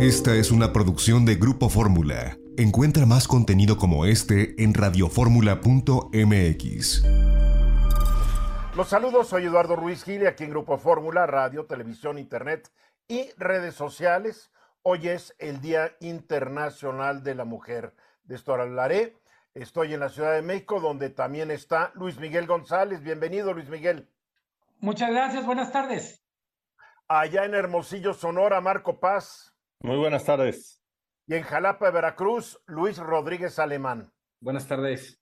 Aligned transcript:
Esta 0.00 0.34
es 0.34 0.50
una 0.50 0.72
producción 0.72 1.24
de 1.26 1.34
Grupo 1.34 1.68
Fórmula. 1.68 2.38
Encuentra 2.56 3.04
más 3.04 3.28
contenido 3.28 3.76
como 3.76 4.06
este 4.06 4.54
en 4.64 4.72
radioformula.mx. 4.72 7.04
Los 8.74 8.88
saludos, 8.88 9.28
soy 9.28 9.44
Eduardo 9.44 9.76
Ruiz 9.76 10.02
Gil, 10.04 10.26
aquí 10.26 10.44
en 10.44 10.50
Grupo 10.52 10.78
Fórmula, 10.78 11.26
radio, 11.26 11.66
televisión, 11.66 12.16
internet 12.16 12.72
y 13.08 13.28
redes 13.36 13.74
sociales. 13.74 14.50
Hoy 14.80 15.06
es 15.06 15.36
el 15.38 15.60
Día 15.60 15.94
Internacional 16.00 17.22
de 17.22 17.34
la 17.34 17.44
Mujer. 17.44 17.94
De 18.24 18.36
esto 18.36 18.54
hablaré. 18.54 19.18
Estoy 19.52 19.92
en 19.92 20.00
la 20.00 20.08
Ciudad 20.08 20.32
de 20.32 20.40
México, 20.40 20.80
donde 20.80 21.10
también 21.10 21.50
está 21.50 21.92
Luis 21.94 22.18
Miguel 22.18 22.46
González. 22.46 23.02
Bienvenido, 23.02 23.52
Luis 23.52 23.68
Miguel. 23.68 24.08
Muchas 24.78 25.10
gracias, 25.10 25.44
buenas 25.44 25.72
tardes. 25.72 26.24
Allá 27.06 27.44
en 27.44 27.52
Hermosillo, 27.52 28.14
Sonora, 28.14 28.62
Marco 28.62 28.98
Paz. 28.98 29.49
Muy 29.82 29.96
buenas 29.96 30.24
tardes. 30.24 30.82
Y 31.26 31.34
en 31.34 31.42
Jalapa, 31.42 31.90
Veracruz, 31.90 32.60
Luis 32.66 32.98
Rodríguez 32.98 33.58
Alemán. 33.58 34.12
Buenas 34.40 34.68
tardes. 34.68 35.18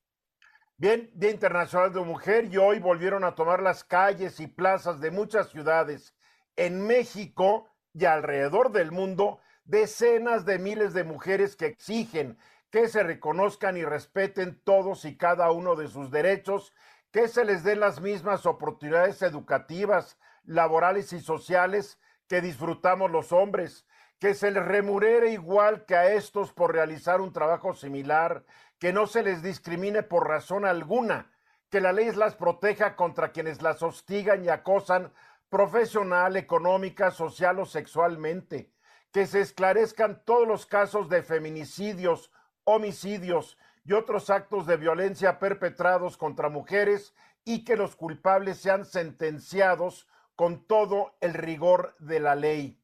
Bien, 0.76 1.10
Día 1.14 1.30
Internacional 1.30 1.92
de 1.92 2.00
Mujer 2.00 2.46
y 2.50 2.56
hoy 2.56 2.78
volvieron 2.78 3.24
a 3.24 3.34
tomar 3.34 3.62
las 3.62 3.84
calles 3.84 4.40
y 4.40 4.46
plazas 4.46 5.00
de 5.00 5.10
muchas 5.10 5.50
ciudades 5.50 6.14
en 6.56 6.86
México 6.86 7.70
y 7.94 8.04
alrededor 8.04 8.72
del 8.72 8.90
mundo 8.90 9.40
decenas 9.64 10.44
de 10.44 10.58
miles 10.58 10.92
de 10.92 11.04
mujeres 11.04 11.56
que 11.56 11.66
exigen 11.66 12.38
que 12.70 12.88
se 12.88 13.02
reconozcan 13.02 13.77
y 13.77 13.84
respeten 13.84 14.60
todos 14.62 15.04
y 15.04 15.16
cada 15.16 15.50
uno 15.52 15.74
de 15.74 15.88
sus 15.88 16.10
derechos, 16.10 16.74
que 17.10 17.28
se 17.28 17.44
les 17.44 17.64
den 17.64 17.80
las 17.80 18.00
mismas 18.00 18.44
oportunidades 18.44 19.22
educativas, 19.22 20.18
laborales 20.44 21.12
y 21.12 21.20
sociales 21.20 21.98
que 22.28 22.42
disfrutamos 22.42 23.10
los 23.10 23.32
hombres, 23.32 23.86
que 24.18 24.34
se 24.34 24.50
les 24.50 24.64
remurere 24.64 25.30
igual 25.30 25.84
que 25.84 25.95
a 25.95 26.12
estos 26.12 26.52
por 26.52 26.72
realizar 26.72 27.20
un 27.20 27.32
trabajo 27.32 27.74
similar, 27.74 28.44
que 28.78 28.92
no 28.92 29.06
se 29.06 29.22
les 29.22 29.42
discrimine 29.42 30.02
por 30.02 30.28
razón 30.28 30.64
alguna, 30.64 31.30
que 31.70 31.80
la 31.80 31.92
ley 31.92 32.11
las 32.12 32.34
proteja 32.34 32.96
contra 32.96 33.33
quienes 33.33 33.62
las 33.62 33.83
hostigan 33.83 34.44
y 34.44 34.48
acosan 34.48 35.12
profesional, 35.48 36.36
económica, 36.36 37.11
social 37.11 37.58
o 37.58 37.66
sexualmente, 37.66 38.72
que 39.12 39.27
se 39.27 39.41
esclarezcan 39.41 40.22
todos 40.24 40.46
los 40.46 40.66
casos 40.66 41.08
de 41.08 41.22
feminicidios, 41.22 42.30
homicidios 42.64 43.56
y 43.84 43.92
otros 43.92 44.30
actos 44.30 44.66
de 44.66 44.77
violencia 44.77 45.39
perpetrados 45.39 46.16
contra 46.16 46.48
mujeres 46.48 47.14
y 47.44 47.64
que 47.64 47.77
los 47.77 47.96
culpables 47.96 48.58
sean 48.58 48.84
sentenciados 48.84 50.06
con 50.36 50.66
todo 50.66 51.16
el 51.20 51.34
rigor 51.34 51.96
de 51.98 52.20
la 52.20 52.34
ley. 52.34 52.77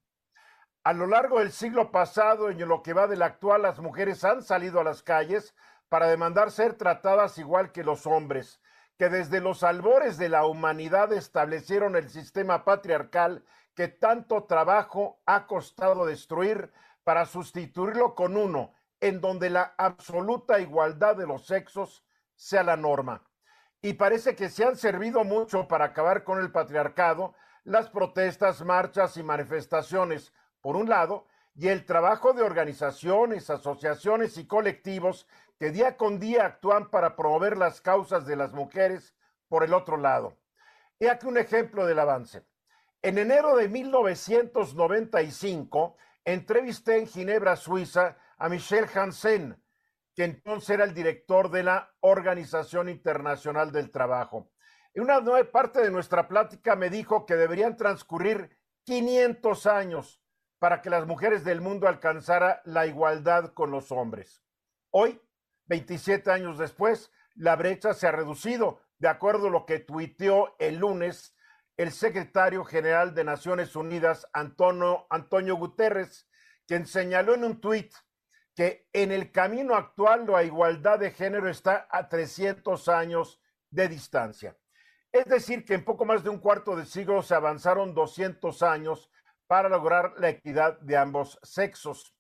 A 0.85 0.93
lo 0.93 1.07
largo 1.07 1.39
del 1.39 1.51
siglo 1.51 1.91
pasado 1.91 2.51
y 2.51 2.61
en 2.61 2.69
lo 2.69 2.83
que 2.83 2.93
va 2.93 3.07
del 3.07 3.23
actual, 3.23 3.63
las 3.63 3.79
mujeres 3.79 4.23
han 4.23 4.43
salido 4.43 4.81
a 4.81 4.85
las 4.85 5.03
calles 5.03 5.55
para 5.89 6.09
demandar 6.09 6.51
ser 6.51 6.75
tratadas 6.75 7.39
igual 7.39 7.73
que 7.73 7.83
los 7.83 8.07
hombres, 8.07 8.61
que 8.99 9.09
desde 9.09 9.41
los 9.41 9.63
albores 9.63 10.19
de 10.19 10.29
la 10.29 10.45
humanidad 10.45 11.11
establecieron 11.15 11.97
el 11.97 12.11
sistema 12.11 12.67
patriarcal 12.67 13.47
que 13.75 13.89
tanto 13.89 14.45
trabajo 14.45 15.23
ha 15.25 15.47
costado 15.47 16.05
destruir 16.05 16.71
para 17.03 17.25
sustituirlo 17.25 18.15
con 18.15 18.37
uno 18.37 18.75
en 19.01 19.23
donde 19.23 19.49
la 19.49 19.75
absoluta 19.79 20.61
igualdad 20.61 21.17
de 21.17 21.27
los 21.27 21.47
sexos 21.47 22.05
sea 22.37 22.63
la 22.63 22.77
norma. 22.77 23.25
Y 23.81 23.95
parece 23.95 24.37
que 24.37 24.51
se 24.51 24.67
han 24.67 24.77
servido 24.77 25.25
mucho 25.25 25.67
para 25.67 25.87
acabar 25.87 26.25
con 26.25 26.41
el 26.41 26.53
patriarcado 26.53 27.35
las 27.65 27.89
protestas, 27.89 28.63
marchas 28.63 29.17
y 29.17 29.23
manifestaciones 29.23 30.35
por 30.65 30.75
un 30.77 30.89
lado, 30.89 31.27
y 31.55 31.69
el 31.69 31.85
trabajo 31.85 32.33
de 32.33 32.41
organizaciones, 32.41 33.51
asociaciones 33.51 34.39
y 34.39 34.47
colectivos 34.47 35.29
que 35.59 35.71
día 35.71 35.99
con 35.99 36.19
día 36.19 36.47
actúan 36.47 36.89
para 36.89 37.17
promover 37.17 37.59
las 37.59 37.83
causas 37.83 38.25
de 38.25 38.35
las 38.35 38.55
mujeres 38.55 39.15
por 39.49 39.63
el 39.63 39.75
otro 39.75 39.99
lado. 39.99 40.39
He 40.99 41.11
aquí 41.11 41.27
un 41.27 41.37
ejemplo 41.37 41.85
del 41.85 41.99
avance. 41.99 42.47
En 43.03 43.19
enero 43.19 43.57
de 43.57 43.69
1995, 43.69 45.99
entrevisté 46.25 46.97
en 46.97 47.09
Ginebra, 47.09 47.57
Suiza, 47.57 48.17
a 48.39 48.49
Michel 48.49 48.87
Hansen, 48.95 49.63
que 50.15 50.25
entonces 50.25 50.71
era 50.71 50.85
el 50.85 50.95
director 50.95 51.51
de 51.51 51.63
la 51.63 51.95
Organización 52.01 52.89
Internacional 52.89 53.71
del 53.71 53.91
Trabajo. 53.91 54.51
En 54.95 55.03
una 55.03 55.21
nueva 55.21 55.47
parte 55.53 55.83
de 55.83 55.91
nuestra 55.91 56.27
plática 56.27 56.75
me 56.75 56.89
dijo 56.89 57.27
que 57.27 57.37
deberían 57.37 57.77
transcurrir 57.77 58.57
500 58.85 59.67
años 59.67 60.24
para 60.59 60.83
que 60.83 60.91
las 60.91 61.07
mujeres 61.07 61.45
del 61.45 61.61
mundo 61.61 61.89
alcanzara 61.89 62.63
la 62.65 62.87
igualdad 62.87 63.53
con 63.53 63.71
los 63.71 63.93
hombres. 63.93 64.43
Hoy, 64.91 65.21
27 65.67 66.31
años 66.31 66.59
después, 66.59 67.11
la 67.35 67.57
brecha 67.57 67.95
se 67.95 68.07
ha 68.07 68.13
reducido, 68.13 68.81
de 68.99 69.09
acuerdo 69.09 69.49
a 69.49 69.51
lo 69.51 69.67
que 69.67 69.81
tuiteó 69.81 70.55
el 70.59 70.77
lunes 70.77 71.35
el 71.77 71.91
secretario 71.91 72.65
general 72.65 73.15
de 73.15 73.25
Naciones 73.25 73.75
Unidas, 73.75 74.29
Antonio, 74.33 75.07
Antonio 75.11 75.57
Guterres, 75.57 76.29
quien 76.67 76.87
señaló 76.87 77.35
en 77.35 77.45
un 77.45 77.61
tuit 77.61 77.93
que 78.55 78.89
en 78.93 79.11
el 79.11 79.33
camino 79.33 79.75
actual 79.75 80.27
la 80.27 80.45
igualdad 80.45 81.01
de 81.01 81.11
género 81.11 81.51
está 81.51 81.89
a 81.91 82.09
300 82.09 82.89
años 82.89 83.41
de 83.71 83.89
distancia. 83.89 84.57
Es 85.11 85.25
decir, 85.27 85.65
que 85.65 85.75
en 85.75 85.85
poco 85.85 86.05
más 86.05 86.23
de 86.23 86.31
un 86.31 86.39
cuarto 86.39 86.77
de 86.77 86.87
siglo 86.87 87.23
se 87.23 87.35
avanzaron 87.35 87.95
200 87.95 88.63
años 88.63 89.11
para 89.47 89.69
lograr 89.69 90.15
la 90.19 90.31
equidad 90.31 90.79
de 90.81 90.97
ambos 90.97 91.39
sexos. 91.43 92.15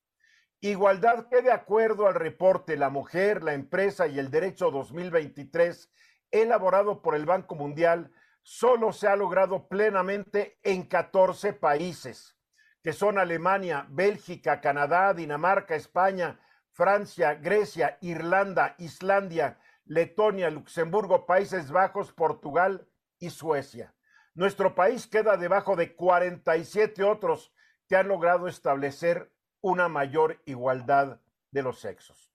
Igualdad 0.60 1.28
que 1.28 1.42
de 1.42 1.52
acuerdo 1.52 2.06
al 2.06 2.14
reporte 2.14 2.76
La 2.76 2.88
Mujer, 2.88 3.42
la 3.42 3.54
Empresa 3.54 4.06
y 4.06 4.18
el 4.18 4.30
Derecho 4.30 4.70
2023, 4.70 5.90
elaborado 6.30 7.02
por 7.02 7.14
el 7.14 7.26
Banco 7.26 7.54
Mundial, 7.54 8.10
solo 8.42 8.92
se 8.92 9.08
ha 9.08 9.16
logrado 9.16 9.68
plenamente 9.68 10.58
en 10.62 10.84
14 10.84 11.52
países, 11.52 12.36
que 12.82 12.92
son 12.92 13.18
Alemania, 13.18 13.86
Bélgica, 13.90 14.60
Canadá, 14.60 15.14
Dinamarca, 15.14 15.74
España, 15.74 16.40
Francia, 16.70 17.34
Grecia, 17.34 17.98
Irlanda, 18.00 18.74
Islandia, 18.78 19.58
Letonia, 19.84 20.50
Luxemburgo, 20.50 21.26
Países 21.26 21.70
Bajos, 21.70 22.12
Portugal 22.12 22.88
y 23.18 23.30
Suecia. 23.30 23.94
Nuestro 24.34 24.74
país 24.74 25.06
queda 25.06 25.36
debajo 25.36 25.76
de 25.76 25.94
47 25.94 27.04
otros 27.04 27.52
que 27.88 27.94
han 27.94 28.08
logrado 28.08 28.48
establecer 28.48 29.32
una 29.60 29.88
mayor 29.88 30.40
igualdad 30.44 31.20
de 31.52 31.62
los 31.62 31.78
sexos. 31.78 32.32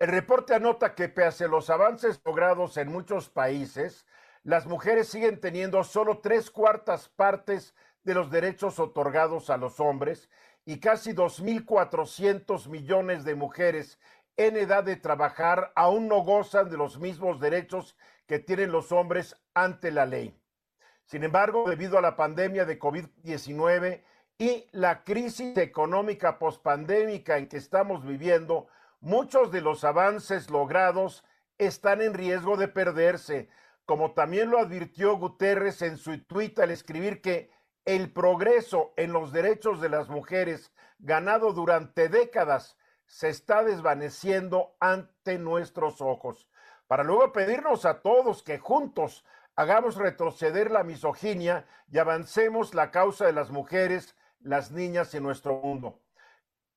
El 0.00 0.08
reporte 0.08 0.54
anota 0.54 0.96
que 0.96 1.08
pese 1.08 1.44
a 1.44 1.48
los 1.48 1.70
avances 1.70 2.20
logrados 2.24 2.76
en 2.76 2.90
muchos 2.90 3.28
países, 3.28 4.04
las 4.42 4.66
mujeres 4.66 5.08
siguen 5.08 5.40
teniendo 5.40 5.84
solo 5.84 6.18
tres 6.18 6.50
cuartas 6.50 7.08
partes 7.08 7.74
de 8.02 8.14
los 8.14 8.30
derechos 8.30 8.80
otorgados 8.80 9.50
a 9.50 9.58
los 9.58 9.78
hombres 9.78 10.28
y 10.64 10.80
casi 10.80 11.12
2.400 11.12 12.68
millones 12.68 13.24
de 13.24 13.34
mujeres 13.36 13.98
en 14.36 14.56
edad 14.56 14.82
de 14.82 14.96
trabajar 14.96 15.72
aún 15.76 16.08
no 16.08 16.22
gozan 16.22 16.68
de 16.68 16.76
los 16.76 16.98
mismos 16.98 17.40
derechos 17.40 17.96
que 18.26 18.38
tienen 18.38 18.72
los 18.72 18.90
hombres 18.92 19.36
ante 19.54 19.90
la 19.90 20.06
ley. 20.06 20.40
Sin 21.08 21.24
embargo, 21.24 21.64
debido 21.66 21.96
a 21.96 22.02
la 22.02 22.16
pandemia 22.16 22.66
de 22.66 22.78
COVID-19 22.78 24.02
y 24.36 24.66
la 24.72 25.04
crisis 25.04 25.56
económica 25.56 26.38
pospandémica 26.38 27.38
en 27.38 27.48
que 27.48 27.56
estamos 27.56 28.04
viviendo, 28.04 28.68
muchos 29.00 29.50
de 29.50 29.62
los 29.62 29.84
avances 29.84 30.50
logrados 30.50 31.24
están 31.56 32.02
en 32.02 32.12
riesgo 32.12 32.58
de 32.58 32.68
perderse, 32.68 33.48
como 33.86 34.12
también 34.12 34.50
lo 34.50 34.58
advirtió 34.58 35.16
Guterres 35.16 35.80
en 35.80 35.96
su 35.96 36.22
tuit 36.24 36.58
al 36.58 36.70
escribir 36.70 37.22
que 37.22 37.50
el 37.86 38.12
progreso 38.12 38.92
en 38.98 39.14
los 39.14 39.32
derechos 39.32 39.80
de 39.80 39.88
las 39.88 40.10
mujeres 40.10 40.74
ganado 40.98 41.54
durante 41.54 42.10
décadas 42.10 42.76
se 43.06 43.30
está 43.30 43.64
desvaneciendo 43.64 44.76
ante 44.78 45.38
nuestros 45.38 46.02
ojos, 46.02 46.50
para 46.86 47.02
luego 47.02 47.32
pedirnos 47.32 47.86
a 47.86 48.02
todos 48.02 48.42
que 48.42 48.58
juntos 48.58 49.24
hagamos 49.58 49.96
retroceder 49.96 50.70
la 50.70 50.84
misoginia 50.84 51.66
y 51.90 51.98
avancemos 51.98 52.74
la 52.74 52.92
causa 52.92 53.26
de 53.26 53.32
las 53.32 53.50
mujeres, 53.50 54.16
las 54.38 54.70
niñas 54.70 55.12
y 55.14 55.20
nuestro 55.20 55.60
mundo. 55.60 56.00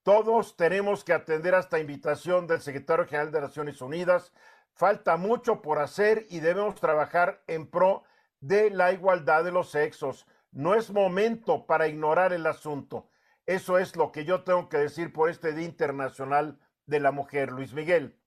Todos 0.01 0.57
tenemos 0.57 1.03
que 1.03 1.13
atender 1.13 1.53
a 1.53 1.59
esta 1.59 1.77
invitación 1.77 2.47
del 2.47 2.59
secretario 2.59 3.05
general 3.05 3.31
de 3.31 3.41
Naciones 3.41 3.83
Unidas. 3.83 4.33
Falta 4.73 5.15
mucho 5.15 5.61
por 5.61 5.77
hacer 5.77 6.25
y 6.31 6.39
debemos 6.39 6.73
trabajar 6.73 7.43
en 7.45 7.69
pro 7.69 8.01
de 8.39 8.71
la 8.71 8.91
igualdad 8.91 9.43
de 9.43 9.51
los 9.51 9.69
sexos. 9.69 10.25
No 10.51 10.73
es 10.73 10.89
momento 10.89 11.67
para 11.67 11.87
ignorar 11.87 12.33
el 12.33 12.47
asunto. 12.47 13.11
Eso 13.45 13.77
es 13.77 13.95
lo 13.95 14.11
que 14.11 14.25
yo 14.25 14.43
tengo 14.43 14.69
que 14.69 14.77
decir 14.77 15.13
por 15.13 15.29
este 15.29 15.53
Día 15.53 15.67
Internacional 15.67 16.57
de 16.87 16.99
la 16.99 17.11
Mujer. 17.11 17.51
Luis 17.51 17.75
Miguel. 17.75 18.17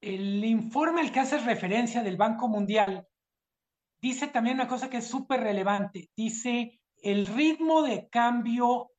El 0.00 0.44
informe 0.44 1.02
al 1.02 1.12
que 1.12 1.20
hace 1.20 1.38
referencia 1.38 2.02
del 2.02 2.16
Banco 2.16 2.48
Mundial 2.48 3.06
dice 4.02 4.26
también 4.26 4.56
una 4.56 4.68
cosa 4.68 4.90
que 4.90 4.98
es 4.98 5.06
súper 5.06 5.40
relevante. 5.40 6.10
Dice, 6.16 6.80
el 6.96 7.26
ritmo 7.26 7.82
de 7.82 8.08
cambio 8.08 8.90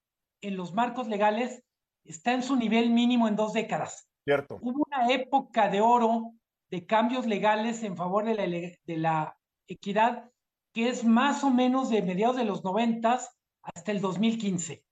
en 0.42 0.58
los 0.58 0.74
marcos 0.74 1.08
legales 1.08 1.64
está 2.06 2.34
en 2.34 2.42
su 2.42 2.56
nivel 2.56 2.90
mínimo 2.90 3.28
en 3.28 3.36
dos 3.36 3.54
décadas. 3.54 4.08
Cierto. 4.24 4.58
Hubo 4.62 4.86
una 4.88 5.12
época 5.12 5.70
de 5.70 5.82
oro 5.82 6.32
de 6.72 6.86
cambios 6.86 7.28
legales 7.28 7.84
en 7.84 7.96
favor 7.98 8.26
de 8.26 8.36
la, 8.36 8.48
de 8.48 8.98
la 8.98 9.38
equidad 9.68 10.32
que 10.74 10.90
es 10.90 11.04
más 11.04 11.44
o 11.44 11.52
menos 11.52 11.90
de 11.90 12.02
mediados 12.02 12.36
de 12.36 12.46
los 12.46 12.64
noventas 12.64 13.38
hasta 13.62 13.92
el 13.92 14.02
2015. 14.02 14.84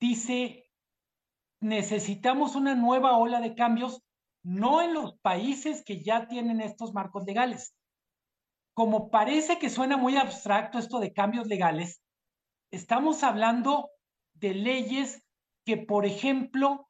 Dice, 0.00 0.70
necesitamos 1.60 2.54
una 2.56 2.74
nueva 2.74 3.18
ola 3.18 3.40
de 3.40 3.54
cambios, 3.54 4.02
no 4.42 4.80
en 4.80 4.94
los 4.94 5.18
países 5.18 5.84
que 5.84 6.02
ya 6.02 6.26
tienen 6.26 6.60
estos 6.60 6.94
marcos 6.94 7.24
legales. 7.24 7.74
Como 8.78 9.10
parece 9.10 9.58
que 9.58 9.70
suena 9.70 9.96
muy 9.96 10.16
abstracto 10.16 10.78
esto 10.78 11.00
de 11.00 11.12
cambios 11.12 11.48
legales, 11.48 12.00
estamos 12.70 13.24
hablando 13.24 13.90
de 14.34 14.54
leyes 14.54 15.20
que, 15.64 15.78
por 15.78 16.06
ejemplo, 16.06 16.88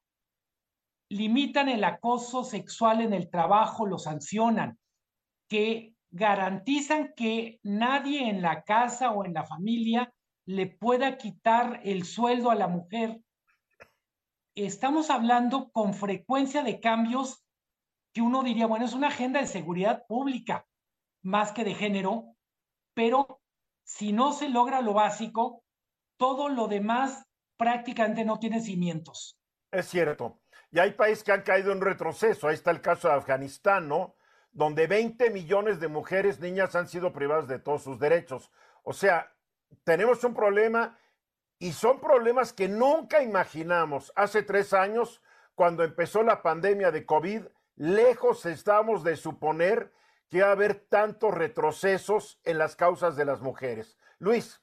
limitan 1.09 1.71
el 1.71 1.83
acoso 1.85 2.45
sexual 2.45 3.01
en 3.01 3.15
el 3.15 3.31
trabajo, 3.31 3.87
lo 3.87 3.97
sancionan, 3.97 4.79
que 5.49 5.95
garantizan 6.11 7.15
que 7.17 7.59
nadie 7.63 8.29
en 8.29 8.43
la 8.43 8.65
casa 8.65 9.13
o 9.13 9.25
en 9.25 9.33
la 9.33 9.45
familia 9.47 10.13
le 10.45 10.67
pueda 10.67 11.17
quitar 11.17 11.81
el 11.85 12.05
sueldo 12.05 12.51
a 12.51 12.55
la 12.55 12.69
mujer. 12.69 13.19
Estamos 14.55 15.09
hablando 15.09 15.71
con 15.71 15.95
frecuencia 15.95 16.63
de 16.63 16.81
cambios 16.81 17.43
que 18.13 18.21
uno 18.21 18.43
diría, 18.43 18.67
bueno, 18.67 18.85
es 18.85 18.93
una 18.93 19.09
agenda 19.09 19.41
de 19.41 19.47
seguridad 19.47 20.05
pública 20.07 20.67
más 21.23 21.53
que 21.53 21.65
de 21.65 21.75
género, 21.75 22.35
pero 22.95 23.41
si 23.85 24.13
no 24.13 24.33
se 24.33 24.49
logra 24.49 24.81
lo 24.81 24.95
básico, 24.95 25.63
todo 26.17 26.49
lo 26.49 26.69
demás 26.69 27.27
prácticamente 27.57 28.25
no 28.25 28.39
tiene 28.39 28.61
cimientos. 28.61 29.39
Es 29.71 29.89
cierto. 29.89 30.41
Y 30.71 30.79
hay 30.79 30.93
países 30.93 31.25
que 31.25 31.33
han 31.33 31.43
caído 31.43 31.73
en 31.73 31.81
retroceso. 31.81 32.49
Ahí 32.49 32.55
está 32.55 32.71
el 32.71 32.81
caso 32.81 33.09
de 33.09 33.15
Afganistán, 33.15 33.89
¿no? 33.89 34.17
Donde 34.53 34.87
20 34.87 35.31
millones 35.31 35.81
de 35.81 35.89
mujeres, 35.89 36.41
niñas 36.41 36.75
han 36.75 36.89
sido 36.89 37.13
privadas 37.13 37.49
de 37.49 37.59
todos 37.59 37.83
sus 37.83 37.99
derechos. 37.99 38.51
O 38.83 38.93
sea, 38.93 39.33
tenemos 39.85 40.23
un 40.25 40.35
problema 40.35 40.99
y 41.59 41.73
son 41.73 42.01
problemas 42.01 42.53
que 42.53 42.69
nunca 42.69 43.23
imaginamos. 43.23 44.13
Hace 44.15 44.43
tres 44.43 44.73
años, 44.73 45.23
cuando 45.55 45.85
empezó 45.85 46.23
la 46.23 46.43
pandemia 46.43 46.91
de 46.91 47.05
COVID, 47.05 47.43
lejos 47.77 48.47
estábamos 48.47 49.03
de 49.03 49.17
suponer 49.17 49.93
que 50.31 50.39
iba 50.39 50.49
a 50.49 50.53
haber 50.53 50.75
tantos 50.75 51.35
retrocesos 51.35 52.41
en 52.45 52.59
las 52.59 52.77
causas 52.77 53.17
de 53.17 53.25
las 53.25 53.41
mujeres. 53.41 53.97
Luis. 54.19 54.61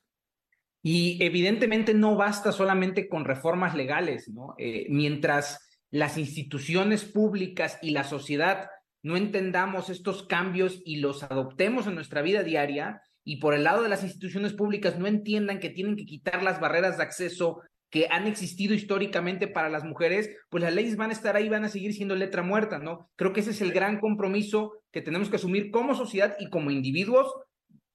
Y 0.81 1.23
evidentemente 1.23 1.95
no 1.95 2.15
basta 2.15 2.51
solamente 2.51 3.09
con 3.09 3.25
reformas 3.25 3.73
legales, 3.73 4.29
¿no? 4.29 4.53
Eh, 4.59 4.85
mientras 4.89 5.67
las 5.89 6.17
instituciones 6.17 7.05
públicas 7.05 7.79
y 7.81 7.91
la 7.91 8.03
sociedad 8.03 8.69
no 9.01 9.17
entendamos 9.17 9.89
estos 9.89 10.27
cambios 10.27 10.81
y 10.85 10.97
los 10.97 11.23
adoptemos 11.23 11.87
en 11.87 11.95
nuestra 11.95 12.21
vida 12.21 12.43
diaria, 12.43 13.01
y 13.23 13.37
por 13.37 13.55
el 13.55 13.63
lado 13.63 13.81
de 13.81 13.89
las 13.89 14.03
instituciones 14.03 14.53
públicas 14.53 14.99
no 14.99 15.07
entiendan 15.07 15.59
que 15.59 15.71
tienen 15.71 15.95
que 15.95 16.05
quitar 16.05 16.43
las 16.43 16.59
barreras 16.59 16.97
de 16.97 17.03
acceso 17.03 17.61
que 17.95 18.09
han 18.11 18.27
existido 18.27 18.73
históricamente 18.73 19.47
para 19.47 19.69
las 19.69 19.85
mujeres, 19.85 20.29
pues 20.49 20.61
las 20.61 20.75
leyes 20.75 20.97
van 20.97 21.11
a 21.11 21.13
estar 21.13 21.37
ahí, 21.37 21.47
van 21.47 21.63
a 21.63 21.69
seguir 21.69 21.93
siendo 21.93 22.13
letra 22.13 22.43
muerta, 22.43 22.77
¿no? 22.77 23.09
Creo 23.15 23.31
que 23.31 23.39
ese 23.39 23.51
es 23.51 23.61
el 23.61 23.71
gran 23.71 24.01
compromiso 24.01 24.73
que 24.91 25.01
tenemos 25.01 25.29
que 25.29 25.37
asumir 25.37 25.71
como 25.71 25.95
sociedad 25.95 26.35
y 26.37 26.49
como 26.49 26.71
individuos 26.71 27.33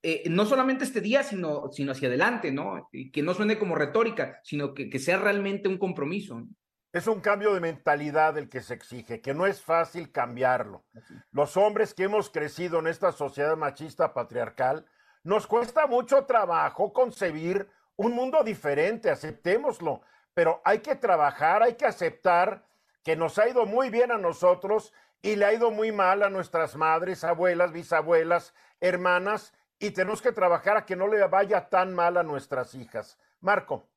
eh, 0.01 0.23
no 0.27 0.47
solamente 0.47 0.85
este 0.85 1.01
día, 1.01 1.21
sino, 1.21 1.71
sino 1.71 1.91
hacia 1.91 2.07
adelante, 2.07 2.51
¿no? 2.51 2.89
Y 2.91 3.11
que 3.11 3.21
no 3.21 3.35
suene 3.35 3.59
como 3.59 3.75
retórica, 3.75 4.39
sino 4.43 4.73
que, 4.73 4.89
que 4.89 4.97
sea 4.97 5.19
realmente 5.19 5.69
un 5.69 5.77
compromiso. 5.77 6.47
Es 6.91 7.05
un 7.05 7.21
cambio 7.21 7.53
de 7.53 7.59
mentalidad 7.59 8.39
el 8.39 8.49
que 8.49 8.61
se 8.61 8.73
exige, 8.73 9.21
que 9.21 9.35
no 9.35 9.45
es 9.45 9.61
fácil 9.61 10.11
cambiarlo. 10.11 10.83
Los 11.31 11.57
hombres 11.57 11.93
que 11.93 12.05
hemos 12.05 12.31
crecido 12.31 12.79
en 12.79 12.87
esta 12.87 13.11
sociedad 13.11 13.55
machista 13.55 14.15
patriarcal, 14.15 14.87
nos 15.23 15.45
cuesta 15.45 15.85
mucho 15.85 16.25
trabajo 16.25 16.91
concebir 16.91 17.67
un 18.01 18.13
mundo 18.13 18.43
diferente, 18.43 19.09
aceptémoslo, 19.09 20.01
pero 20.33 20.61
hay 20.65 20.79
que 20.79 20.95
trabajar, 20.95 21.61
hay 21.61 21.75
que 21.75 21.85
aceptar 21.85 22.65
que 23.03 23.15
nos 23.15 23.37
ha 23.37 23.47
ido 23.47 23.65
muy 23.65 23.89
bien 23.89 24.11
a 24.11 24.17
nosotros 24.17 24.93
y 25.21 25.35
le 25.35 25.45
ha 25.45 25.53
ido 25.53 25.69
muy 25.71 25.91
mal 25.91 26.23
a 26.23 26.29
nuestras 26.29 26.75
madres, 26.75 27.23
abuelas, 27.23 27.71
bisabuelas, 27.71 28.55
hermanas, 28.79 29.53
y 29.79 29.91
tenemos 29.91 30.21
que 30.21 30.31
trabajar 30.31 30.77
a 30.77 30.85
que 30.85 30.95
no 30.95 31.07
le 31.07 31.25
vaya 31.27 31.69
tan 31.69 31.93
mal 31.93 32.17
a 32.17 32.23
nuestras 32.23 32.73
hijas. 32.75 33.19
Marco. 33.39 33.87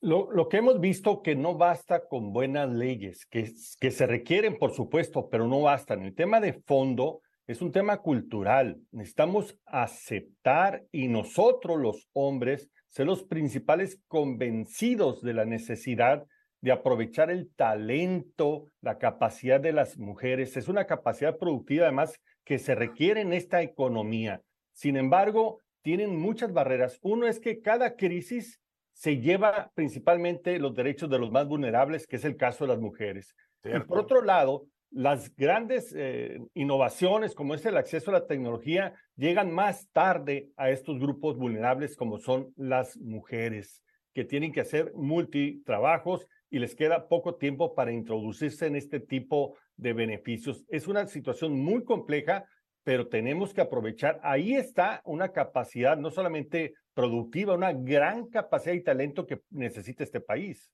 Lo, 0.00 0.48
que 0.48 0.58
hemos 0.58 0.80
visto 0.80 1.22
que 1.22 1.34
no 1.34 1.56
basta 1.56 2.06
con 2.06 2.32
buenas 2.32 2.68
leyes, 2.70 3.26
que, 3.26 3.50
que 3.80 3.90
se 3.90 4.06
requieren, 4.06 4.56
por 4.56 4.72
supuesto, 4.72 5.28
pero 5.28 5.48
no 5.48 5.62
bastan. 5.62 6.02
El 6.02 6.14
tema 6.14 6.40
de 6.40 6.52
fondo 6.52 7.22
es 7.48 7.62
un 7.62 7.72
tema 7.72 7.96
cultural. 7.98 8.80
Necesitamos 8.92 9.58
aceptar 9.66 10.84
y 10.92 11.08
nosotros 11.08 11.78
los 11.80 12.08
hombres 12.12 12.70
ser 12.88 13.06
los 13.06 13.22
principales 13.24 14.00
convencidos 14.08 15.22
de 15.22 15.34
la 15.34 15.44
necesidad 15.44 16.26
de 16.60 16.72
aprovechar 16.72 17.30
el 17.30 17.50
talento, 17.54 18.66
la 18.80 18.98
capacidad 18.98 19.60
de 19.60 19.72
las 19.72 19.98
mujeres. 19.98 20.56
Es 20.56 20.68
una 20.68 20.86
capacidad 20.86 21.38
productiva 21.38 21.84
además 21.84 22.18
que 22.44 22.58
se 22.58 22.74
requiere 22.74 23.20
en 23.20 23.32
esta 23.32 23.62
economía. 23.62 24.42
Sin 24.72 24.96
embargo, 24.96 25.60
tienen 25.82 26.16
muchas 26.16 26.52
barreras. 26.52 26.98
Uno 27.02 27.26
es 27.26 27.38
que 27.38 27.60
cada 27.60 27.94
crisis 27.96 28.60
se 28.92 29.18
lleva 29.18 29.70
principalmente 29.74 30.58
los 30.58 30.74
derechos 30.74 31.08
de 31.08 31.18
los 31.18 31.30
más 31.30 31.46
vulnerables, 31.46 32.06
que 32.06 32.16
es 32.16 32.24
el 32.24 32.36
caso 32.36 32.64
de 32.64 32.68
las 32.68 32.80
mujeres. 32.80 33.34
Y 33.62 33.78
por 33.80 33.98
otro 34.00 34.22
lado, 34.22 34.66
las 34.90 35.34
grandes 35.36 35.94
eh, 35.96 36.40
innovaciones, 36.54 37.34
como 37.34 37.54
es 37.54 37.64
el 37.66 37.76
acceso 37.76 38.10
a 38.10 38.14
la 38.14 38.26
tecnología, 38.26 38.94
llegan 39.16 39.52
más 39.52 39.88
tarde 39.92 40.50
a 40.56 40.70
estos 40.70 40.98
grupos 40.98 41.36
vulnerables, 41.36 41.96
como 41.96 42.18
son 42.18 42.52
las 42.56 42.96
mujeres, 42.96 43.82
que 44.14 44.24
tienen 44.24 44.52
que 44.52 44.60
hacer 44.60 44.92
multitrabajos 44.94 46.26
y 46.50 46.58
les 46.58 46.74
queda 46.74 47.08
poco 47.08 47.36
tiempo 47.36 47.74
para 47.74 47.92
introducirse 47.92 48.66
en 48.66 48.76
este 48.76 49.00
tipo 49.00 49.56
de 49.76 49.92
beneficios. 49.92 50.64
Es 50.68 50.88
una 50.88 51.06
situación 51.06 51.52
muy 51.52 51.84
compleja 51.84 52.46
pero 52.88 53.06
tenemos 53.06 53.52
que 53.52 53.60
aprovechar. 53.60 54.18
Ahí 54.22 54.54
está 54.54 55.02
una 55.04 55.30
capacidad 55.30 55.98
no 55.98 56.10
solamente 56.10 56.72
productiva, 56.94 57.52
una 57.52 57.74
gran 57.74 58.28
capacidad 58.28 58.72
y 58.72 58.82
talento 58.82 59.26
que 59.26 59.42
necesita 59.50 60.04
este 60.04 60.22
país. 60.22 60.72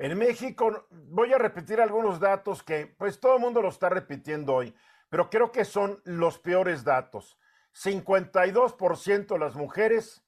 En 0.00 0.16
México, 0.16 0.86
voy 0.90 1.34
a 1.34 1.36
repetir 1.36 1.78
algunos 1.78 2.18
datos 2.18 2.62
que 2.62 2.86
pues 2.86 3.20
todo 3.20 3.34
el 3.34 3.40
mundo 3.42 3.60
lo 3.60 3.68
está 3.68 3.90
repitiendo 3.90 4.54
hoy, 4.54 4.74
pero 5.10 5.28
creo 5.28 5.52
que 5.52 5.66
son 5.66 6.00
los 6.04 6.38
peores 6.38 6.84
datos. 6.84 7.38
52% 7.74 9.26
de 9.26 9.38
las 9.38 9.56
mujeres 9.56 10.24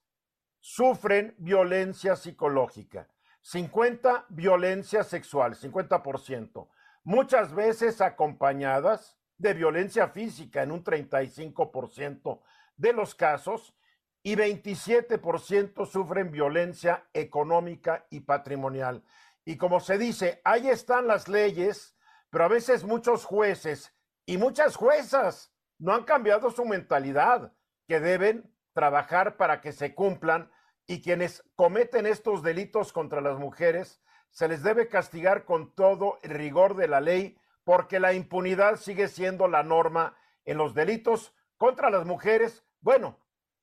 sufren 0.61 1.35
violencia 1.39 2.17
psicológica, 2.17 3.09
50 3.41 4.27
violencia 4.29 5.05
sexual, 5.05 5.55
50%, 5.55 6.69
muchas 7.03 7.55
veces 7.55 8.03
acompañadas 8.03 9.17
de 9.39 9.55
violencia 9.55 10.09
física 10.09 10.63
en 10.63 10.71
un 10.71 10.85
35% 10.85 12.43
de 12.77 12.93
los 12.93 13.15
casos 13.15 13.75
y 14.23 14.37
27% 14.37 15.87
sufren 15.87 16.31
violencia 16.31 17.07
económica 17.15 18.07
y 18.11 18.21
patrimonial. 18.21 19.03
Y 19.45 19.57
como 19.57 19.81
se 19.81 19.99
dice, 19.99 20.41
ahí 20.45 20.69
están 20.69 21.07
las 21.07 21.29
leyes, 21.29 21.97
pero 22.31 22.45
a 22.45 22.49
veces 22.49 22.85
muchos 22.85 23.25
jueces 23.25 23.95
y 24.25 24.39
muchas 24.39 24.77
juezas 24.77 25.53
no 25.79 25.93
han 25.93 26.05
cambiado 26.05 26.51
su 26.51 26.65
mentalidad, 26.65 27.53
que 27.89 28.01
deben 28.01 28.55
trabajar 28.73 29.37
para 29.37 29.61
que 29.61 29.73
se 29.73 29.95
cumplan 29.95 30.51
y 30.87 31.03
quienes 31.03 31.43
cometen 31.57 32.07
estos 32.07 32.43
delitos 32.43 32.93
contra 32.93 33.21
las 33.21 33.39
mujeres 33.39 34.01
se 34.31 34.49
les 34.49 34.63
debe 34.63 34.89
castigar 34.89 35.45
con 35.45 35.75
todo 35.75 36.19
el 36.23 36.31
rigor 36.31 36.77
de 36.77 36.89
la 36.89 37.01
ley 37.01 37.37
porque 37.65 38.01
la 38.01 38.13
impunidad 38.15 38.77
sigue 38.77 39.09
siendo 39.09 39.47
la 39.47 39.63
norma 39.63 40.17
en 40.45 40.57
los 40.59 40.75
delitos 40.75 41.35
contra 41.57 41.91
las 41.91 42.07
mujeres, 42.07 42.65
bueno, 42.81 43.19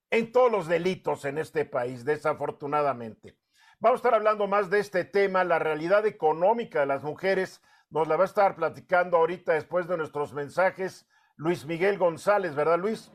en 0.09 0.31
todos 0.31 0.51
los 0.51 0.67
delitos 0.67 1.25
en 1.25 1.38
este 1.38 1.65
país, 1.65 2.05
desafortunadamente. 2.05 3.38
Vamos 3.81 4.00
a 4.00 4.00
estar 4.00 4.13
hablando 4.13 4.45
más 4.45 4.69
de 4.69 4.79
este 4.79 5.05
tema, 5.05 5.45
la 5.45 5.57
realidad 5.57 6.05
económica 6.05 6.81
de 6.81 6.86
las 6.86 7.01
mujeres. 7.01 7.62
Nos 7.89 8.09
la 8.09 8.17
va 8.17 8.24
a 8.24 8.25
estar 8.25 8.57
platicando 8.57 9.15
ahorita 9.15 9.53
después 9.53 9.88
de 9.88 9.95
nuestros 9.95 10.33
mensajes 10.33 11.07
Luis 11.38 11.65
Miguel 11.65 11.98
González, 11.98 12.55
¿verdad 12.55 12.77
Luis? 12.77 13.09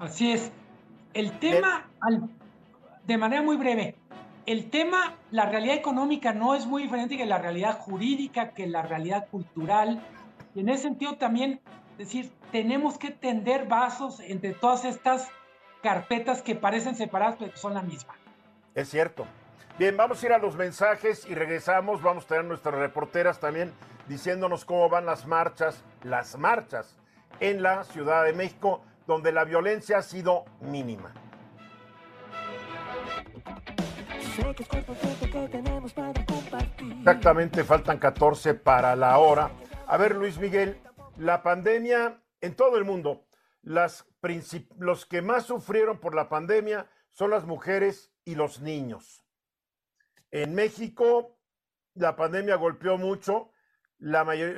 Así 0.00 0.32
es. 0.32 0.50
El 1.12 1.38
tema, 1.38 1.88
de 3.06 3.18
manera 3.18 3.40
muy 3.42 3.56
breve, 3.56 3.94
el 4.46 4.68
tema, 4.68 5.14
la 5.30 5.46
realidad 5.46 5.76
económica 5.76 6.32
no 6.32 6.56
es 6.56 6.66
muy 6.66 6.82
diferente 6.82 7.16
que 7.16 7.24
la 7.24 7.38
realidad 7.38 7.78
jurídica, 7.78 8.50
que 8.50 8.66
la 8.66 8.82
realidad 8.82 9.28
cultural. 9.30 10.04
Y 10.56 10.60
en 10.60 10.70
ese 10.70 10.82
sentido 10.82 11.18
también, 11.18 11.60
decir, 11.98 12.32
tenemos 12.50 12.98
que 12.98 13.12
tender 13.12 13.68
vasos 13.68 14.18
entre 14.18 14.54
todas 14.54 14.84
estas 14.84 15.28
carpetas 15.84 16.42
que 16.42 16.56
parecen 16.56 16.96
separadas, 16.96 17.36
pero 17.38 17.56
son 17.56 17.74
la 17.74 17.82
misma. 17.82 18.14
Es 18.74 18.88
cierto. 18.88 19.24
Bien, 19.76 19.96
vamos 19.96 20.22
a 20.22 20.26
ir 20.26 20.32
a 20.32 20.38
los 20.38 20.54
mensajes 20.54 21.26
y 21.26 21.34
regresamos. 21.34 22.00
Vamos 22.00 22.24
a 22.24 22.28
tener 22.28 22.44
nuestras 22.44 22.76
reporteras 22.76 23.40
también 23.40 23.72
diciéndonos 24.06 24.64
cómo 24.64 24.88
van 24.88 25.04
las 25.04 25.26
marchas, 25.26 25.82
las 26.04 26.38
marchas 26.38 26.96
en 27.40 27.60
la 27.60 27.82
Ciudad 27.82 28.22
de 28.22 28.34
México, 28.34 28.82
donde 29.08 29.32
la 29.32 29.42
violencia 29.44 29.98
ha 29.98 30.02
sido 30.02 30.44
mínima. 30.60 31.12
Exactamente, 36.98 37.64
faltan 37.64 37.98
14 37.98 38.54
para 38.54 38.94
la 38.94 39.18
hora. 39.18 39.50
A 39.88 39.96
ver, 39.96 40.14
Luis 40.14 40.38
Miguel, 40.38 40.80
la 41.16 41.42
pandemia 41.42 42.20
en 42.40 42.54
todo 42.54 42.76
el 42.76 42.84
mundo, 42.84 43.26
las 43.62 44.06
los 44.78 45.04
que 45.04 45.20
más 45.20 45.46
sufrieron 45.46 45.98
por 45.98 46.14
la 46.14 46.28
pandemia 46.28 46.86
son 47.10 47.30
las 47.30 47.44
mujeres 47.44 48.12
y 48.24 48.36
los 48.36 48.60
niños. 48.60 49.23
En 50.34 50.52
México, 50.52 51.38
la 51.94 52.16
pandemia 52.16 52.56
golpeó 52.56 52.98
mucho. 52.98 53.52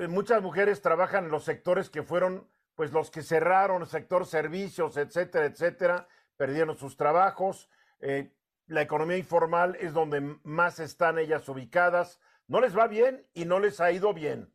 Muchas 0.08 0.42
mujeres 0.42 0.80
trabajan 0.80 1.26
en 1.26 1.30
los 1.30 1.44
sectores 1.44 1.90
que 1.90 2.02
fueron, 2.02 2.48
pues, 2.74 2.92
los 2.92 3.10
que 3.10 3.20
cerraron, 3.20 3.82
el 3.82 3.88
sector 3.88 4.24
servicios, 4.24 4.96
etcétera, 4.96 5.44
etcétera, 5.44 6.08
perdieron 6.38 6.78
sus 6.78 6.96
trabajos. 6.96 7.68
Eh, 8.00 8.32
la 8.68 8.80
economía 8.80 9.18
informal 9.18 9.76
es 9.78 9.92
donde 9.92 10.22
más 10.44 10.80
están 10.80 11.18
ellas 11.18 11.46
ubicadas. 11.46 12.20
No 12.48 12.62
les 12.62 12.74
va 12.74 12.86
bien 12.86 13.26
y 13.34 13.44
no 13.44 13.60
les 13.60 13.78
ha 13.78 13.92
ido 13.92 14.14
bien. 14.14 14.50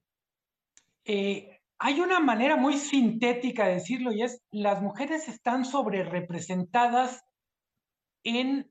Eh, 1.05 1.61
hay 1.77 1.99
una 1.99 2.19
manera 2.19 2.55
muy 2.55 2.77
sintética 2.77 3.67
de 3.67 3.75
decirlo 3.75 4.11
y 4.11 4.23
es 4.23 4.41
las 4.49 4.81
mujeres 4.81 5.27
están 5.27 5.65
sobre 5.65 6.03
representadas 6.03 7.23
en 8.23 8.70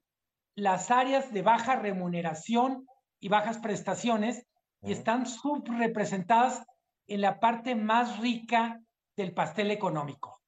las 0.60 0.90
áreas 0.90 1.32
de 1.32 1.40
baja 1.40 1.76
remuneración 1.76 2.86
y 3.18 3.28
bajas 3.28 3.58
prestaciones 3.58 4.46
y 4.82 4.92
están 4.92 5.26
subrepresentadas 5.26 6.64
en 7.06 7.22
la 7.22 7.40
parte 7.40 7.74
más 7.74 8.18
rica 8.18 8.78
del 9.16 9.32
pastel 9.32 9.70
económico. 9.70 10.40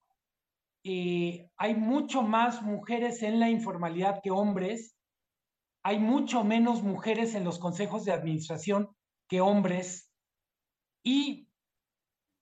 Eh, 0.85 1.49
hay 1.57 1.75
mucho 1.75 2.23
más 2.23 2.63
mujeres 2.63 3.23
en 3.23 3.41
la 3.41 3.49
informalidad 3.49 4.21
que 4.23 4.31
hombres, 4.31 4.97
hay 5.83 5.99
mucho 5.99 6.45
menos 6.45 6.83
mujeres 6.83 7.35
en 7.35 7.45
los 7.45 7.59
consejos 7.59 8.05
de 8.05 8.13
administración 8.13 8.95
que 9.29 9.41
hombres 9.41 10.11
y 11.03 11.49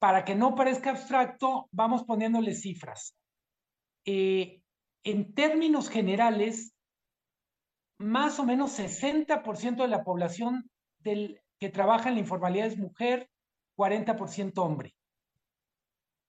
para 0.00 0.24
que 0.24 0.34
no 0.34 0.56
parezca 0.56 0.90
abstracto, 0.90 1.68
vamos 1.70 2.02
poniéndole 2.04 2.54
cifras. 2.54 3.14
Eh, 4.04 4.60
en 5.04 5.34
términos 5.34 5.88
generales, 5.88 6.74
más 8.00 8.38
o 8.38 8.45
menos 8.45 8.78
60% 8.78 9.83
de 9.83 9.88
la 9.88 10.02
población 10.02 10.71
del, 11.00 11.38
que 11.59 11.69
trabaja 11.69 12.09
en 12.09 12.14
la 12.14 12.23
informalidad 12.23 12.66
es 12.66 12.78
mujer, 12.78 13.30
40% 13.76 14.52
hombre. 14.57 14.95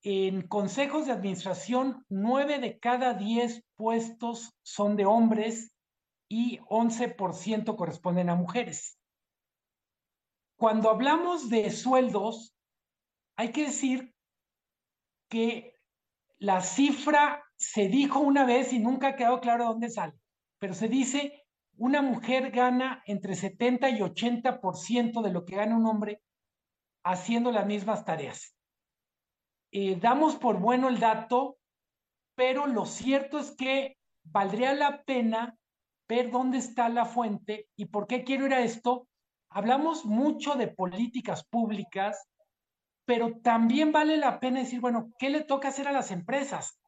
En 0.04 0.48
consejos 0.48 1.06
de 1.06 1.14
administración, 1.14 2.06
9 2.10 2.60
de 2.60 2.78
cada 2.78 3.14
10 3.14 3.64
puestos 3.76 4.54
son 4.64 4.98
de 4.98 5.06
hombres 5.06 5.74
y 6.28 6.60
11% 6.60 7.76
corresponden 7.78 8.30
a 8.30 8.36
mujeres. 8.36 9.00
Cuando 10.58 10.90
hablamos 10.90 11.50
de 11.50 11.72
sueldos, 11.72 12.54
hay 13.38 13.54
que 13.54 13.68
decir 13.68 14.14
que 15.30 15.76
la 16.38 16.62
cifra 16.62 17.44
se 17.56 17.88
dijo 17.88 18.20
una 18.20 18.46
vez 18.46 18.74
y 18.74 18.80
nunca 18.80 19.10
ha 19.10 19.16
quedado 19.16 19.40
claro 19.40 19.66
dónde 19.66 19.90
sale, 19.90 20.14
pero 20.60 20.74
se 20.74 20.90
dice 20.90 21.41
una 21.78 22.02
mujer 22.02 22.52
gana 22.52 23.02
entre 23.06 23.36
70 23.36 23.90
y 23.90 24.00
80% 24.00 25.22
de 25.22 25.32
lo 25.32 25.46
que 25.46 25.56
gana 25.56 25.76
un 25.76 25.86
hombre 25.86 26.22
haciendo 27.04 27.52
las 27.52 27.66
mismas 27.66 28.06
tareas. 28.06 28.56
Eh, 29.72 29.98
damos 30.00 30.36
por 30.36 30.60
bueno 30.60 30.90
el 30.90 31.00
dato, 31.00 31.58
pero 32.36 32.68
lo 32.68 32.86
cierto 32.86 33.40
es 33.40 33.56
que 33.56 33.98
valdría 34.24 34.74
la 34.74 35.04
pena 35.04 35.56
ver 36.08 36.30
dónde 36.30 36.58
está 36.58 36.90
la 36.90 37.06
fuente 37.06 37.70
y 37.78 37.86
por 37.86 38.06
qué 38.06 38.24
quiero 38.24 38.46
ir 38.46 38.54
a 38.54 38.62
esto. 38.62 39.08
Hablamos 39.50 40.06
mucho 40.06 40.56
de 40.56 40.68
políticas 40.68 41.46
públicas, 41.46 42.28
pero 43.06 43.40
también 43.42 43.92
vale 43.92 44.18
la 44.18 44.40
pena 44.40 44.60
decir, 44.60 44.82
bueno, 44.82 45.12
¿qué 45.18 45.30
le 45.30 45.42
toca 45.44 45.70
hacer 45.70 45.88
a 45.88 45.94
las 45.94 46.12
empresas? 46.12 46.80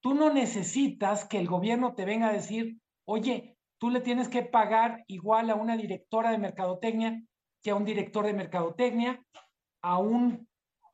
Tú 0.00 0.14
no 0.14 0.32
necesitas 0.32 1.24
que 1.24 1.38
el 1.38 1.48
gobierno 1.48 1.94
te 1.94 2.04
venga 2.04 2.28
a 2.28 2.32
decir, 2.32 2.78
oye, 3.06 3.55
tú 3.78 3.90
le 3.90 4.00
tienes 4.00 4.28
que 4.28 4.42
pagar 4.42 5.04
igual 5.06 5.50
a 5.50 5.54
una 5.54 5.76
directora 5.76 6.30
de 6.30 6.38
mercadotecnia 6.38 7.22
que 7.62 7.70
a 7.70 7.74
un 7.74 7.84
director 7.84 8.24
de 8.24 8.32
mercadotecnia, 8.32 9.20
a 9.82 9.98
un, 9.98 10.48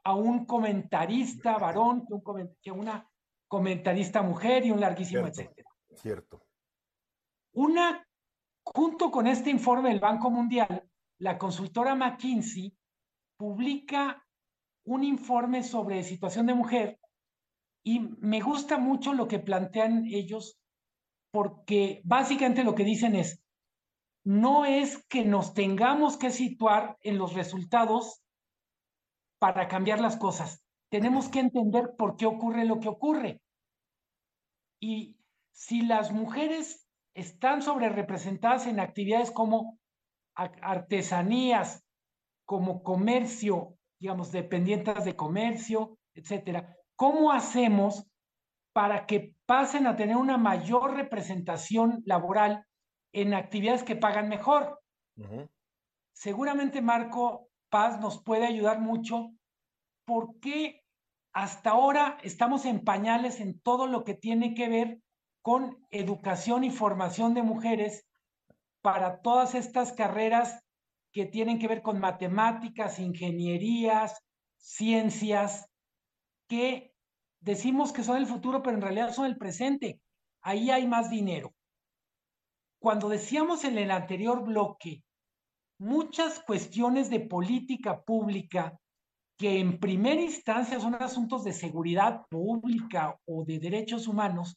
a 0.05 0.15
un 0.15 0.47
comentarista 0.47 1.59
varón 1.59 2.07
que, 2.63 2.71
a 2.71 2.73
una 2.73 3.09
comentarista 3.47 4.23
mujer 4.23 4.65
y 4.65 4.71
un 4.71 4.81
larguísimo 4.81 5.27
etcétera. 5.27 5.69
Cierto. 5.95 6.43
Una, 7.53 8.07
junto 8.65 9.11
con 9.11 9.27
este 9.27 9.51
informe 9.51 9.91
del 9.91 10.01
Banco 10.01 10.31
Mundial, 10.31 10.89
la 11.19 11.37
consultora 11.37 11.95
McKinsey 11.95 12.75
publica 13.37 14.27
un 14.85 15.05
informe 15.05 15.63
sobre 15.63 16.03
situación 16.03 16.47
de 16.47 16.55
mujer 16.55 16.99
y 17.85 18.01
me 18.01 18.41
gusta 18.41 18.79
mucho 18.79 19.13
lo 19.13 19.29
que 19.29 19.39
plantean 19.39 20.07
ellos 20.07 20.62
porque 21.33 22.03
básicamente 22.05 22.63
lo 22.63 22.75
que 22.75 22.85
dicen 22.85 23.17
es, 23.17 23.43
no 24.25 24.65
es 24.65 25.05
que 25.09 25.25
nos 25.25 25.55
tengamos 25.55 26.17
que 26.17 26.31
situar 26.31 26.97
en 27.03 27.19
los 27.19 27.33
resultados 27.33 28.23
para 29.41 29.67
cambiar 29.67 29.99
las 29.99 30.17
cosas. 30.17 30.65
Tenemos 30.91 31.29
que 31.29 31.41
entender 31.41 31.97
por 31.97 32.17
qué 32.17 32.27
ocurre 32.27 32.65
lo 32.65 32.79
que 32.79 32.89
ocurre. 32.89 33.41
Y 34.79 35.17
si 35.51 35.83
las 35.83 36.13
mujeres 36.13 36.87
están 37.15 37.63
sobre 37.63 37.89
representadas 37.89 38.67
en 38.67 38.79
actividades 38.79 39.31
como 39.31 39.79
artesanías, 40.35 41.85
como 42.45 42.83
comercio, 42.83 43.77
digamos, 43.99 44.33
dependientes 44.33 45.05
de 45.05 45.17
comercio, 45.17 45.99
etcétera, 46.15 46.77
¿cómo 46.95 47.33
hacemos 47.33 48.07
para 48.73 49.07
que 49.07 49.35
pasen 49.47 49.87
a 49.87 49.97
tener 49.97 50.17
una 50.17 50.39
mayor 50.39 50.95
representación 50.95 52.03
laboral 52.07 52.67
en 53.13 53.35
actividades 53.35 53.83
que 53.83 53.97
pagan 53.97 54.29
mejor. 54.29 54.81
Seguramente 56.13 56.81
Marco 56.81 57.49
Paz 57.69 58.01
nos 58.01 58.23
puede 58.23 58.47
ayudar 58.47 58.81
mucho 58.81 59.33
porque 60.05 60.83
hasta 61.33 61.71
ahora 61.71 62.19
estamos 62.23 62.65
en 62.65 62.85
pañales 62.85 63.41
en 63.41 63.59
todo 63.61 63.87
lo 63.87 64.05
que 64.05 64.15
tiene 64.15 64.55
que 64.55 64.69
ver 64.69 64.99
con 65.43 65.85
educación 65.91 66.65
y 66.65 66.71
formación 66.71 67.35
de 67.35 67.43
mujeres 67.43 68.07
para 68.83 69.21
todas 69.21 69.55
estas 69.55 69.93
carreras 69.93 70.63
que 71.13 71.27
tienen 71.27 71.59
que 71.59 71.69
ver 71.69 71.83
con 71.83 71.99
matemáticas, 72.01 72.99
ingenierías, 72.99 74.19
ciencias, 74.57 75.69
que 76.49 76.92
decimos 77.43 77.93
que 77.93 78.03
son 78.03 78.17
el 78.17 78.27
futuro, 78.27 78.63
pero 78.63 78.77
en 78.77 78.83
realidad 78.83 79.13
son 79.13 79.27
el 79.27 79.37
presente. 79.37 80.01
Ahí 80.43 80.71
hay 80.71 80.87
más 80.87 81.11
dinero. 81.11 81.53
Cuando 82.81 83.09
decíamos 83.09 83.65
en 83.65 83.79
el 83.79 83.91
anterior 83.91 84.43
bloque, 84.45 85.05
muchas 85.79 86.41
cuestiones 86.41 87.11
de 87.11 87.21
política 87.21 88.03
pública 88.03 88.79
que 89.39 89.59
en 89.59 89.79
primera 89.79 90.21
instancia 90.21 90.81
son 90.81 90.95
asuntos 90.95 91.45
de 91.45 91.53
seguridad 91.53 92.23
pública 92.29 93.19
o 93.27 93.45
de 93.45 93.59
derechos 93.59 94.07
humanos, 94.07 94.57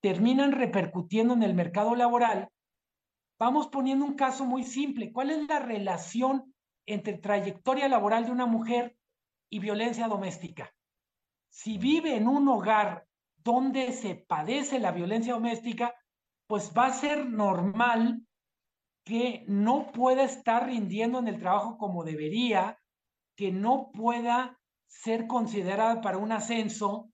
terminan 0.00 0.52
repercutiendo 0.52 1.34
en 1.34 1.42
el 1.42 1.54
mercado 1.54 1.94
laboral, 1.94 2.48
vamos 3.38 3.68
poniendo 3.68 4.04
un 4.04 4.14
caso 4.14 4.44
muy 4.44 4.64
simple. 4.64 5.12
¿Cuál 5.12 5.30
es 5.30 5.46
la 5.48 5.58
relación 5.58 6.54
entre 6.86 7.18
trayectoria 7.18 7.88
laboral 7.88 8.24
de 8.24 8.32
una 8.32 8.46
mujer 8.46 8.96
y 9.50 9.58
violencia 9.58 10.08
doméstica? 10.08 10.72
Si 11.52 11.76
vive 11.76 12.16
en 12.16 12.28
un 12.28 12.48
hogar 12.48 13.06
donde 13.44 13.92
se 13.92 14.14
padece 14.14 14.78
la 14.78 14.90
violencia 14.90 15.34
doméstica, 15.34 15.94
pues 16.46 16.72
va 16.76 16.86
a 16.86 16.92
ser 16.94 17.26
normal 17.26 18.26
que 19.04 19.44
no 19.48 19.92
pueda 19.92 20.22
estar 20.22 20.64
rindiendo 20.64 21.18
en 21.18 21.28
el 21.28 21.38
trabajo 21.38 21.76
como 21.76 22.04
debería, 22.04 22.80
que 23.36 23.52
no 23.52 23.90
pueda 23.92 24.58
ser 24.86 25.26
considerada 25.26 26.00
para 26.00 26.16
un 26.16 26.32
ascenso. 26.32 27.10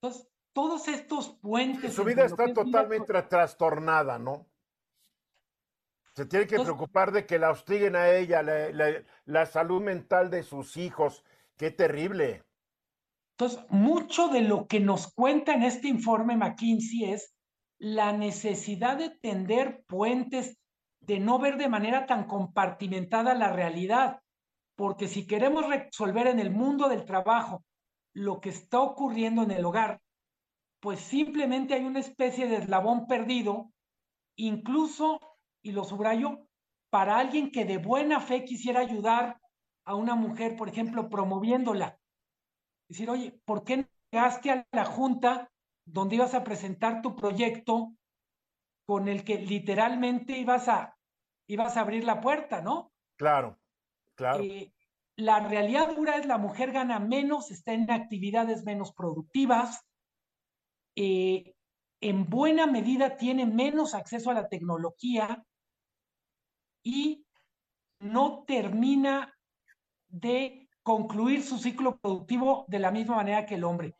Entonces, 0.00 0.28
todos 0.52 0.88
estos 0.88 1.38
puentes. 1.38 1.94
Su 1.94 2.02
vida 2.02 2.24
está 2.24 2.52
totalmente 2.52 3.22
trastornada, 3.22 4.18
¿no? 4.18 4.48
Se 6.14 6.26
tiene 6.26 6.48
que 6.48 6.58
preocupar 6.58 7.12
de 7.12 7.26
que 7.26 7.38
la 7.38 7.50
hostiguen 7.50 7.94
a 7.94 8.10
ella, 8.10 8.42
la 8.42 9.46
salud 9.46 9.80
mental 9.80 10.30
de 10.30 10.42
sus 10.42 10.76
hijos. 10.76 11.22
Qué 11.56 11.70
terrible. 11.70 12.45
Entonces, 13.38 13.66
mucho 13.68 14.28
de 14.28 14.40
lo 14.40 14.66
que 14.66 14.80
nos 14.80 15.12
cuenta 15.12 15.52
en 15.52 15.62
este 15.62 15.88
informe 15.88 16.36
McKinsey 16.36 17.04
es 17.04 17.34
la 17.78 18.12
necesidad 18.12 18.96
de 18.96 19.10
tender 19.10 19.84
puentes 19.86 20.58
de 21.00 21.20
no 21.20 21.38
ver 21.38 21.58
de 21.58 21.68
manera 21.68 22.06
tan 22.06 22.26
compartimentada 22.26 23.34
la 23.34 23.52
realidad, 23.52 24.20
porque 24.74 25.06
si 25.06 25.26
queremos 25.26 25.68
resolver 25.68 26.28
en 26.28 26.40
el 26.40 26.50
mundo 26.50 26.88
del 26.88 27.04
trabajo 27.04 27.62
lo 28.14 28.40
que 28.40 28.48
está 28.48 28.80
ocurriendo 28.80 29.42
en 29.42 29.50
el 29.50 29.66
hogar, 29.66 30.00
pues 30.80 31.00
simplemente 31.00 31.74
hay 31.74 31.84
una 31.84 32.00
especie 32.00 32.48
de 32.48 32.56
eslabón 32.56 33.06
perdido, 33.06 33.70
incluso, 34.36 35.20
y 35.62 35.72
lo 35.72 35.84
subrayo, 35.84 36.46
para 36.88 37.18
alguien 37.18 37.50
que 37.50 37.66
de 37.66 37.76
buena 37.76 38.20
fe 38.20 38.46
quisiera 38.46 38.80
ayudar 38.80 39.38
a 39.84 39.94
una 39.94 40.14
mujer, 40.14 40.56
por 40.56 40.70
ejemplo, 40.70 41.10
promoviéndola. 41.10 41.98
Decir, 42.88 43.10
oye, 43.10 43.40
¿por 43.44 43.64
qué 43.64 43.78
no 43.78 43.88
llegaste 44.10 44.50
a 44.50 44.66
la 44.72 44.84
junta 44.84 45.50
donde 45.84 46.16
ibas 46.16 46.34
a 46.34 46.44
presentar 46.44 47.02
tu 47.02 47.16
proyecto 47.16 47.94
con 48.86 49.08
el 49.08 49.24
que 49.24 49.38
literalmente 49.38 50.38
ibas 50.38 50.68
a, 50.68 50.96
ibas 51.48 51.76
a 51.76 51.80
abrir 51.80 52.04
la 52.04 52.20
puerta, 52.20 52.60
¿no? 52.60 52.92
Claro, 53.16 53.58
claro. 54.14 54.42
Eh, 54.42 54.72
la 55.16 55.40
realidad 55.40 55.94
dura 55.94 56.16
es 56.16 56.26
la 56.26 56.38
mujer 56.38 56.72
gana 56.72 56.98
menos, 56.98 57.50
está 57.50 57.72
en 57.72 57.90
actividades 57.90 58.64
menos 58.64 58.92
productivas, 58.92 59.84
eh, 60.94 61.54
en 62.00 62.28
buena 62.28 62.66
medida 62.66 63.16
tiene 63.16 63.46
menos 63.46 63.94
acceso 63.94 64.30
a 64.30 64.34
la 64.34 64.48
tecnología 64.48 65.44
y 66.82 67.24
no 68.00 68.44
termina 68.44 69.34
de 70.08 70.65
concluir 70.86 71.42
su 71.42 71.58
ciclo 71.58 71.98
productivo 71.98 72.64
de 72.68 72.78
la 72.78 72.92
misma 72.92 73.16
manera 73.16 73.44
que 73.44 73.56
el 73.56 73.64
hombre. 73.64 73.96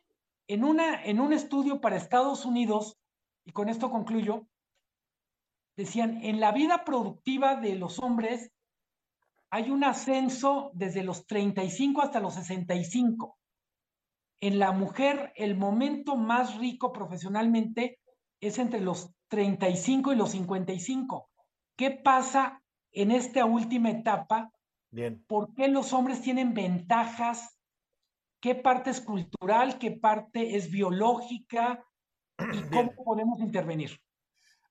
En, 0.47 0.63
una, 0.63 1.03
en 1.03 1.19
un 1.19 1.33
estudio 1.33 1.81
para 1.81 1.97
Estados 1.97 2.45
Unidos, 2.45 2.97
y 3.43 3.51
con 3.51 3.67
esto 3.67 3.91
concluyo, 3.91 4.47
decían, 5.75 6.23
en 6.23 6.39
la 6.39 6.53
vida 6.53 6.85
productiva 6.85 7.57
de 7.57 7.75
los 7.75 7.99
hombres 7.99 8.53
hay 9.49 9.69
un 9.69 9.83
ascenso 9.83 10.71
desde 10.73 11.03
los 11.03 11.27
35 11.27 12.03
hasta 12.03 12.21
los 12.21 12.35
65. 12.35 13.37
En 14.39 14.57
la 14.57 14.71
mujer, 14.71 15.33
el 15.35 15.57
momento 15.57 16.15
más 16.15 16.57
rico 16.57 16.93
profesionalmente 16.93 17.99
es 18.39 18.59
entre 18.59 18.79
los 18.79 19.11
35 19.27 20.13
y 20.13 20.15
los 20.15 20.31
55. 20.31 21.29
¿Qué 21.75 21.91
pasa 21.91 22.63
en 22.93 23.11
esta 23.11 23.43
última 23.43 23.89
etapa? 23.89 24.53
Bien. 24.89 25.23
¿Por 25.27 25.53
qué 25.53 25.67
los 25.67 25.93
hombres 25.93 26.21
tienen 26.21 26.53
ventajas? 26.53 27.59
¿Qué 28.39 28.55
parte 28.55 28.91
es 28.91 29.01
cultural? 29.01 29.77
¿Qué 29.79 29.91
parte 29.91 30.55
es 30.55 30.71
biológica? 30.71 31.83
¿Y 32.37 32.61
cómo 32.71 32.93
podemos 33.03 33.39
intervenir? 33.39 33.99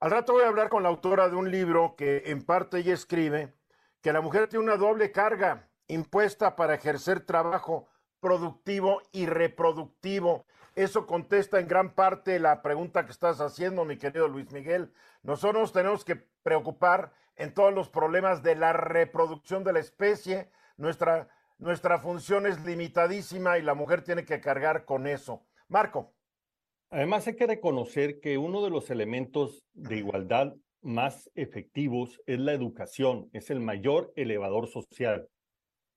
Al 0.00 0.10
rato 0.10 0.34
voy 0.34 0.42
a 0.42 0.48
hablar 0.48 0.68
con 0.68 0.82
la 0.82 0.88
autora 0.88 1.28
de 1.28 1.36
un 1.36 1.50
libro 1.50 1.96
que 1.96 2.24
en 2.26 2.44
parte 2.44 2.78
ella 2.78 2.94
escribe 2.94 3.54
que 4.02 4.12
la 4.12 4.20
mujer 4.20 4.48
tiene 4.48 4.64
una 4.64 4.76
doble 4.76 5.10
carga 5.10 5.70
impuesta 5.88 6.54
para 6.54 6.74
ejercer 6.74 7.24
trabajo 7.24 7.88
productivo 8.20 9.02
y 9.12 9.26
reproductivo. 9.26 10.46
Eso 10.74 11.06
contesta 11.06 11.58
en 11.58 11.68
gran 11.68 11.94
parte 11.94 12.38
la 12.38 12.60
pregunta 12.60 13.06
que 13.06 13.12
estás 13.12 13.40
haciendo, 13.40 13.84
mi 13.84 13.96
querido 13.96 14.28
Luis 14.28 14.52
Miguel. 14.52 14.92
Nosotros 15.22 15.72
tenemos 15.72 16.04
que 16.04 16.16
preocupar 16.42 17.12
en 17.36 17.54
todos 17.54 17.72
los 17.72 17.88
problemas 17.88 18.42
de 18.42 18.56
la 18.56 18.72
reproducción 18.72 19.64
de 19.64 19.72
la 19.72 19.80
especie. 19.80 20.50
Nuestra, 20.76 21.28
nuestra 21.58 21.98
función 21.98 22.46
es 22.46 22.64
limitadísima 22.64 23.58
y 23.58 23.62
la 23.62 23.74
mujer 23.74 24.02
tiene 24.02 24.24
que 24.24 24.40
cargar 24.40 24.84
con 24.84 25.06
eso. 25.06 25.46
Marco. 25.68 26.12
Además, 26.90 27.26
hay 27.26 27.36
que 27.36 27.46
reconocer 27.46 28.20
que 28.20 28.38
uno 28.38 28.62
de 28.62 28.70
los 28.70 28.90
elementos 28.90 29.64
de 29.72 29.96
igualdad 29.96 30.54
más 30.82 31.30
efectivos 31.34 32.22
es 32.26 32.38
la 32.38 32.52
educación, 32.52 33.28
es 33.32 33.50
el 33.50 33.60
mayor 33.60 34.12
elevador 34.14 34.68
social. 34.68 35.28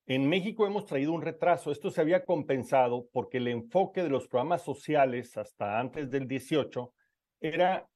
En 0.08 0.28
México 0.28 0.66
hemos 0.66 0.88
traído 0.88 1.14
un 1.14 1.22
retraso. 1.22 1.72
Esto 1.72 1.92
se 1.92 2.02
había 2.02 2.26
compensado 2.26 3.08
porque 3.14 3.38
el 3.38 3.48
enfoque 3.48 4.02
de 4.02 4.10
los 4.10 4.28
programas 4.28 4.64
sociales 4.64 5.38
hasta 5.38 5.80
antes 5.80 6.10
del 6.10 6.28
18 6.28 6.92
era 7.40 7.88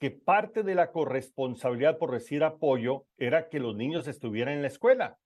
que 0.00 0.10
parte 0.10 0.62
de 0.62 0.74
la 0.74 0.90
corresponsabilidad 0.90 1.98
por 1.98 2.10
recibir 2.10 2.42
apoyo 2.42 3.04
era 3.18 3.50
que 3.50 3.60
los 3.60 3.76
niños 3.76 4.08
estuvieran 4.08 4.54
en 4.54 4.62
la 4.62 4.68
escuela. 4.68 5.18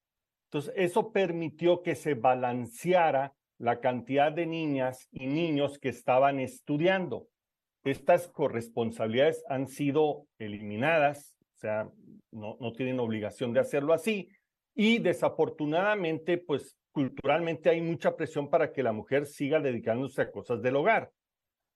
Entonces, 0.48 0.74
eso 0.76 1.12
permitió 1.12 1.82
que 1.82 1.94
se 1.94 2.14
balanceara 2.14 3.34
la 3.58 3.80
cantidad 3.80 4.32
de 4.32 4.46
niñas 4.46 5.06
y 5.12 5.26
niños 5.26 5.78
que 5.78 5.90
estaban 5.90 6.40
estudiando. 6.40 7.28
Estas 7.84 8.26
corresponsabilidades 8.26 9.44
han 9.48 9.68
sido 9.68 10.26
eliminadas, 10.38 11.36
o 11.54 11.58
sea, 11.58 11.88
no, 12.32 12.56
no 12.58 12.72
tienen 12.72 12.98
obligación 12.98 13.52
de 13.52 13.60
hacerlo 13.60 13.92
así, 13.92 14.28
y 14.74 14.98
desafortunadamente, 14.98 16.38
pues 16.38 16.76
culturalmente 16.90 17.70
hay 17.70 17.80
mucha 17.80 18.16
presión 18.16 18.50
para 18.50 18.72
que 18.72 18.82
la 18.82 18.92
mujer 18.92 19.26
siga 19.26 19.60
dedicándose 19.60 20.22
a 20.22 20.32
cosas 20.32 20.60
del 20.62 20.74
hogar. 20.74 21.12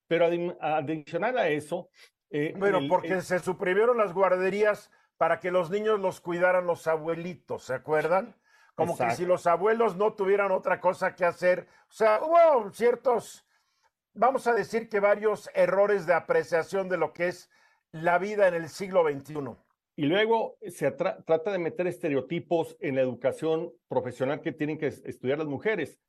Pero 0.09 0.29
adicional 0.61 1.39
a 1.39 1.49
eso... 1.49 1.91
Eh, 2.31 2.55
bueno, 2.57 2.81
porque 2.89 3.21
se 3.23 3.39
suprimieron 3.39 3.97
las 3.97 4.13
guarderías 4.13 4.91
para 5.17 5.41
que 5.41 5.51
los 5.51 5.71
niños 5.71 5.99
los 5.99 6.21
cuidaran 6.21 6.67
los 6.67 6.87
abuelitos, 6.87 7.65
¿se 7.65 7.75
acuerdan? 7.75 8.37
Como 8.75 8.97
que 8.97 9.11
si 9.13 9.27
los 9.27 9.47
abuelos 9.47 9.97
no 9.97 10.13
tuvieran 10.13 10.53
otra 10.53 10.81
cosa 10.81 11.17
que 11.17 11.25
hacer. 11.25 11.67
O 11.89 11.93
sea, 11.93 12.21
hubo 12.23 12.71
ciertos 12.71 13.45
vamos 14.19 14.47
a 14.49 14.55
decir 14.55 14.89
que 14.89 15.01
varios 15.01 15.49
errores 15.55 16.07
de 16.07 16.15
apreciación 16.15 16.89
de 16.89 16.99
lo 16.99 17.13
que 17.13 17.29
es 17.29 17.51
la 17.93 18.19
vida 18.19 18.49
en 18.49 18.55
el 18.55 18.69
siglo 18.69 19.05
XXI. 19.05 19.35
Y 19.97 20.07
luego 20.07 20.59
se 20.69 20.91
trata 20.91 21.51
de 21.51 21.59
meter 21.59 21.87
estereotipos 21.87 22.77
en 22.81 22.97
la 22.97 23.01
educación 23.01 23.73
profesional 23.89 24.41
que 24.41 24.53
tienen 24.53 24.79
que 24.79 24.89
estudiar 24.89 25.39
las 25.39 25.47
mujeres. 25.47 26.01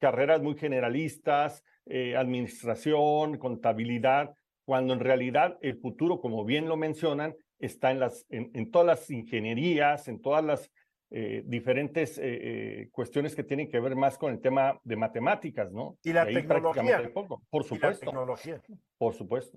Carreras 0.00 0.42
muy 0.42 0.56
generalistas, 0.56 1.64
eh, 1.86 2.16
administración, 2.16 3.38
contabilidad, 3.38 4.36
cuando 4.66 4.92
en 4.92 5.00
realidad 5.00 5.56
el 5.62 5.78
futuro, 5.78 6.20
como 6.20 6.44
bien 6.44 6.68
lo 6.68 6.76
mencionan, 6.76 7.34
está 7.58 7.90
en, 7.90 8.00
las, 8.00 8.26
en 8.28 8.70
todas 8.70 8.86
las 8.86 9.10
ingenierías, 9.10 10.08
en 10.08 10.20
todas 10.20 10.44
las 10.44 10.70
eh, 11.08 11.44
diferentes 11.46 12.18
eh, 12.18 12.22
eh, 12.24 12.88
cuestiones 12.90 13.36
que 13.36 13.44
tienen 13.44 13.70
que 13.70 13.78
ver 13.78 13.94
más 13.94 14.18
con 14.18 14.32
el 14.32 14.40
tema 14.40 14.80
de 14.82 14.96
matemáticas, 14.96 15.70
¿no? 15.70 15.96
Y 16.02 16.12
la 16.12 16.26
tecnología. 16.26 17.12
Por 17.48 17.62
supuesto. 17.62 18.06
tecnología. 18.06 18.60
Por 18.98 19.14
supuesto. 19.14 19.56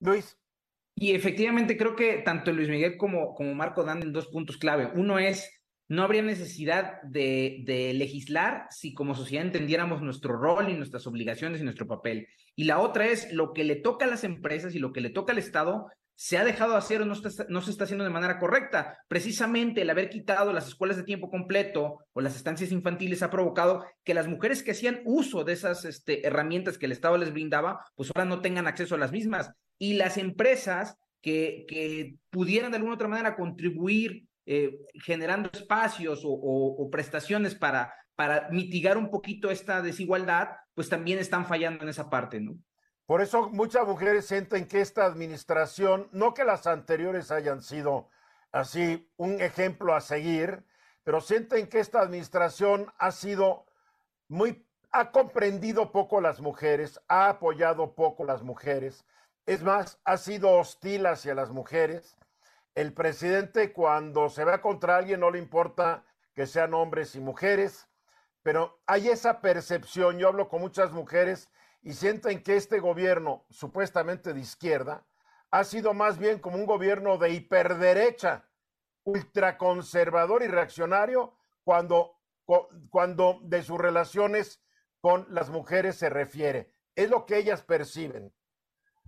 Luis. 0.00 0.36
Y 0.94 1.14
efectivamente 1.14 1.78
creo 1.78 1.96
que 1.96 2.18
tanto 2.18 2.52
Luis 2.52 2.68
Miguel 2.68 2.98
como, 2.98 3.34
como 3.34 3.54
Marco 3.54 3.82
dan 3.82 4.02
en 4.02 4.12
dos 4.12 4.26
puntos 4.26 4.58
clave. 4.58 4.90
Uno 4.94 5.18
es, 5.18 5.50
no 5.88 6.02
habría 6.02 6.20
necesidad 6.20 7.00
de, 7.00 7.62
de 7.64 7.94
legislar 7.94 8.66
si 8.68 8.92
como 8.92 9.14
sociedad 9.14 9.46
entendiéramos 9.46 10.02
nuestro 10.02 10.36
rol 10.36 10.68
y 10.68 10.74
nuestras 10.74 11.06
obligaciones 11.06 11.62
y 11.62 11.64
nuestro 11.64 11.86
papel. 11.86 12.28
Y 12.60 12.64
la 12.64 12.78
otra 12.78 13.06
es 13.06 13.32
lo 13.32 13.54
que 13.54 13.64
le 13.64 13.74
toca 13.74 14.04
a 14.04 14.08
las 14.08 14.22
empresas 14.22 14.74
y 14.74 14.78
lo 14.78 14.92
que 14.92 15.00
le 15.00 15.08
toca 15.08 15.32
al 15.32 15.38
Estado 15.38 15.86
se 16.14 16.36
ha 16.36 16.44
dejado 16.44 16.76
hacer 16.76 17.00
o 17.00 17.06
no, 17.06 17.14
no, 17.48 17.62
se 17.62 17.70
está 17.70 17.84
haciendo 17.84 18.04
de 18.04 18.10
manera 18.10 18.38
correcta. 18.38 18.98
Precisamente 19.08 19.80
el 19.80 19.88
haber 19.88 20.10
quitado 20.10 20.52
las 20.52 20.68
escuelas 20.68 20.98
de 20.98 21.04
tiempo 21.04 21.30
completo 21.30 22.00
o 22.12 22.20
las 22.20 22.36
estancias 22.36 22.70
infantiles 22.70 23.22
ha 23.22 23.30
provocado 23.30 23.86
que 24.04 24.12
las 24.12 24.28
mujeres 24.28 24.62
que 24.62 24.72
hacían 24.72 25.00
uso 25.06 25.42
de 25.42 25.54
esas 25.54 25.86
este, 25.86 26.26
herramientas 26.26 26.76
que 26.76 26.84
el 26.84 26.92
Estado 26.92 27.16
les 27.16 27.32
brindaba, 27.32 27.82
pues 27.94 28.10
ahora 28.14 28.28
no 28.28 28.42
tengan 28.42 28.66
acceso 28.66 28.94
a 28.94 28.98
las 28.98 29.10
mismas. 29.10 29.50
Y 29.78 29.94
las 29.94 30.18
empresas 30.18 30.98
que, 31.22 31.64
que 31.66 32.16
pudieran 32.28 32.72
de 32.72 32.76
alguna 32.76 32.96
otra 32.96 33.08
manera 33.08 33.36
contribuir 33.36 34.26
eh, 34.52 34.80
generando 35.04 35.48
espacios 35.52 36.22
o, 36.24 36.88
prestaciones 36.90 37.54
para, 37.54 37.94
para 38.20 38.50
mitigar 38.50 38.98
un 38.98 39.08
poquito 39.08 39.50
esta 39.50 39.80
desigualdad, 39.80 40.50
pues 40.74 40.90
también 40.90 41.18
están 41.18 41.46
fallando 41.46 41.84
en 41.84 41.88
esa 41.88 42.10
parte, 42.10 42.38
¿no? 42.38 42.52
Por 43.06 43.22
eso 43.22 43.48
muchas 43.48 43.86
mujeres 43.86 44.26
sienten 44.26 44.68
que 44.68 44.82
esta 44.82 45.06
administración, 45.06 46.06
no 46.12 46.34
que 46.34 46.44
las 46.44 46.66
anteriores 46.66 47.30
hayan 47.30 47.62
sido 47.62 48.10
así 48.52 49.10
un 49.16 49.40
ejemplo 49.40 49.94
a 49.94 50.02
seguir, 50.02 50.66
pero 51.02 51.22
sienten 51.22 51.66
que 51.66 51.78
esta 51.78 52.02
administración 52.02 52.92
ha 52.98 53.10
sido 53.10 53.64
muy, 54.28 54.66
ha 54.92 55.12
comprendido 55.12 55.90
poco 55.90 56.20
las 56.20 56.42
mujeres, 56.42 57.00
ha 57.08 57.30
apoyado 57.30 57.94
poco 57.94 58.26
las 58.26 58.42
mujeres, 58.42 59.06
es 59.46 59.62
más, 59.62 59.98
ha 60.04 60.18
sido 60.18 60.58
hostil 60.58 61.06
hacia 61.06 61.34
las 61.34 61.48
mujeres. 61.52 62.18
El 62.74 62.92
presidente 62.92 63.72
cuando 63.72 64.28
se 64.28 64.44
va 64.44 64.60
contra 64.60 64.98
alguien 64.98 65.20
no 65.20 65.30
le 65.30 65.38
importa 65.38 66.04
que 66.34 66.46
sean 66.46 66.74
hombres 66.74 67.14
y 67.14 67.20
mujeres, 67.20 67.86
pero 68.42 68.80
hay 68.86 69.08
esa 69.08 69.40
percepción, 69.40 70.18
yo 70.18 70.28
hablo 70.28 70.48
con 70.48 70.60
muchas 70.60 70.92
mujeres 70.92 71.50
y 71.82 71.92
sienten 71.92 72.42
que 72.42 72.56
este 72.56 72.80
gobierno, 72.80 73.44
supuestamente 73.50 74.32
de 74.32 74.40
izquierda, 74.40 75.04
ha 75.50 75.64
sido 75.64 75.94
más 75.94 76.18
bien 76.18 76.38
como 76.38 76.56
un 76.56 76.66
gobierno 76.66 77.18
de 77.18 77.30
hiperderecha, 77.30 78.46
ultraconservador 79.04 80.42
y 80.42 80.46
reaccionario, 80.46 81.34
cuando, 81.64 82.18
cuando 82.90 83.40
de 83.42 83.62
sus 83.62 83.78
relaciones 83.78 84.62
con 85.00 85.26
las 85.30 85.50
mujeres 85.50 85.96
se 85.96 86.08
refiere. 86.10 86.72
Es 86.94 87.10
lo 87.10 87.26
que 87.26 87.38
ellas 87.38 87.62
perciben. 87.62 88.32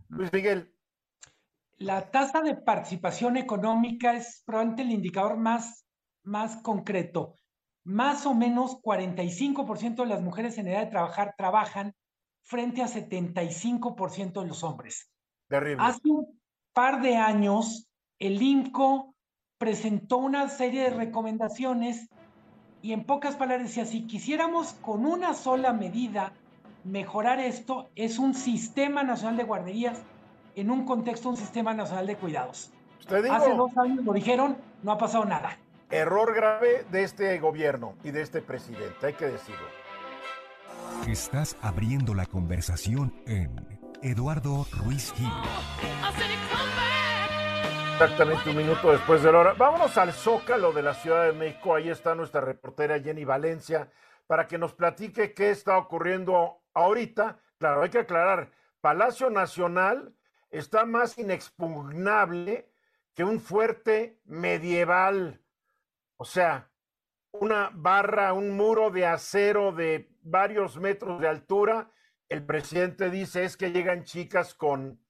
Luis 0.08 0.32
Miguel. 0.32 0.74
la 1.78 2.10
tasa 2.10 2.42
de 2.42 2.54
participación 2.54 3.36
económica 3.36 4.14
es 4.14 4.42
probablemente 4.44 4.82
el 4.82 4.90
indicador 4.90 5.36
más, 5.36 5.86
más 6.22 6.56
concreto. 6.62 7.36
Más 7.84 8.26
o 8.26 8.34
menos 8.34 8.80
45% 8.82 9.96
de 9.96 10.06
las 10.06 10.22
mujeres 10.22 10.58
en 10.58 10.68
edad 10.68 10.80
de 10.80 10.90
trabajar 10.90 11.34
trabajan 11.36 11.94
frente 12.42 12.82
a 12.82 12.86
75% 12.86 14.40
de 14.40 14.48
los 14.48 14.62
hombres. 14.62 15.10
Terrible. 15.48 15.84
Hace 15.84 16.08
un 16.08 16.40
par 16.72 17.02
de 17.02 17.16
años, 17.16 17.88
el 18.18 18.40
INCO 18.40 19.14
presentó 19.58 20.16
una 20.18 20.48
serie 20.48 20.82
de 20.82 20.90
recomendaciones 20.90 22.08
y 22.82 22.92
en 22.92 23.04
pocas 23.04 23.36
palabras 23.36 23.68
decía, 23.68 23.86
si 23.86 24.06
quisiéramos 24.06 24.72
con 24.74 25.06
una 25.06 25.34
sola 25.34 25.72
medida 25.72 26.32
mejorar 26.84 27.38
esto, 27.38 27.90
es 27.94 28.18
un 28.18 28.34
sistema 28.34 29.04
nacional 29.04 29.36
de 29.36 29.44
guarderías 29.44 30.02
en 30.56 30.70
un 30.70 30.84
contexto, 30.84 31.28
un 31.28 31.36
sistema 31.36 31.74
nacional 31.74 32.06
de 32.06 32.16
cuidados. 32.16 32.72
Hace 33.08 33.54
dos 33.54 33.76
años 33.76 34.04
lo 34.04 34.12
dijeron, 34.12 34.56
no 34.82 34.92
ha 34.92 34.98
pasado 34.98 35.24
nada. 35.24 35.58
Error 35.92 36.34
grave 36.34 36.86
de 36.90 37.02
este 37.02 37.38
gobierno 37.38 37.98
y 38.02 38.12
de 38.12 38.22
este 38.22 38.40
presidente, 38.40 39.08
hay 39.08 39.12
que 39.12 39.26
decirlo. 39.26 39.66
Estás 41.06 41.54
abriendo 41.60 42.14
la 42.14 42.24
conversación 42.24 43.14
en 43.26 43.78
Eduardo 44.00 44.66
Ruiz 44.72 45.12
Gil. 45.12 45.28
Exactamente 47.92 48.48
un 48.48 48.56
minuto 48.56 48.90
después 48.90 49.22
de 49.22 49.32
la 49.32 49.38
hora. 49.38 49.52
Vámonos 49.52 49.98
al 49.98 50.14
Zócalo 50.14 50.72
de 50.72 50.80
la 50.80 50.94
Ciudad 50.94 51.26
de 51.26 51.34
México. 51.34 51.74
Ahí 51.74 51.90
está 51.90 52.14
nuestra 52.14 52.40
reportera 52.40 52.98
Jenny 52.98 53.26
Valencia 53.26 53.90
para 54.26 54.46
que 54.46 54.56
nos 54.56 54.72
platique 54.72 55.34
qué 55.34 55.50
está 55.50 55.76
ocurriendo 55.76 56.62
ahorita. 56.72 57.38
Claro, 57.58 57.82
hay 57.82 57.90
que 57.90 57.98
aclarar, 57.98 58.50
Palacio 58.80 59.28
Nacional 59.28 60.14
está 60.50 60.86
más 60.86 61.18
inexpugnable 61.18 62.72
que 63.12 63.24
un 63.24 63.40
fuerte 63.40 64.18
medieval. 64.24 65.41
O 66.22 66.24
sea, 66.24 66.70
una 67.32 67.70
barra, 67.74 68.32
un 68.32 68.56
muro 68.56 68.92
de 68.92 69.04
acero 69.04 69.72
de 69.72 70.08
varios 70.22 70.76
metros 70.76 71.20
de 71.20 71.26
altura. 71.26 71.90
El 72.28 72.46
presidente 72.46 73.10
dice 73.10 73.42
es 73.42 73.56
que 73.56 73.72
llegan 73.72 74.04
chicas 74.04 74.54
con 74.54 75.00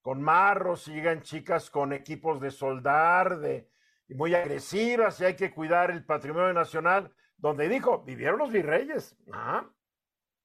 con 0.00 0.22
marros, 0.22 0.86
llegan 0.86 1.22
chicas 1.22 1.70
con 1.70 1.92
equipos 1.92 2.40
de 2.40 2.52
soldar, 2.52 3.40
de, 3.40 3.68
muy 4.10 4.32
agresivas, 4.32 5.20
y 5.20 5.24
hay 5.24 5.34
que 5.34 5.50
cuidar 5.50 5.90
el 5.90 6.04
patrimonio 6.04 6.52
nacional, 6.52 7.12
donde 7.36 7.68
dijo, 7.68 8.04
vivieron 8.04 8.38
los 8.38 8.52
virreyes. 8.52 9.16
Ah, 9.32 9.68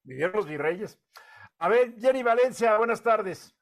vivieron 0.02 0.38
los 0.38 0.48
virreyes. 0.48 1.00
A 1.60 1.70
ver, 1.70 2.00
Jenny 2.00 2.24
Valencia, 2.24 2.76
buenas 2.80 3.04
tardes. 3.04 3.55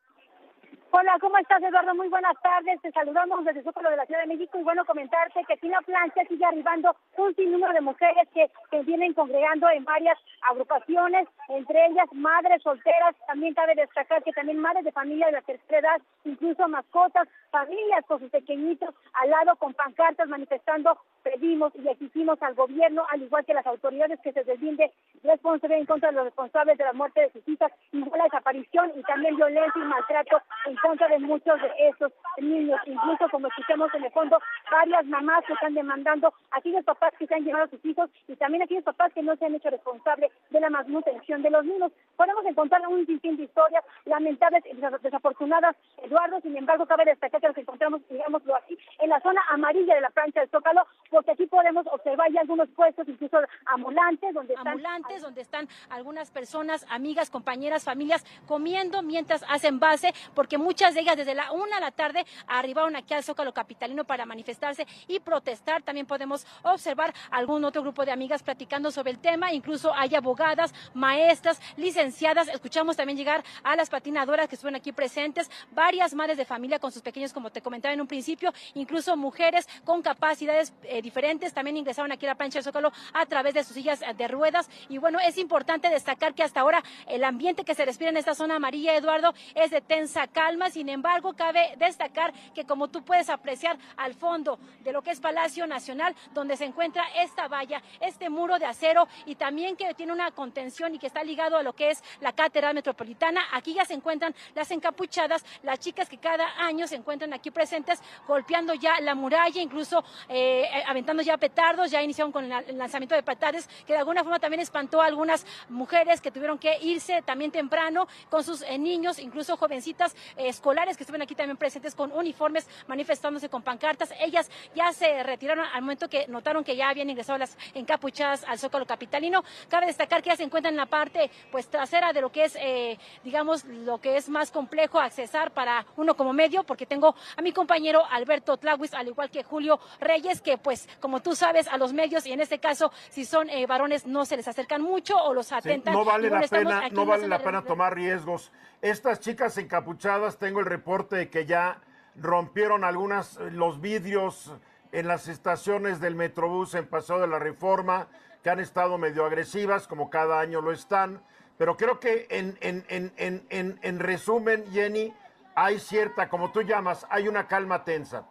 Hola, 0.95 1.17
¿cómo 1.19 1.39
estás, 1.39 1.59
Eduardo? 1.63 1.95
Muy 1.95 2.07
buenas 2.07 2.39
tardes. 2.43 2.79
Te 2.83 2.91
saludamos 2.91 3.43
desde 3.43 3.63
Zócalo 3.63 3.89
de 3.89 3.97
la 3.97 4.05
Ciudad 4.05 4.21
de 4.21 4.27
México 4.27 4.59
y 4.59 4.61
bueno, 4.61 4.85
comentarte 4.85 5.43
que 5.43 5.53
aquí 5.53 5.65
en 5.65 5.71
la 5.71 5.81
plancha 5.81 6.21
sigue 6.29 6.45
arribando 6.45 6.95
un 7.17 7.33
sinnúmero 7.35 7.73
de 7.73 7.81
mujeres 7.81 8.29
que 8.33 8.47
vienen 8.83 9.15
congregando 9.15 9.67
en 9.71 9.83
varias 9.85 10.19
agrupaciones, 10.51 11.27
entre 11.49 11.87
ellas 11.87 12.05
madres 12.13 12.61
solteras. 12.61 13.15
También 13.25 13.55
cabe 13.55 13.73
destacar 13.73 14.21
que 14.21 14.33
también 14.33 14.59
madres 14.59 14.83
de 14.83 14.91
familia 14.91 15.25
de 15.25 15.31
la 15.31 15.41
tercera 15.41 15.79
edad, 15.79 16.01
incluso 16.25 16.67
mascotas, 16.67 17.27
familias 17.49 18.05
con 18.05 18.19
sus 18.19 18.29
pequeñitos 18.29 18.93
al 19.13 19.31
lado 19.31 19.55
con 19.55 19.73
pancartas 19.73 20.29
manifestando 20.29 20.99
pedimos 21.23 21.73
y 21.75 21.87
exigimos 21.87 22.41
al 22.43 22.53
gobierno, 22.53 23.03
al 23.09 23.21
igual 23.23 23.45
que 23.45 23.53
las 23.53 23.65
autoridades, 23.65 24.19
que 24.21 24.33
se 24.33 24.43
deslinde 24.43 24.91
responsabilidad 25.23 25.79
en 25.79 25.85
contra 25.85 26.09
de 26.09 26.15
los 26.15 26.25
responsables 26.25 26.77
de 26.77 26.83
la 26.83 26.93
muerte 26.93 27.21
de 27.21 27.31
sus 27.31 27.47
hijas, 27.47 27.71
y 27.91 27.99
la 27.99 28.23
desaparición 28.25 28.91
y 28.95 29.01
también 29.03 29.35
violencia 29.35 29.81
y 29.81 29.85
maltrato 29.85 30.41
contra 30.83 31.07
de 31.07 31.19
muchos 31.19 31.59
de 31.61 31.71
esos 31.87 32.11
niños. 32.37 32.79
Incluso, 32.85 33.29
como 33.31 33.47
escuchamos 33.47 33.89
en 33.95 34.03
el 34.03 34.11
fondo, 34.11 34.37
varias 34.69 35.05
mamás 35.05 35.45
que 35.45 35.53
están 35.53 35.73
demandando 35.73 36.27
a 36.51 36.57
aquellos 36.57 36.83
papás 36.83 37.13
que 37.17 37.25
se 37.25 37.33
han 37.33 37.45
llevado 37.45 37.65
a 37.65 37.69
sus 37.69 37.83
hijos 37.85 38.09
y 38.27 38.35
también 38.35 38.63
aquellos 38.63 38.83
papás 38.83 39.13
que 39.13 39.23
no 39.23 39.35
se 39.37 39.45
han 39.45 39.55
hecho 39.55 39.69
responsables 39.69 40.31
de 40.49 40.59
la 40.59 40.69
manutención 40.69 41.41
de 41.41 41.49
los 41.49 41.63
niños. 41.63 41.91
Podemos 42.17 42.45
encontrar 42.45 42.85
un 42.87 43.05
sinfín 43.05 43.37
de 43.37 43.43
historias 43.43 43.83
lamentables 44.05 44.63
y 44.65 44.75
desafortunadas, 45.01 45.75
Eduardo, 46.03 46.41
sin 46.41 46.57
embargo, 46.57 46.85
cabe 46.85 47.05
destacar 47.05 47.39
que 47.39 47.47
nos 47.47 47.57
encontramos, 47.57 48.01
digámoslo 48.09 48.55
así, 48.55 48.77
en 48.99 49.09
la 49.09 49.21
zona 49.21 49.41
amarilla 49.51 49.95
de 49.95 50.01
la 50.01 50.09
plancha 50.09 50.41
del 50.41 50.49
Zócalo, 50.49 50.85
porque 51.09 51.31
aquí 51.31 51.45
podemos 51.47 51.87
observar 51.87 52.31
ya 52.31 52.41
algunos 52.41 52.67
puestos, 52.69 53.07
incluso 53.07 53.37
ambulantes, 53.67 54.33
donde 54.33 54.53
están... 54.53 54.67
Ambulantes, 54.67 55.21
donde 55.21 55.41
están 55.41 55.67
algunas 55.89 56.29
personas, 56.31 56.85
amigas, 56.89 57.29
compañeras, 57.29 57.85
familias, 57.85 58.25
comiendo 58.47 59.01
mientras 59.01 59.45
hacen 59.49 59.79
base, 59.79 60.13
porque 60.35 60.57
muchas 60.73 60.95
de 60.95 61.01
ellas 61.01 61.15
desde 61.15 61.35
la 61.35 61.51
una 61.51 61.75
de 61.75 61.81
la 61.81 61.91
tarde 61.91 62.25
arribaron 62.47 62.95
aquí 62.95 63.13
al 63.13 63.23
Zócalo 63.23 63.53
Capitalino 63.53 64.05
para 64.05 64.25
manifestarse 64.25 64.87
y 65.07 65.19
protestar. 65.19 65.83
También 65.83 66.07
podemos 66.07 66.47
observar 66.63 67.13
algún 67.29 67.63
otro 67.63 67.83
grupo 67.83 68.05
de 68.05 68.11
amigas 68.11 68.41
platicando 68.41 68.89
sobre 68.89 69.11
el 69.11 69.19
tema, 69.19 69.53
incluso 69.53 69.93
hay 69.93 70.15
abogadas, 70.15 70.73
maestras, 70.95 71.61
licenciadas. 71.77 72.47
Escuchamos 72.47 72.97
también 72.97 73.19
llegar 73.19 73.43
a 73.61 73.75
las 73.75 73.91
patinadoras 73.91 74.47
que 74.47 74.55
estuvieron 74.55 74.79
aquí 74.79 74.91
presentes, 74.91 75.51
varias 75.73 76.15
madres 76.15 76.37
de 76.37 76.45
familia 76.45 76.79
con 76.79 76.91
sus 76.91 77.03
pequeños, 77.03 77.33
como 77.33 77.51
te 77.51 77.61
comentaba 77.61 77.93
en 77.93 78.01
un 78.01 78.07
principio, 78.07 78.51
incluso 78.73 79.15
mujeres 79.15 79.67
con 79.85 80.01
capacidades 80.01 80.73
eh, 80.85 81.03
diferentes 81.03 81.53
también 81.53 81.77
ingresaron 81.77 82.11
aquí 82.11 82.25
a 82.25 82.29
la 82.29 82.35
plancha 82.35 82.57
de 82.57 82.63
Zócalo 82.63 82.91
a 83.13 83.27
través 83.27 83.53
de 83.53 83.63
sus 83.63 83.75
sillas 83.75 84.03
de 84.17 84.27
ruedas. 84.27 84.67
Y 84.89 84.97
bueno, 84.97 85.19
es 85.19 85.37
importante 85.37 85.91
destacar 85.91 86.33
que 86.33 86.41
hasta 86.41 86.61
ahora 86.61 86.83
el 87.05 87.23
ambiente 87.23 87.63
que 87.63 87.75
se 87.75 87.85
respira 87.85 88.09
en 88.09 88.17
esta 88.17 88.33
zona 88.33 88.55
amarilla, 88.55 88.95
Eduardo, 88.95 89.35
es 89.53 89.69
de 89.69 89.79
tensa 89.79 90.25
calma. 90.25 90.62
Sin 90.69 90.89
embargo, 90.89 91.33
cabe 91.33 91.75
destacar 91.77 92.33
que 92.53 92.65
como 92.65 92.87
tú 92.87 93.03
puedes 93.03 93.29
apreciar 93.29 93.77
al 93.97 94.13
fondo 94.13 94.59
de 94.81 94.91
lo 94.91 95.01
que 95.01 95.11
es 95.11 95.19
Palacio 95.19 95.67
Nacional, 95.67 96.15
donde 96.33 96.57
se 96.57 96.65
encuentra 96.65 97.05
esta 97.15 97.47
valla, 97.47 97.81
este 97.99 98.29
muro 98.29 98.59
de 98.59 98.65
acero 98.65 99.07
y 99.25 99.35
también 99.35 99.75
que 99.75 99.93
tiene 99.93 100.11
una 100.11 100.31
contención 100.31 100.95
y 100.95 100.99
que 100.99 101.07
está 101.07 101.23
ligado 101.23 101.57
a 101.57 101.63
lo 101.63 101.73
que 101.73 101.91
es 101.91 102.03
la 102.21 102.33
Catedral 102.33 102.75
Metropolitana, 102.75 103.41
aquí 103.51 103.73
ya 103.73 103.85
se 103.85 103.93
encuentran 103.93 104.33
las 104.55 104.71
encapuchadas, 104.71 105.43
las 105.63 105.79
chicas 105.79 106.09
que 106.09 106.17
cada 106.17 106.45
año 106.59 106.87
se 106.87 106.95
encuentran 106.95 107.33
aquí 107.33 107.51
presentes 107.51 108.01
golpeando 108.27 108.73
ya 108.73 108.99
la 109.01 109.15
muralla, 109.15 109.61
incluso 109.61 110.03
eh, 110.29 110.69
aventando 110.87 111.21
ya 111.23 111.37
petardos, 111.37 111.91
ya 111.91 112.01
iniciaron 112.01 112.31
con 112.31 112.51
el 112.51 112.77
lanzamiento 112.77 113.15
de 113.15 113.23
petardes, 113.23 113.67
que 113.85 113.93
de 113.93 113.99
alguna 113.99 114.23
forma 114.23 114.39
también 114.39 114.61
espantó 114.61 115.01
a 115.01 115.05
algunas 115.05 115.45
mujeres 115.69 116.21
que 116.21 116.31
tuvieron 116.31 116.57
que 116.57 116.77
irse 116.81 117.21
también 117.21 117.51
temprano 117.51 118.07
con 118.29 118.43
sus 118.43 118.61
eh, 118.61 118.77
niños, 118.77 119.19
incluso 119.19 119.57
jovencitas 119.57 120.15
eh, 120.37 120.52
escolares 120.55 120.97
que 120.97 121.03
estuvieron 121.03 121.23
aquí 121.23 121.35
también 121.35 121.57
presentes 121.57 121.95
con 121.95 122.11
uniformes, 122.11 122.67
manifestándose 122.87 123.49
con 123.49 123.61
pancartas. 123.61 124.13
Ellas 124.19 124.49
ya 124.75 124.91
se 124.93 125.23
retiraron 125.23 125.65
al 125.65 125.81
momento 125.81 126.09
que 126.09 126.27
notaron 126.27 126.63
que 126.63 126.75
ya 126.75 126.89
habían 126.89 127.09
ingresado 127.09 127.37
las 127.37 127.57
encapuchadas 127.73 128.43
al 128.45 128.59
Zócalo 128.59 128.85
Capitalino. 128.85 129.43
Cabe 129.69 129.87
destacar 129.87 130.21
que 130.21 130.29
ya 130.29 130.35
se 130.35 130.43
encuentran 130.43 130.73
en 130.73 130.77
la 130.77 130.85
parte 130.85 131.29
pues 131.51 131.67
trasera 131.67 132.13
de 132.13 132.21
lo 132.21 132.31
que 132.31 132.45
es, 132.45 132.55
eh, 132.59 132.97
digamos, 133.23 133.65
lo 133.65 133.99
que 133.99 134.17
es 134.17 134.29
más 134.29 134.51
complejo 134.51 134.99
accesar 134.99 135.51
para 135.51 135.85
uno 135.97 136.15
como 136.15 136.33
medio, 136.33 136.63
porque 136.63 136.85
tengo 136.85 137.15
a 137.35 137.41
mi 137.41 137.51
compañero 137.51 138.03
Alberto 138.09 138.57
Tlahuis, 138.57 138.93
al 138.93 139.07
igual 139.07 139.29
que 139.29 139.43
Julio 139.43 139.79
Reyes, 139.99 140.41
que 140.41 140.57
pues 140.57 140.87
como 140.99 141.21
tú 141.21 141.35
sabes, 141.35 141.67
a 141.67 141.77
los 141.77 141.93
medios, 141.93 142.25
y 142.25 142.31
en 142.31 142.41
este 142.41 142.59
caso, 142.59 142.91
si 143.09 143.25
son 143.25 143.49
eh, 143.49 143.65
varones, 143.65 144.05
no 144.05 144.25
se 144.25 144.37
les 144.37 144.47
acercan 144.47 144.81
mucho 144.81 145.17
o 145.17 145.33
los 145.33 145.51
atentan. 145.51 145.93
no 145.93 146.05
vale 146.05 146.29
la 146.29 146.41
pena, 146.41 146.89
no 146.89 147.05
vale 147.05 147.27
la 147.27 147.39
pena 147.39 147.63
tomar 147.63 147.95
riesgos. 147.95 148.51
Estas 148.81 149.21
chicas 149.21 149.57
encapuchadas, 149.57 150.32
tengo 150.37 150.59
el 150.59 150.65
reporte 150.65 151.15
de 151.15 151.29
que 151.29 151.45
ya 151.45 151.81
rompieron 152.15 152.83
algunas 152.83 153.37
eh, 153.37 153.51
los 153.51 153.81
vidrios 153.81 154.53
en 154.91 155.07
las 155.07 155.27
estaciones 155.27 155.99
del 155.99 156.15
Metrobús 156.15 156.75
en 156.75 156.85
Paseo 156.87 157.19
de 157.19 157.27
la 157.27 157.39
Reforma, 157.39 158.07
que 158.43 158.49
han 158.49 158.59
estado 158.59 158.97
medio 158.97 159.25
agresivas, 159.25 159.87
como 159.87 160.09
cada 160.09 160.39
año 160.39 160.61
lo 160.61 160.71
están. 160.71 161.21
Pero 161.57 161.77
creo 161.77 161.99
que 161.99 162.27
en, 162.29 162.57
en, 162.61 162.83
en, 163.17 163.79
en 163.81 163.99
resumen, 163.99 164.65
Jenny, 164.71 165.13
hay 165.55 165.79
cierta, 165.79 166.29
como 166.29 166.51
tú 166.51 166.61
llamas, 166.61 167.05
hay 167.09 167.27
una 167.27 167.47
calma 167.47 167.83
tensa. 167.83 168.25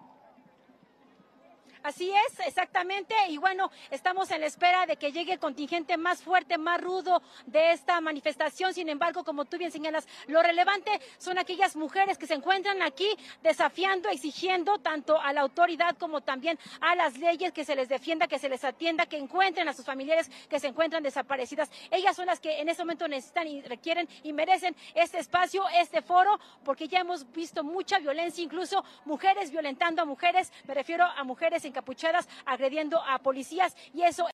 Así 1.82 2.12
es, 2.28 2.40
exactamente. 2.46 3.14
Y 3.28 3.38
bueno, 3.38 3.70
estamos 3.90 4.30
en 4.30 4.40
la 4.40 4.46
espera 4.46 4.86
de 4.86 4.96
que 4.96 5.10
llegue 5.10 5.32
el 5.32 5.38
contingente 5.40 5.96
más 5.96 6.22
fuerte, 6.22 6.56
más 6.56 6.80
rudo 6.80 7.22
de 7.46 7.72
esta 7.72 8.00
manifestación. 8.00 8.72
Sin 8.72 8.88
embargo, 8.88 9.24
como 9.24 9.44
tú 9.46 9.58
bien 9.58 9.72
señalas, 9.72 10.06
lo 10.28 10.42
relevante 10.42 11.00
son 11.18 11.38
aquellas 11.38 11.74
mujeres 11.74 12.18
que 12.18 12.26
se 12.28 12.34
encuentran 12.34 12.82
aquí 12.82 13.08
desafiando, 13.42 14.08
exigiendo 14.10 14.78
tanto 14.78 15.20
a 15.20 15.32
la 15.32 15.40
autoridad 15.40 15.96
como 15.98 16.20
también 16.20 16.56
a 16.80 16.94
las 16.94 17.18
leyes 17.18 17.52
que 17.52 17.64
se 17.64 17.74
les 17.74 17.88
defienda, 17.88 18.28
que 18.28 18.38
se 18.38 18.48
les 18.48 18.62
atienda, 18.62 19.06
que 19.06 19.18
encuentren 19.18 19.68
a 19.68 19.72
sus 19.72 19.84
familiares 19.84 20.30
que 20.48 20.60
se 20.60 20.68
encuentran 20.68 21.02
desaparecidas. 21.02 21.70
Ellas 21.90 22.14
son 22.14 22.26
las 22.26 22.38
que 22.38 22.60
en 22.60 22.68
este 22.68 22.84
momento 22.84 23.08
necesitan 23.08 23.48
y 23.48 23.60
requieren 23.62 24.08
y 24.22 24.32
merecen 24.32 24.76
este 24.94 25.18
espacio, 25.18 25.64
este 25.70 26.00
foro, 26.00 26.38
porque 26.64 26.86
ya 26.86 27.00
hemos 27.00 27.30
visto 27.32 27.64
mucha 27.64 27.98
violencia, 27.98 28.44
incluso 28.44 28.84
mujeres 29.04 29.50
violentando 29.50 30.02
a 30.02 30.04
mujeres. 30.04 30.52
Me 30.64 30.74
refiero 30.74 31.04
a 31.04 31.24
mujeres 31.24 31.64
capuchadas 31.72 32.28
agrediendo 32.46 33.02
a 33.02 33.18
policías 33.18 33.76
y 33.92 34.02
eso 34.02 34.28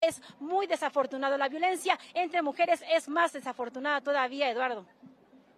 es 0.00 0.22
muy 0.38 0.66
desafortunado. 0.66 1.36
La 1.36 1.48
violencia 1.48 1.98
entre 2.14 2.42
mujeres 2.42 2.82
es 2.90 3.08
más 3.08 3.32
desafortunada 3.32 4.00
todavía, 4.00 4.50
Eduardo. 4.50 4.86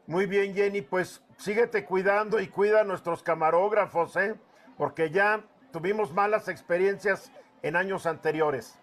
Muy 0.07 0.27
bien, 0.27 0.55
Jenny, 0.55 0.83
pues 0.83 1.23
síguete 1.37 1.85
cuidando 1.85 2.41
y 2.41 2.49
cuida 2.49 2.81
a 2.81 2.85
nuestros 2.85 3.23
camarógrafos, 3.23 4.17
¿eh? 4.17 4.35
Porque 4.77 5.11
ya 5.11 5.45
tuvimos 5.73 6.13
malas 6.13 6.49
experiencias 6.49 7.31
en 7.63 7.77
años 7.77 8.07
anteriores. 8.07 8.79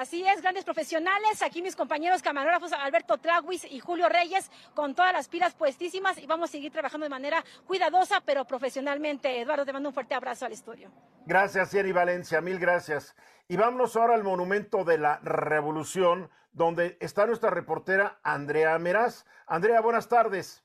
Así 0.00 0.26
es, 0.26 0.40
grandes 0.40 0.64
profesionales. 0.64 1.42
Aquí 1.42 1.60
mis 1.60 1.76
compañeros 1.76 2.22
camarógrafos 2.22 2.72
Alberto 2.72 3.18
Traguis 3.18 3.70
y 3.70 3.80
Julio 3.80 4.08
Reyes 4.08 4.50
con 4.74 4.94
todas 4.94 5.12
las 5.12 5.28
pilas 5.28 5.54
puestísimas 5.54 6.16
y 6.16 6.26
vamos 6.26 6.48
a 6.48 6.52
seguir 6.52 6.72
trabajando 6.72 7.04
de 7.04 7.10
manera 7.10 7.44
cuidadosa 7.66 8.22
pero 8.24 8.46
profesionalmente. 8.46 9.42
Eduardo, 9.42 9.66
te 9.66 9.74
mando 9.74 9.90
un 9.90 9.94
fuerte 9.94 10.14
abrazo 10.14 10.46
al 10.46 10.52
estudio. 10.52 10.90
Gracias, 11.26 11.70
Jenny 11.72 11.92
Valencia, 11.92 12.40
mil 12.40 12.58
gracias. 12.58 13.14
Y 13.46 13.58
vámonos 13.58 13.94
ahora 13.94 14.14
al 14.14 14.24
Monumento 14.24 14.84
de 14.84 14.96
la 14.96 15.20
Revolución, 15.22 16.30
donde 16.52 16.96
está 17.00 17.26
nuestra 17.26 17.50
reportera 17.50 18.20
Andrea 18.22 18.78
Meraz. 18.78 19.26
Andrea, 19.46 19.82
buenas 19.82 20.08
tardes. 20.08 20.64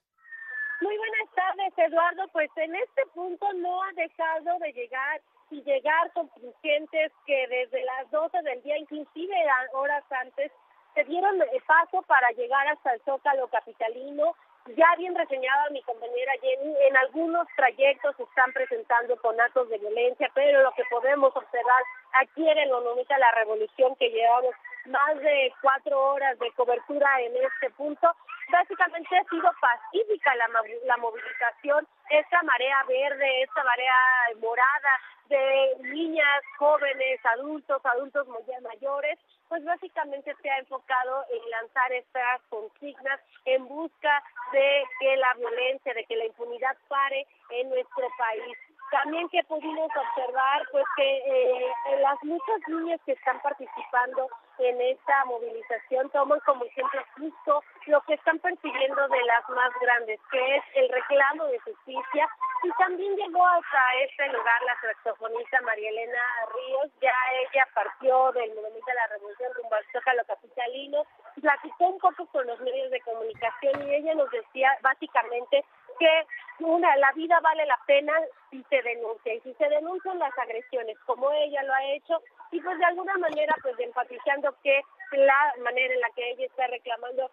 Muy 0.80 0.98
buenas 0.98 1.36
tardes, 1.36 1.74
Eduardo. 1.92 2.30
Pues 2.32 2.50
en 2.56 2.74
este 2.74 3.06
punto 3.14 3.52
no 3.56 3.84
ha 3.84 3.92
dejado 3.98 4.60
de 4.60 4.72
llegar 4.72 5.20
y 5.52 5.62
llegar 5.64 6.12
contingentes 6.14 7.12
que 7.26 7.48
desde 7.48 7.84
las 7.84 8.10
12 8.12 8.42
del 8.42 8.62
día, 8.64 8.78
inclusive 8.78 9.36
horas 9.74 10.04
antes, 10.10 10.52
se 10.94 11.04
dieron 11.04 11.40
paso 11.68 12.02
para 12.04 12.32
llegar 12.32 12.68
hasta 12.68 12.94
el 12.94 13.02
Zócalo 13.02 13.48
Capitalino. 13.50 14.36
Ya 14.78 14.96
bien 14.98 15.14
reseñaba 15.14 15.70
mi 15.70 15.82
compañera 15.84 16.32
Jenny, 16.42 16.76
en 16.88 16.98
algunos 16.98 17.48
trayectos 17.56 18.16
se 18.16 18.24
están 18.24 18.52
presentando 18.52 19.16
con 19.18 19.40
actos 19.40 19.70
de 19.70 19.78
violencia, 19.78 20.32
pero 20.34 20.64
lo 20.64 20.72
que 20.72 20.84
podemos 20.90 21.36
observar 21.36 21.84
aquí 22.14 22.50
en 22.50 22.58
el 22.58 22.72
Monumento 22.72 23.14
a 23.14 23.20
la 23.20 23.32
Revolución, 23.34 23.96
que 23.98 24.10
llevamos 24.10 24.56
más 24.86 25.20
de 25.20 25.54
cuatro 25.62 26.14
horas 26.14 26.40
de 26.40 26.52
cobertura 26.54 27.22
en 27.22 27.36
este 27.36 27.70
punto, 27.72 28.12
básicamente 28.52 29.16
ha 29.16 29.24
sido 29.26 29.52
pacífica 29.62 30.34
la, 30.36 30.48
la 30.86 30.98
movilización, 30.98 31.88
esta 32.10 32.42
marea 32.42 32.84
verde, 32.88 33.44
esta 33.44 33.64
marea 33.64 33.94
morada 34.42 34.90
de 35.30 35.76
niñas, 35.82 36.42
jóvenes, 36.58 37.20
adultos, 37.26 37.82
adultos 37.84 38.28
mayores, 38.62 39.20
pues 39.50 39.64
básicamente 39.64 40.36
se 40.42 40.50
ha 40.50 40.60
enfocado 40.60 41.24
en 41.32 41.50
lanzar 41.50 41.92
estas 41.94 42.42
consignas 42.50 43.20
en 43.46 43.68
busca 43.68 44.24
de 44.52 44.84
que 45.00 45.18
la 45.18 45.34
violencia, 45.36 45.94
de 45.94 46.06
que 46.06 46.16
la 46.16 46.26
impunidad 46.26 46.78
pare 46.88 47.26
en 47.50 47.70
nuestro 47.70 48.08
país. 48.18 48.58
También 48.92 49.28
que 49.30 49.44
pudimos 49.44 49.90
observar 49.96 50.68
pues 50.72 50.86
que 50.96 51.18
eh, 51.18 51.72
las 52.02 52.24
muchas 52.24 52.60
niñas 52.68 53.00
que 53.06 53.14
están 53.14 53.42
participando 53.42 54.28
en 54.60 54.82
esta 54.82 55.26
movilización 55.26 56.10
toman 56.12 56.40
como 56.42 56.66
ejemplo 56.66 57.02
justo 57.18 57.64
lo 57.88 58.02
que 58.02 58.14
están 58.16 58.40
persiguiendo 58.40 59.08
de 59.08 59.24
las 59.26 59.50
más 59.50 59.72
grandes, 59.82 60.20
que 60.32 60.56
es 60.58 60.64
el 60.76 60.90
reclamo 60.90 61.46
de 61.46 61.60
justicia. 61.60 62.30
Y 62.64 62.72
también 62.80 63.16
llegó 63.16 63.46
hasta 63.46 63.94
este 64.04 64.28
lugar 64.28 64.62
la 64.66 64.82
saxofonista 64.82 65.62
María 65.62 65.90
Elena 65.90 66.24
Ríos, 66.54 66.92
ya 67.02 67.14
ella 67.42 67.68
partió 67.74 68.32
del 68.32 68.50
Monumento 68.56 68.86
de 68.88 68.96
la 68.96 69.08
Revolución 69.08 69.54
rumbo 69.54 69.76
al 69.76 69.86
Zócalo 69.92 70.26
Capitalino, 70.26 71.04
platicó 71.42 71.88
un 71.90 72.00
poco 72.00 72.26
con 72.28 72.48
los 72.48 72.60
medios 72.62 72.90
de 72.92 73.02
comunicación 73.02 73.88
y 73.88 73.96
ella 73.96 74.16
nos 74.16 74.32
decía 74.32 74.78
básicamente 74.82 75.64
que 76.00 76.28
una 76.60 76.96
la 76.98 77.12
vida 77.14 77.40
vale 77.42 77.66
la 77.66 77.80
pena 77.86 78.14
si 78.50 78.64
se 78.70 78.82
denuncia 78.82 79.34
y 79.34 79.42
si 79.42 79.54
se 79.56 79.68
denuncian 79.70 80.20
las 80.20 80.38
agresiones 80.38 80.98
como 81.06 81.32
ella 81.32 81.64
lo 81.64 81.74
ha 81.74 81.84
hecho 81.94 82.22
y 82.52 82.62
pues 82.62 82.78
de 82.78 82.86
alguna 82.86 83.18
manera 83.18 83.56
pues 83.62 83.78
enfatizando 83.80 84.56
que 84.64 84.82
la 85.12 85.54
manera 85.64 85.94
en 85.94 86.02
la 86.02 86.10
que 86.16 86.32
ella 86.32 86.46
está 86.46 86.68
reclamando 86.68 87.30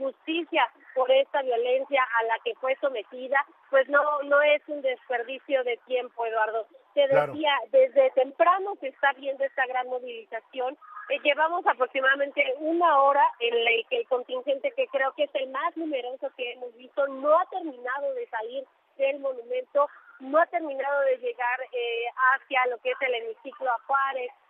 justicia 0.00 0.66
por 0.94 1.10
esta 1.10 1.42
violencia 1.42 2.02
a 2.18 2.24
la 2.24 2.38
que 2.42 2.54
fue 2.54 2.76
sometida, 2.80 3.44
pues 3.68 3.88
no 3.88 4.22
no 4.22 4.40
es 4.42 4.62
un 4.68 4.80
desperdicio 4.80 5.62
de 5.64 5.76
tiempo, 5.86 6.26
Eduardo. 6.26 6.66
Te 6.94 7.06
decía, 7.06 7.52
desde 7.70 8.10
temprano 8.12 8.74
se 8.80 8.88
está 8.88 9.12
viendo 9.12 9.44
esta 9.44 9.66
gran 9.66 9.86
movilización. 9.88 10.76
Eh, 11.10 11.18
llevamos 11.24 11.66
aproximadamente 11.66 12.54
una 12.60 13.02
hora 13.02 13.24
en 13.40 13.64
la 13.64 13.70
que 13.88 13.96
el 13.98 14.06
contingente, 14.06 14.70
que 14.76 14.86
creo 14.86 15.12
que 15.14 15.24
es 15.24 15.34
el 15.34 15.48
más 15.50 15.76
numeroso 15.76 16.30
que 16.36 16.52
hemos 16.52 16.72
visto, 16.76 17.04
no 17.08 17.36
ha 17.36 17.44
terminado 17.46 18.14
de 18.14 18.28
salir 18.28 18.64
del 18.96 19.18
monumento, 19.18 19.88
no 20.20 20.38
ha 20.38 20.46
terminado 20.46 21.00
de 21.00 21.18
llegar 21.18 21.60
eh, 21.72 22.04
hacia 22.32 22.64
lo 22.66 22.78
que 22.78 22.92
es 22.92 22.96
el 23.00 23.14
hemiciclo 23.14 23.70
a 23.70 23.80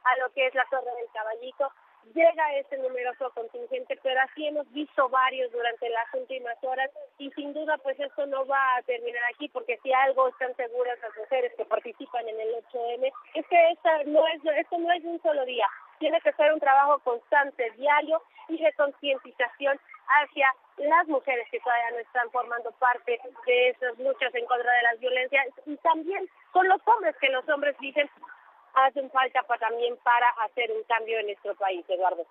a 0.04 0.16
lo 0.18 0.30
que 0.34 0.48
es 0.48 0.54
la 0.54 0.66
Torre 0.66 0.92
del 0.96 1.10
Caballito. 1.14 1.72
Llega 2.12 2.54
este 2.56 2.76
numeroso 2.76 3.30
contingente, 3.30 3.98
pero 4.02 4.20
así 4.20 4.46
hemos 4.46 4.70
visto 4.72 5.08
varios 5.08 5.50
durante 5.52 5.88
las 5.88 6.12
últimas 6.12 6.56
horas 6.62 6.90
y 7.16 7.30
sin 7.30 7.54
duda 7.54 7.78
pues 7.78 7.98
esto 8.00 8.26
no 8.26 8.44
va 8.46 8.76
a 8.76 8.82
terminar 8.82 9.22
aquí 9.32 9.48
porque 9.48 9.78
si 9.82 9.92
algo 9.94 10.28
están 10.28 10.54
seguras 10.56 10.98
las 11.00 11.16
mujeres 11.16 11.54
que 11.56 11.64
participan 11.64 12.28
en 12.28 12.38
el 12.38 12.54
8M 12.64 13.12
es 13.34 13.46
que 13.46 13.70
esta 13.70 14.04
no 14.04 14.26
es, 14.28 14.44
esto 14.44 14.78
no 14.78 14.90
es 14.92 15.04
un 15.04 15.20
solo 15.22 15.44
día, 15.44 15.66
tiene 16.00 16.20
que 16.22 16.32
ser 16.32 16.52
un 16.52 16.58
trabajo 16.58 16.98
constante, 17.00 17.70
diario 17.76 18.20
y 18.48 18.58
de 18.60 18.72
concientización 18.72 19.78
hacia 20.08 20.48
las 20.78 21.06
mujeres 21.06 21.46
que 21.52 21.60
todavía 21.60 21.90
no 21.92 21.98
están 21.98 22.30
formando 22.30 22.72
parte 22.72 23.20
de 23.46 23.68
esas 23.68 23.96
luchas 23.98 24.34
en 24.34 24.46
contra 24.46 24.72
de 24.72 24.82
las 24.82 24.98
violencias 24.98 25.46
y 25.66 25.76
también 25.76 26.28
con 26.50 26.66
los 26.66 26.80
hombres, 26.86 27.14
que 27.20 27.28
los 27.28 27.48
hombres 27.48 27.76
dicen 27.78 28.10
hacen 28.74 29.10
falta 29.10 29.42
para, 29.44 29.68
también 29.68 29.96
para 30.02 30.28
hacer 30.44 30.70
un 30.72 30.82
cambio 30.84 31.18
en 31.18 31.26
nuestro 31.26 31.54
país, 31.56 31.84
Eduardo. 31.88 32.24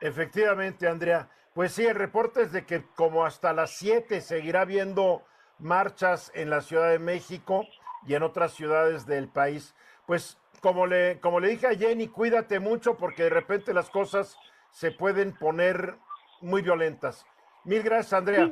Efectivamente, 0.00 0.86
Andrea. 0.86 1.28
Pues 1.54 1.72
sí, 1.72 1.86
el 1.86 1.94
reporte 1.94 2.42
es 2.42 2.52
de 2.52 2.66
que 2.66 2.84
como 2.94 3.24
hasta 3.24 3.52
las 3.52 3.70
7 3.70 4.20
seguirá 4.20 4.62
habiendo 4.62 5.22
marchas 5.58 6.32
en 6.34 6.50
la 6.50 6.60
Ciudad 6.60 6.90
de 6.90 6.98
México 6.98 7.64
y 8.06 8.14
en 8.14 8.22
otras 8.24 8.52
ciudades 8.52 9.06
del 9.06 9.28
país. 9.28 9.74
Pues 10.04 10.36
como 10.64 10.86
le, 10.86 11.20
como 11.20 11.40
le 11.40 11.48
dije 11.48 11.66
a 11.66 11.74
Jenny, 11.74 12.08
cuídate 12.08 12.58
mucho 12.58 12.96
porque 12.96 13.24
de 13.24 13.30
repente 13.30 13.74
las 13.74 13.90
cosas 13.90 14.38
se 14.70 14.90
pueden 14.90 15.36
poner 15.36 15.98
muy 16.40 16.62
violentas. 16.62 17.26
Mil 17.64 17.82
gracias, 17.82 18.14
Andrea. 18.14 18.50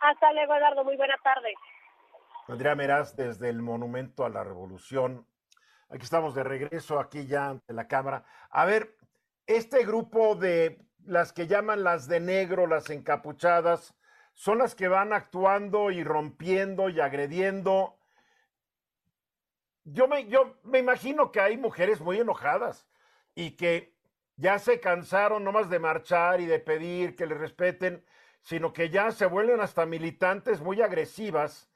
Hasta 0.00 0.32
luego, 0.32 0.54
Eduardo. 0.54 0.84
Muy 0.84 0.96
buena 0.96 1.16
tarde. 1.24 1.52
Andrea 2.46 2.76
Meraz, 2.76 3.16
desde 3.16 3.48
el 3.48 3.62
Monumento 3.62 4.24
a 4.24 4.28
la 4.28 4.44
Revolución 4.44 5.26
Aquí 5.90 6.02
estamos 6.02 6.34
de 6.34 6.42
regreso, 6.42 6.98
aquí 6.98 7.26
ya 7.26 7.50
ante 7.50 7.72
la 7.72 7.86
cámara. 7.86 8.24
A 8.50 8.64
ver, 8.64 8.96
este 9.46 9.84
grupo 9.84 10.34
de 10.34 10.80
las 11.04 11.32
que 11.32 11.46
llaman 11.46 11.84
las 11.84 12.08
de 12.08 12.20
negro, 12.20 12.66
las 12.66 12.90
encapuchadas, 12.90 13.94
son 14.32 14.58
las 14.58 14.74
que 14.74 14.88
van 14.88 15.12
actuando 15.12 15.90
y 15.90 16.02
rompiendo 16.02 16.88
y 16.88 17.00
agrediendo. 17.00 17.96
Yo 19.84 20.08
me, 20.08 20.26
yo 20.26 20.56
me 20.62 20.78
imagino 20.78 21.30
que 21.30 21.40
hay 21.40 21.56
mujeres 21.56 22.00
muy 22.00 22.18
enojadas 22.18 22.86
y 23.34 23.52
que 23.52 23.94
ya 24.36 24.58
se 24.58 24.80
cansaron 24.80 25.44
nomás 25.44 25.70
de 25.70 25.78
marchar 25.78 26.40
y 26.40 26.46
de 26.46 26.58
pedir 26.58 27.16
que 27.16 27.26
les 27.26 27.38
respeten, 27.38 28.04
sino 28.40 28.72
que 28.72 28.90
ya 28.90 29.10
se 29.12 29.26
vuelven 29.26 29.60
hasta 29.60 29.86
militantes 29.86 30.60
muy 30.60 30.82
agresivas 30.82 31.70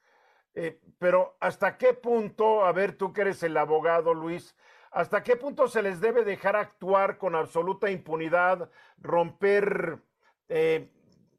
eh, 0.60 0.80
pero 0.98 1.36
¿hasta 1.38 1.78
qué 1.78 1.94
punto, 1.94 2.64
a 2.64 2.72
ver, 2.72 2.96
tú 2.96 3.12
que 3.12 3.20
eres 3.20 3.44
el 3.44 3.56
abogado, 3.56 4.12
Luis, 4.12 4.56
¿hasta 4.90 5.22
qué 5.22 5.36
punto 5.36 5.68
se 5.68 5.82
les 5.82 6.00
debe 6.00 6.24
dejar 6.24 6.56
actuar 6.56 7.16
con 7.16 7.36
absoluta 7.36 7.92
impunidad, 7.92 8.68
romper 8.98 10.00
eh, 10.48 10.90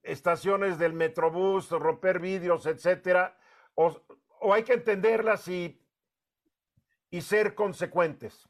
estaciones 0.04 0.78
del 0.80 0.94
Metrobús, 0.94 1.70
romper 1.70 2.20
vídeos, 2.20 2.66
etcétera? 2.66 3.38
O, 3.76 3.94
hay 4.54 4.64
que 4.64 4.72
entenderlas 4.72 5.50
y, 5.50 5.82
y 7.12 7.22
ser 7.22 7.56
consecuentes? 7.56 8.48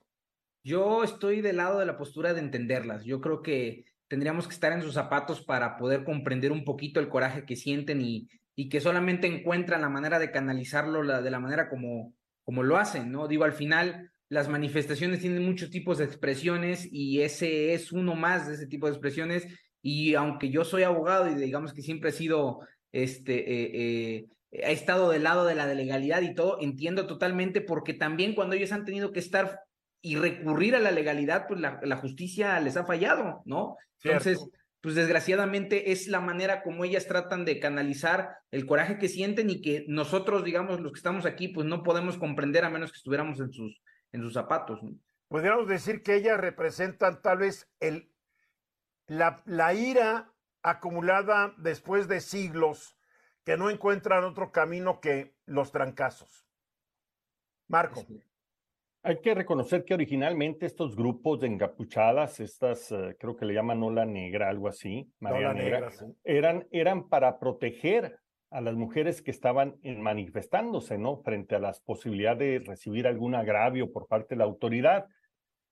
Yo 0.64 1.04
estoy 1.04 1.42
del 1.42 1.58
lado 1.58 1.80
de 1.80 1.86
la 1.86 1.98
postura 1.98 2.34
de 2.34 2.42
entenderlas. 2.42 3.06
Yo 3.06 3.22
creo 3.22 3.42
que 3.42 3.86
tendríamos 4.08 4.48
que 4.48 4.54
estar 4.54 4.72
en 4.74 4.82
sus 4.82 4.94
zapatos 4.94 5.42
para 5.42 5.78
poder 5.78 6.04
comprender 6.04 6.52
un 6.52 6.66
poquito 6.66 7.00
el 7.00 7.10
coraje 7.10 7.46
que 7.46 7.56
sienten 7.56 8.02
y, 8.02 8.28
y 8.56 8.70
que 8.70 8.82
solamente 8.82 9.28
encuentran 9.28 9.82
la 9.82 9.90
manera 9.90 10.20
de 10.20 10.32
canalizarlo 10.32 11.22
de 11.22 11.32
la 11.32 11.40
manera 11.40 11.70
como, 11.70 12.14
como 12.44 12.64
lo 12.64 12.78
hacen, 12.78 13.12
¿no? 13.12 13.28
Digo, 13.28 13.46
al 13.46 13.54
final 13.54 14.12
las 14.28 14.50
manifestaciones 14.50 15.22
tienen 15.22 15.46
muchos 15.46 15.70
tipos 15.70 15.98
de 15.98 16.06
expresiones 16.06 16.88
y 16.92 17.22
ese 17.22 17.74
es 17.74 17.92
uno 17.92 18.16
más 18.16 18.48
de 18.48 18.56
ese 18.56 18.68
tipo 18.68 18.88
de 18.88 18.94
expresiones 18.94 19.48
y 19.82 20.14
aunque 20.16 20.50
yo 20.50 20.66
soy 20.66 20.84
abogado 20.84 21.30
y 21.30 21.36
digamos 21.36 21.74
que 21.74 21.82
siempre 21.82 22.10
he 22.10 22.14
sido, 22.14 22.60
este, 22.92 23.40
eh, 23.40 23.72
eh, 23.74 24.26
he 24.52 24.72
estado 24.72 25.10
del 25.10 25.24
lado 25.24 25.46
de 25.46 25.56
la 25.56 25.68
legalidad 25.74 26.22
y 26.22 26.34
todo, 26.34 26.58
entiendo 26.62 27.08
totalmente 27.08 27.62
porque 27.62 27.94
también 27.94 28.36
cuando 28.36 28.56
ellos 28.56 28.72
han 28.72 28.86
tenido 28.86 29.12
que 29.12 29.20
estar 29.20 29.62
y 30.02 30.16
recurrir 30.16 30.76
a 30.76 30.80
la 30.80 30.92
legalidad, 30.92 31.46
pues 31.48 31.60
la, 31.60 31.80
la 31.84 31.98
justicia 31.98 32.60
les 32.60 32.78
ha 32.78 32.86
fallado, 32.86 33.42
¿no? 33.46 33.76
Entonces, 34.02 34.40
pues 34.82 34.96
desgraciadamente 34.96 35.92
es 35.92 36.08
la 36.08 36.22
manera 36.22 36.64
como 36.64 36.86
ellas 36.86 37.06
tratan 37.06 37.44
de 37.44 37.60
canalizar 37.60 38.38
el 38.52 38.66
coraje 38.66 38.98
que 38.98 39.10
sienten 39.10 39.50
y 39.50 39.62
que 39.62 39.86
nosotros, 39.90 40.44
digamos, 40.46 40.80
los 40.80 40.94
que 40.94 41.00
estamos 41.00 41.26
aquí, 41.26 41.50
pues 41.50 41.68
no 41.68 41.84
podemos 41.84 42.18
comprender 42.18 42.64
a 42.64 42.70
menos 42.70 42.92
que 42.92 42.98
estuviéramos 42.98 43.40
en 43.42 43.52
sus, 43.52 43.82
en 44.14 44.22
sus 44.22 44.34
zapatos. 44.34 44.80
Podríamos 45.28 45.68
decir 45.68 46.02
que 46.02 46.16
ellas 46.16 46.40
representan 46.40 47.22
tal 47.22 47.40
vez 47.40 47.70
el, 47.82 48.10
la, 49.08 49.44
la 49.46 49.74
ira 49.74 50.32
acumulada 50.64 51.54
después 51.58 52.08
de 52.08 52.22
siglos 52.22 52.96
que 53.50 53.58
no 53.58 53.72
encuentran 53.72 54.24
otro 54.26 54.52
camino 54.52 55.00
que 55.00 55.34
los 55.48 55.72
trancazos. 55.72 56.46
Marco. 57.68 58.06
Hay 59.02 59.22
que 59.22 59.34
reconocer 59.34 59.86
que 59.86 59.96
originalmente 59.96 60.68
estos 60.68 60.96
grupos 60.96 61.40
de 61.40 61.48
encapuchadas, 61.48 62.40
estas 62.42 62.92
eh, 62.92 63.18
creo 63.20 63.36
que 63.36 63.46
le 63.46 63.56
llaman 63.56 63.82
ola 63.82 64.06
negra, 64.06 64.50
algo 64.50 64.68
así, 64.68 65.12
María 65.20 65.52
Negra, 65.56 65.90
eran, 66.24 66.68
eran 66.70 67.10
para 67.10 67.40
proteger 67.40 68.20
a 68.52 68.62
las 68.62 68.76
mujeres 68.76 69.24
que 69.24 69.32
estaban 69.32 69.80
manifestándose, 69.84 71.00
¿no? 71.00 71.18
Frente 71.24 71.56
a 71.56 71.60
las 71.60 71.82
posibilidades 71.82 72.62
de 72.62 72.70
recibir 72.70 73.08
algún 73.08 73.34
agravio 73.34 73.92
por 73.92 74.06
parte 74.06 74.36
de 74.36 74.40
la 74.40 74.46
autoridad. 74.46 75.08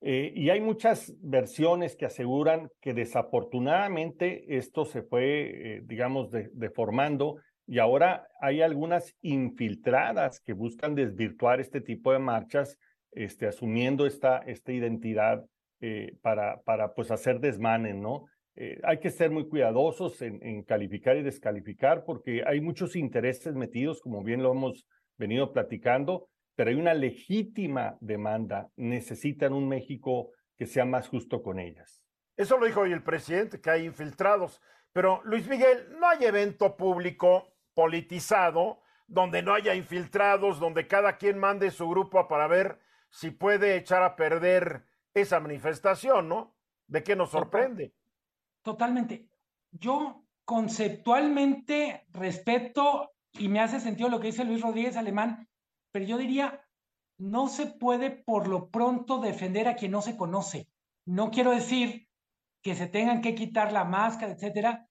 Eh, 0.02 0.34
y 0.36 0.50
hay 0.50 0.62
muchas 0.62 1.14
versiones 1.22 1.96
que 1.96 2.08
aseguran 2.08 2.72
que 2.82 2.96
desafortunadamente 2.96 4.58
esto 4.58 4.84
se 4.84 5.04
fue, 5.04 5.76
eh, 5.76 5.82
digamos, 5.86 6.32
deformando 6.32 7.38
y 7.68 7.80
ahora 7.80 8.28
hay 8.42 8.62
algunas 8.62 9.16
infiltradas 9.22 10.40
que 10.40 10.54
buscan 10.54 10.96
desvirtuar 10.96 11.60
este 11.60 11.82
tipo 11.82 12.12
de 12.12 12.20
marchas, 12.20 12.80
este, 13.12 13.48
asumiendo 13.48 14.06
esta, 14.06 14.40
esta 14.40 14.72
identidad 14.72 15.46
eh, 15.82 16.18
para, 16.22 16.62
para 16.62 16.94
pues 16.94 17.12
hacer 17.12 17.40
desmanes, 17.40 17.96
¿no? 17.96 18.26
hay 18.82 18.98
que 18.98 19.12
ser 19.12 19.30
muy 19.30 19.48
cuidadosos 19.48 20.20
en, 20.24 20.40
en, 20.42 20.64
calificar 20.64 21.16
y 21.16 21.22
descalificar 21.22 22.04
porque 22.04 22.42
hay 22.44 22.60
muchos 22.60 22.96
intereses 22.96 23.54
metidos, 23.54 24.02
como 24.02 24.24
bien 24.24 24.42
lo 24.42 24.52
hemos 24.52 24.88
venido 25.16 25.54
platicando, 25.54 26.28
pero 26.58 26.72
hay 26.72 26.76
una 26.76 26.96
legítima 26.96 27.98
demanda. 28.02 28.68
Necesitan 28.76 29.54
un 29.54 29.68
México 29.68 30.32
que 30.58 30.66
sea 30.66 30.86
más 30.86 31.08
justo 31.08 31.44
con 31.44 31.60
ellas. 31.60 32.04
Eso 32.36 32.58
lo 32.58 32.66
dijo 32.66 32.82
hoy 32.82 32.92
el 32.92 33.04
presidente, 33.04 33.62
que 33.62 33.70
hay 33.70 33.86
infiltrados. 33.86 34.60
Pero 34.92 35.22
Luis 35.24 35.48
Miguel, 35.48 35.88
no 36.00 36.10
hay 36.10 36.26
evento 36.26 36.76
público 36.76 37.54
politizado 37.78 38.82
donde 39.06 39.44
no 39.44 39.54
haya 39.54 39.76
infiltrados, 39.76 40.60
donde 40.60 40.88
cada 40.88 41.18
quien 41.18 41.38
mande 41.38 41.70
su 41.70 41.88
grupo 41.88 42.28
para 42.28 42.48
ver 42.48 42.80
si 43.12 43.30
puede 43.30 43.78
echar 43.78 44.02
a 44.02 44.16
perder 44.16 44.88
esa 45.14 45.40
manifestación, 45.40 46.28
¿no? 46.28 46.56
¿De 46.88 47.04
qué 47.04 47.16
nos 47.16 47.30
sorprende? 47.30 47.94
Totalmente. 48.64 49.30
Yo 49.70 50.24
conceptualmente 50.44 52.08
respeto 52.10 53.12
y 53.34 53.48
me 53.48 53.60
hace 53.60 53.80
sentido 53.80 54.10
lo 54.10 54.20
que 54.20 54.28
dice 54.28 54.44
Luis 54.44 54.64
Rodríguez 54.64 54.98
Alemán 54.98 55.48
pero 55.92 56.06
yo 56.06 56.18
diría, 56.18 56.64
no 57.18 57.48
se 57.48 57.66
puede 57.68 58.12
por 58.12 58.48
lo 58.48 58.70
pronto 58.70 59.20
defender 59.20 59.68
a 59.68 59.76
quien 59.76 59.92
no 59.92 60.02
se 60.02 60.18
conoce. 60.18 60.68
No 61.06 61.32
quiero 61.32 61.52
decir 61.52 62.08
que 62.62 62.76
se 62.76 62.88
tengan 62.88 63.22
que 63.22 63.36
quitar 63.36 63.72
la 63.72 63.84
máscara, 63.86 64.34
etcétera, 64.34 64.88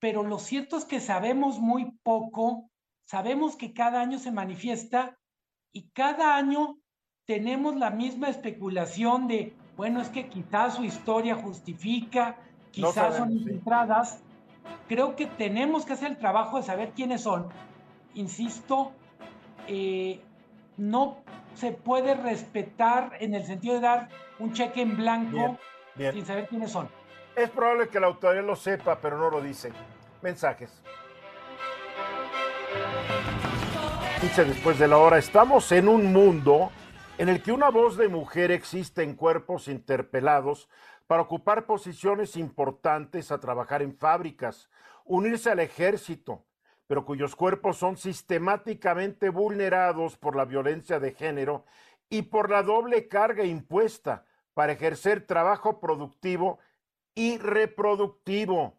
pero 0.00 0.22
lo 0.22 0.38
cierto 0.38 0.76
es 0.78 0.84
que 0.84 0.98
sabemos 0.98 1.60
muy 1.60 1.92
poco, 2.02 2.70
sabemos 3.04 3.54
que 3.56 3.72
cada 3.72 4.00
año 4.00 4.18
se 4.18 4.32
manifiesta 4.32 5.18
y 5.72 5.90
cada 5.90 6.36
año 6.36 6.78
tenemos 7.26 7.76
la 7.76 7.90
misma 7.90 8.28
especulación 8.28 9.28
de, 9.28 9.54
bueno, 9.76 10.00
es 10.00 10.08
que 10.08 10.28
quizás 10.28 10.74
su 10.74 10.84
historia 10.84 11.36
justifica, 11.36 12.36
quizás 12.72 13.16
son 13.16 13.30
infiltradas. 13.30 14.20
Creo 14.88 15.14
que 15.14 15.26
tenemos 15.26 15.84
que 15.84 15.92
hacer 15.92 16.12
el 16.12 16.18
trabajo 16.18 16.56
de 16.56 16.64
saber 16.64 16.90
quiénes 16.90 17.22
son. 17.22 17.48
Insisto, 18.14 18.92
eh, 19.68 20.20
no 20.76 21.18
se 21.54 21.72
puede 21.72 22.14
respetar 22.14 23.12
en 23.20 23.34
el 23.34 23.44
sentido 23.44 23.74
de 23.74 23.80
dar 23.80 24.08
un 24.38 24.52
cheque 24.52 24.82
en 24.82 24.96
blanco 24.96 25.58
sin 25.96 26.24
saber 26.24 26.48
quiénes 26.48 26.72
son. 26.72 26.88
Es 27.36 27.48
probable 27.50 27.88
que 27.88 28.00
la 28.00 28.08
autoridad 28.08 28.44
lo 28.44 28.56
sepa, 28.56 29.00
pero 29.00 29.16
no 29.16 29.30
lo 29.30 29.40
dice. 29.40 29.72
Mensajes. 30.22 30.82
Dice 34.20 34.44
después 34.44 34.78
de 34.78 34.88
la 34.88 34.98
hora, 34.98 35.18
estamos 35.18 35.70
en 35.72 35.88
un 35.88 36.12
mundo 36.12 36.70
en 37.16 37.28
el 37.28 37.42
que 37.42 37.52
una 37.52 37.70
voz 37.70 37.96
de 37.96 38.08
mujer 38.08 38.50
existe 38.50 39.02
en 39.02 39.14
cuerpos 39.14 39.68
interpelados 39.68 40.68
para 41.06 41.22
ocupar 41.22 41.66
posiciones 41.66 42.36
importantes 42.36 43.32
a 43.32 43.40
trabajar 43.40 43.82
en 43.82 43.96
fábricas, 43.96 44.68
unirse 45.04 45.50
al 45.50 45.60
ejército, 45.60 46.44
pero 46.86 47.04
cuyos 47.04 47.34
cuerpos 47.34 47.78
son 47.78 47.96
sistemáticamente 47.96 49.28
vulnerados 49.28 50.16
por 50.16 50.36
la 50.36 50.44
violencia 50.44 51.00
de 51.00 51.12
género 51.12 51.64
y 52.08 52.22
por 52.22 52.50
la 52.50 52.62
doble 52.62 53.08
carga 53.08 53.44
impuesta 53.44 54.24
para 54.54 54.72
ejercer 54.72 55.26
trabajo 55.26 55.80
productivo 55.80 56.58
y 57.14 57.38
reproductivo. 57.38 58.78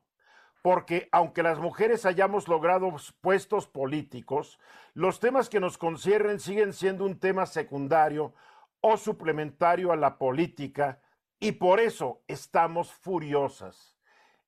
Porque 0.61 1.09
aunque 1.11 1.41
las 1.41 1.59
mujeres 1.59 2.05
hayamos 2.05 2.47
logrado 2.47 2.93
puestos 3.21 3.67
políticos, 3.67 4.59
los 4.93 5.19
temas 5.19 5.49
que 5.49 5.59
nos 5.59 5.77
conciernen 5.77 6.39
siguen 6.39 6.73
siendo 6.73 7.05
un 7.05 7.19
tema 7.19 7.45
secundario 7.45 8.33
o 8.79 8.97
suplementario 8.97 9.91
a 9.91 9.95
la 9.95 10.17
política 10.17 10.99
y 11.39 11.53
por 11.53 11.79
eso 11.79 12.21
estamos 12.27 12.93
furiosas. 12.93 13.97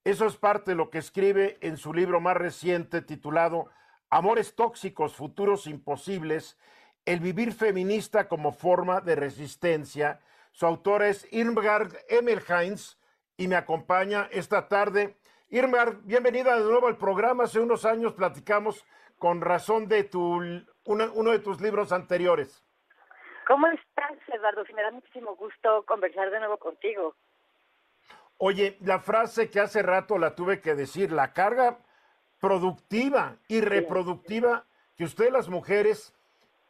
Eso 0.03 0.25
es 0.25 0.35
parte 0.35 0.71
de 0.71 0.75
lo 0.75 0.89
que 0.89 0.99
escribe 0.99 1.57
en 1.61 1.77
su 1.77 1.93
libro 1.93 2.19
más 2.19 2.37
reciente 2.37 3.01
titulado 3.01 3.69
Amores 4.09 4.53
tóxicos, 4.55 5.15
futuros 5.15 5.65
imposibles, 5.65 6.57
el 7.05 7.19
vivir 7.19 7.51
feminista 7.51 8.27
como 8.27 8.51
forma 8.51 9.01
de 9.01 9.15
resistencia. 9.15 10.19
Su 10.51 10.67
autor 10.67 11.01
es 11.01 11.27
Irmgard 11.31 11.95
Emmelheinz 12.09 12.97
y 13.37 13.47
me 13.47 13.55
acompaña 13.55 14.27
esta 14.31 14.67
tarde. 14.67 15.15
Irmgard, 15.49 15.97
bienvenida 16.03 16.57
de 16.57 16.63
nuevo 16.63 16.87
al 16.87 16.97
programa. 16.97 17.45
Hace 17.45 17.59
unos 17.59 17.85
años 17.85 18.13
platicamos 18.13 18.85
con 19.17 19.41
razón 19.41 19.87
de 19.87 20.03
tu, 20.03 20.41
uno, 20.85 21.31
de 21.31 21.39
tus 21.39 21.61
libros 21.61 21.91
anteriores. 21.91 22.63
¿Cómo 23.47 23.67
estás, 23.67 24.17
Eduardo? 24.33 24.65
Sí, 24.65 24.73
me 24.73 24.81
da 24.81 24.91
muchísimo 24.91 25.35
gusto 25.35 25.83
conversar 25.85 26.31
de 26.31 26.39
nuevo 26.39 26.57
contigo. 26.57 27.15
Oye, 28.37 28.77
la 28.81 28.99
frase 28.99 29.49
que 29.49 29.59
hace 29.59 29.81
rato 29.81 30.17
la 30.17 30.35
tuve 30.35 30.59
que 30.59 30.75
decir, 30.75 31.11
la 31.11 31.33
carga 31.33 31.79
productiva 32.39 33.37
y 33.47 33.61
reproductiva 33.61 34.65
que 34.97 35.05
ustedes 35.05 35.31
las 35.31 35.49
mujeres, 35.49 36.13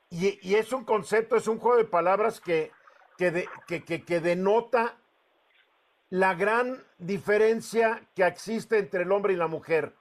y, 0.10 0.54
es 0.54 0.72
un 0.72 0.86
concepto, 0.86 1.36
es 1.36 1.48
un 1.48 1.58
juego 1.58 1.78
de 1.78 1.86
palabras 1.86 2.40
que, 2.40 2.72
que, 3.18 3.48
que, 3.84 4.20
denota 4.20 4.96
la 6.14 6.36
gran 6.36 6.78
diferencia 7.00 8.00
que 8.16 8.24
existe 8.24 8.78
entre 8.78 9.02
el 9.02 9.12
hombre 9.12 9.34
y 9.34 9.36
la 9.36 9.48
mujer 9.48 9.94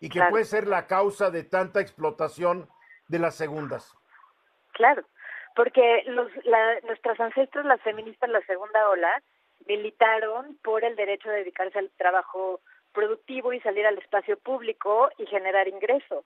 y 0.00 0.08
que 0.08 0.22
puede 0.30 0.46
ser 0.46 0.66
la 0.66 0.86
causa 0.86 1.30
de 1.30 1.44
tanta 1.44 1.82
explotación 1.82 2.66
de 3.08 3.18
las 3.18 3.34
segundas. 3.34 3.94
Claro, 4.72 5.02
porque 5.54 6.04
los, 6.06 6.30
nuestras 6.84 7.20
ancestros, 7.20 7.66
las 7.66 7.82
feministas, 7.82 8.30
la 8.30 8.40
segunda 8.46 8.88
ola, 8.88 9.22
militaron 9.66 10.56
por 10.64 10.84
el 10.84 10.96
derecho 10.96 11.28
de 11.28 11.40
dedicarse 11.40 11.78
al 11.78 11.90
trabajo 11.98 12.60
productivo 12.94 13.52
y 13.52 13.60
salir 13.60 13.84
al 13.84 13.98
espacio 13.98 14.38
público 14.38 15.10
y 15.18 15.26
generar 15.26 15.68
ingresos. 15.68 16.24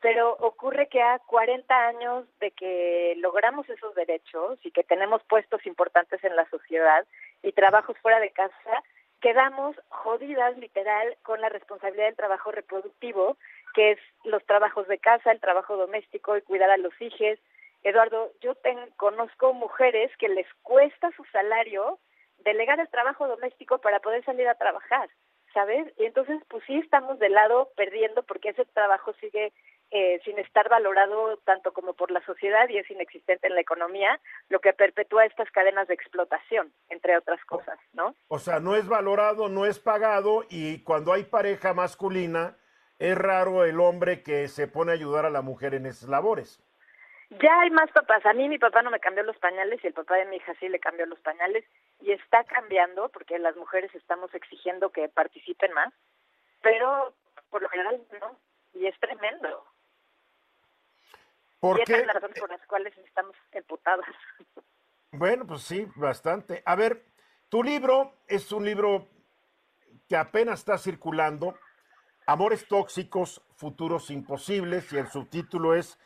Pero 0.00 0.30
ocurre 0.38 0.86
que 0.86 1.02
a 1.02 1.18
40 1.26 1.74
años 1.88 2.24
de 2.38 2.52
que 2.52 3.14
logramos 3.16 3.68
esos 3.68 3.96
derechos 3.96 4.60
y 4.62 4.70
que 4.70 4.84
tenemos 4.84 5.24
puestos 5.24 5.66
importantes 5.66 6.22
en 6.22 6.36
la 6.36 6.48
sociedad 6.50 7.04
y 7.42 7.52
trabajos 7.52 7.96
fuera 7.98 8.20
de 8.20 8.30
casa, 8.30 8.82
quedamos 9.20 9.76
jodidas 9.88 10.56
literal 10.58 11.16
con 11.22 11.40
la 11.40 11.48
responsabilidad 11.48 12.06
del 12.06 12.16
trabajo 12.16 12.52
reproductivo, 12.52 13.36
que 13.74 13.92
es 13.92 13.98
los 14.24 14.44
trabajos 14.46 14.86
de 14.88 14.98
casa, 14.98 15.32
el 15.32 15.40
trabajo 15.40 15.76
doméstico 15.76 16.36
y 16.36 16.42
cuidar 16.42 16.70
a 16.70 16.76
los 16.76 16.94
hijos. 17.00 17.38
Eduardo, 17.82 18.32
yo 18.40 18.54
conozco 18.96 19.52
mujeres 19.52 20.10
que 20.18 20.28
les 20.28 20.46
cuesta 20.62 21.10
su 21.16 21.24
salario 21.26 21.98
delegar 22.38 22.80
el 22.80 22.88
trabajo 22.88 23.26
doméstico 23.28 23.78
para 23.78 24.00
poder 24.00 24.24
salir 24.24 24.48
a 24.48 24.54
trabajar, 24.54 25.08
¿sabes? 25.52 25.92
Y 25.98 26.04
entonces, 26.04 26.40
pues 26.48 26.64
sí 26.66 26.78
estamos 26.78 27.18
de 27.18 27.28
lado 27.28 27.70
perdiendo 27.76 28.22
porque 28.22 28.50
ese 28.50 28.64
trabajo 28.66 29.12
sigue 29.14 29.52
eh, 29.90 30.20
sin 30.24 30.38
estar 30.38 30.68
valorado 30.68 31.36
tanto 31.44 31.72
como 31.72 31.94
por 31.94 32.10
la 32.10 32.24
sociedad 32.26 32.68
y 32.68 32.78
es 32.78 32.90
inexistente 32.90 33.46
en 33.46 33.54
la 33.54 33.60
economía, 33.60 34.20
lo 34.48 34.60
que 34.60 34.72
perpetúa 34.72 35.24
estas 35.24 35.50
cadenas 35.50 35.86
de 35.88 35.94
explotación, 35.94 36.72
entre 36.88 37.16
otras 37.16 37.44
cosas, 37.44 37.78
¿no? 37.92 38.14
O 38.28 38.38
sea, 38.38 38.58
no 38.58 38.74
es 38.74 38.88
valorado, 38.88 39.48
no 39.48 39.64
es 39.64 39.78
pagado 39.78 40.44
y 40.50 40.82
cuando 40.82 41.12
hay 41.12 41.24
pareja 41.24 41.72
masculina, 41.72 42.56
es 42.98 43.16
raro 43.16 43.64
el 43.64 43.78
hombre 43.78 44.22
que 44.22 44.48
se 44.48 44.66
pone 44.66 44.90
a 44.90 44.94
ayudar 44.94 45.26
a 45.26 45.30
la 45.30 45.42
mujer 45.42 45.74
en 45.74 45.86
esas 45.86 46.08
labores. 46.08 46.62
Ya 47.30 47.60
hay 47.60 47.70
más 47.70 47.90
papás. 47.90 48.24
A 48.24 48.32
mí 48.32 48.48
mi 48.48 48.58
papá 48.58 48.82
no 48.82 48.90
me 48.90 49.00
cambió 49.00 49.22
los 49.24 49.36
pañales 49.38 49.82
y 49.82 49.86
el 49.88 49.92
papá 49.92 50.16
de 50.16 50.26
mi 50.26 50.36
hija 50.36 50.54
sí 50.60 50.68
le 50.68 50.78
cambió 50.78 51.06
los 51.06 51.18
pañales 51.20 51.64
y 52.00 52.12
está 52.12 52.44
cambiando 52.44 53.08
porque 53.08 53.38
las 53.38 53.56
mujeres 53.56 53.94
estamos 53.94 54.32
exigiendo 54.34 54.90
que 54.90 55.08
participen 55.08 55.72
más, 55.72 55.92
pero 56.62 57.14
por 57.50 57.62
lo 57.62 57.68
general 57.68 58.00
no, 58.20 58.38
y 58.74 58.86
es 58.86 58.98
tremendo. 59.00 59.64
¿Por 61.66 61.80
y 61.80 61.84
qué? 61.84 61.96
es 62.00 62.06
la 62.06 62.12
razón 62.14 62.30
por 62.38 62.50
las 62.50 62.66
cuales 62.66 62.96
estamos 62.98 63.36
emputadas. 63.52 64.06
Bueno, 65.12 65.46
pues 65.46 65.62
sí, 65.62 65.86
bastante. 65.96 66.62
A 66.66 66.74
ver, 66.76 67.04
tu 67.48 67.62
libro 67.62 68.12
es 68.26 68.52
un 68.52 68.64
libro 68.64 69.08
que 70.08 70.16
apenas 70.16 70.60
está 70.60 70.78
circulando, 70.78 71.58
Amores 72.28 72.66
tóxicos, 72.66 73.40
futuros 73.54 74.10
imposibles, 74.10 74.92
y 74.92 74.98
el 74.98 75.06
subtítulo 75.06 75.76
es 75.76 75.96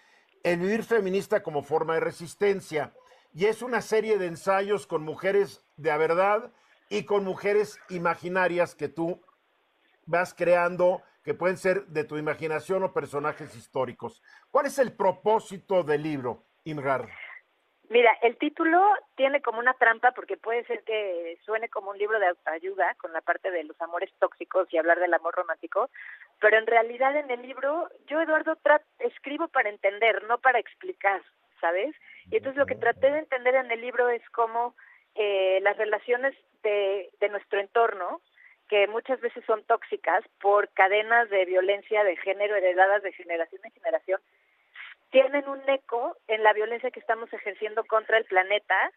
El 0.42 0.60
vivir 0.60 0.84
feminista 0.84 1.42
como 1.42 1.62
forma 1.62 1.94
de 1.94 2.00
resistencia. 2.00 2.92
Y 3.32 3.46
es 3.46 3.62
una 3.62 3.80
serie 3.80 4.18
de 4.18 4.26
ensayos 4.26 4.86
con 4.86 5.02
mujeres 5.02 5.64
de 5.78 5.96
verdad 5.96 6.52
y 6.90 7.04
con 7.04 7.24
mujeres 7.24 7.78
imaginarias 7.88 8.74
que 8.74 8.88
tú 8.88 9.22
vas 10.04 10.34
creando, 10.34 11.02
que 11.30 11.34
pueden 11.34 11.58
ser 11.58 11.86
de 11.86 12.02
tu 12.02 12.16
imaginación 12.18 12.82
o 12.82 12.92
personajes 12.92 13.54
históricos. 13.54 14.20
¿Cuál 14.50 14.66
es 14.66 14.80
el 14.80 14.96
propósito 14.96 15.84
del 15.84 16.02
libro, 16.02 16.42
Imgar? 16.64 17.06
Mira, 17.88 18.10
el 18.22 18.36
título 18.36 18.82
tiene 19.14 19.40
como 19.40 19.60
una 19.60 19.74
trampa 19.74 20.10
porque 20.10 20.36
puede 20.36 20.64
ser 20.64 20.82
que 20.82 21.38
suene 21.44 21.68
como 21.68 21.92
un 21.92 21.98
libro 21.98 22.18
de 22.18 22.26
autoayuda 22.26 22.96
con 22.96 23.12
la 23.12 23.20
parte 23.20 23.52
de 23.52 23.62
los 23.62 23.80
amores 23.80 24.10
tóxicos 24.18 24.66
y 24.72 24.78
hablar 24.78 24.98
del 24.98 25.14
amor 25.14 25.32
romántico, 25.36 25.88
pero 26.40 26.58
en 26.58 26.66
realidad 26.66 27.14
en 27.14 27.30
el 27.30 27.42
libro 27.42 27.88
yo, 28.08 28.20
Eduardo, 28.20 28.58
escribo 28.98 29.46
para 29.46 29.70
entender, 29.70 30.24
no 30.24 30.38
para 30.38 30.58
explicar, 30.58 31.22
¿sabes? 31.60 31.94
Y 32.32 32.38
entonces 32.38 32.58
lo 32.58 32.66
que 32.66 32.74
traté 32.74 33.08
de 33.08 33.20
entender 33.20 33.54
en 33.54 33.70
el 33.70 33.80
libro 33.80 34.08
es 34.08 34.28
cómo 34.30 34.74
eh, 35.14 35.60
las 35.62 35.76
relaciones 35.76 36.34
de, 36.64 37.08
de 37.20 37.28
nuestro 37.28 37.60
entorno, 37.60 38.20
que 38.70 38.86
muchas 38.86 39.20
veces 39.20 39.44
son 39.46 39.64
tóxicas 39.64 40.24
por 40.40 40.68
cadenas 40.68 41.28
de 41.28 41.44
violencia 41.44 42.04
de 42.04 42.16
género 42.16 42.54
heredadas 42.54 43.02
de 43.02 43.12
generación 43.12 43.60
en 43.64 43.72
generación, 43.72 44.20
tienen 45.10 45.48
un 45.48 45.60
eco 45.68 46.16
en 46.28 46.44
la 46.44 46.52
violencia 46.52 46.92
que 46.92 47.00
estamos 47.00 47.32
ejerciendo 47.32 47.82
contra 47.84 48.16
el 48.16 48.26
planeta, 48.26 48.92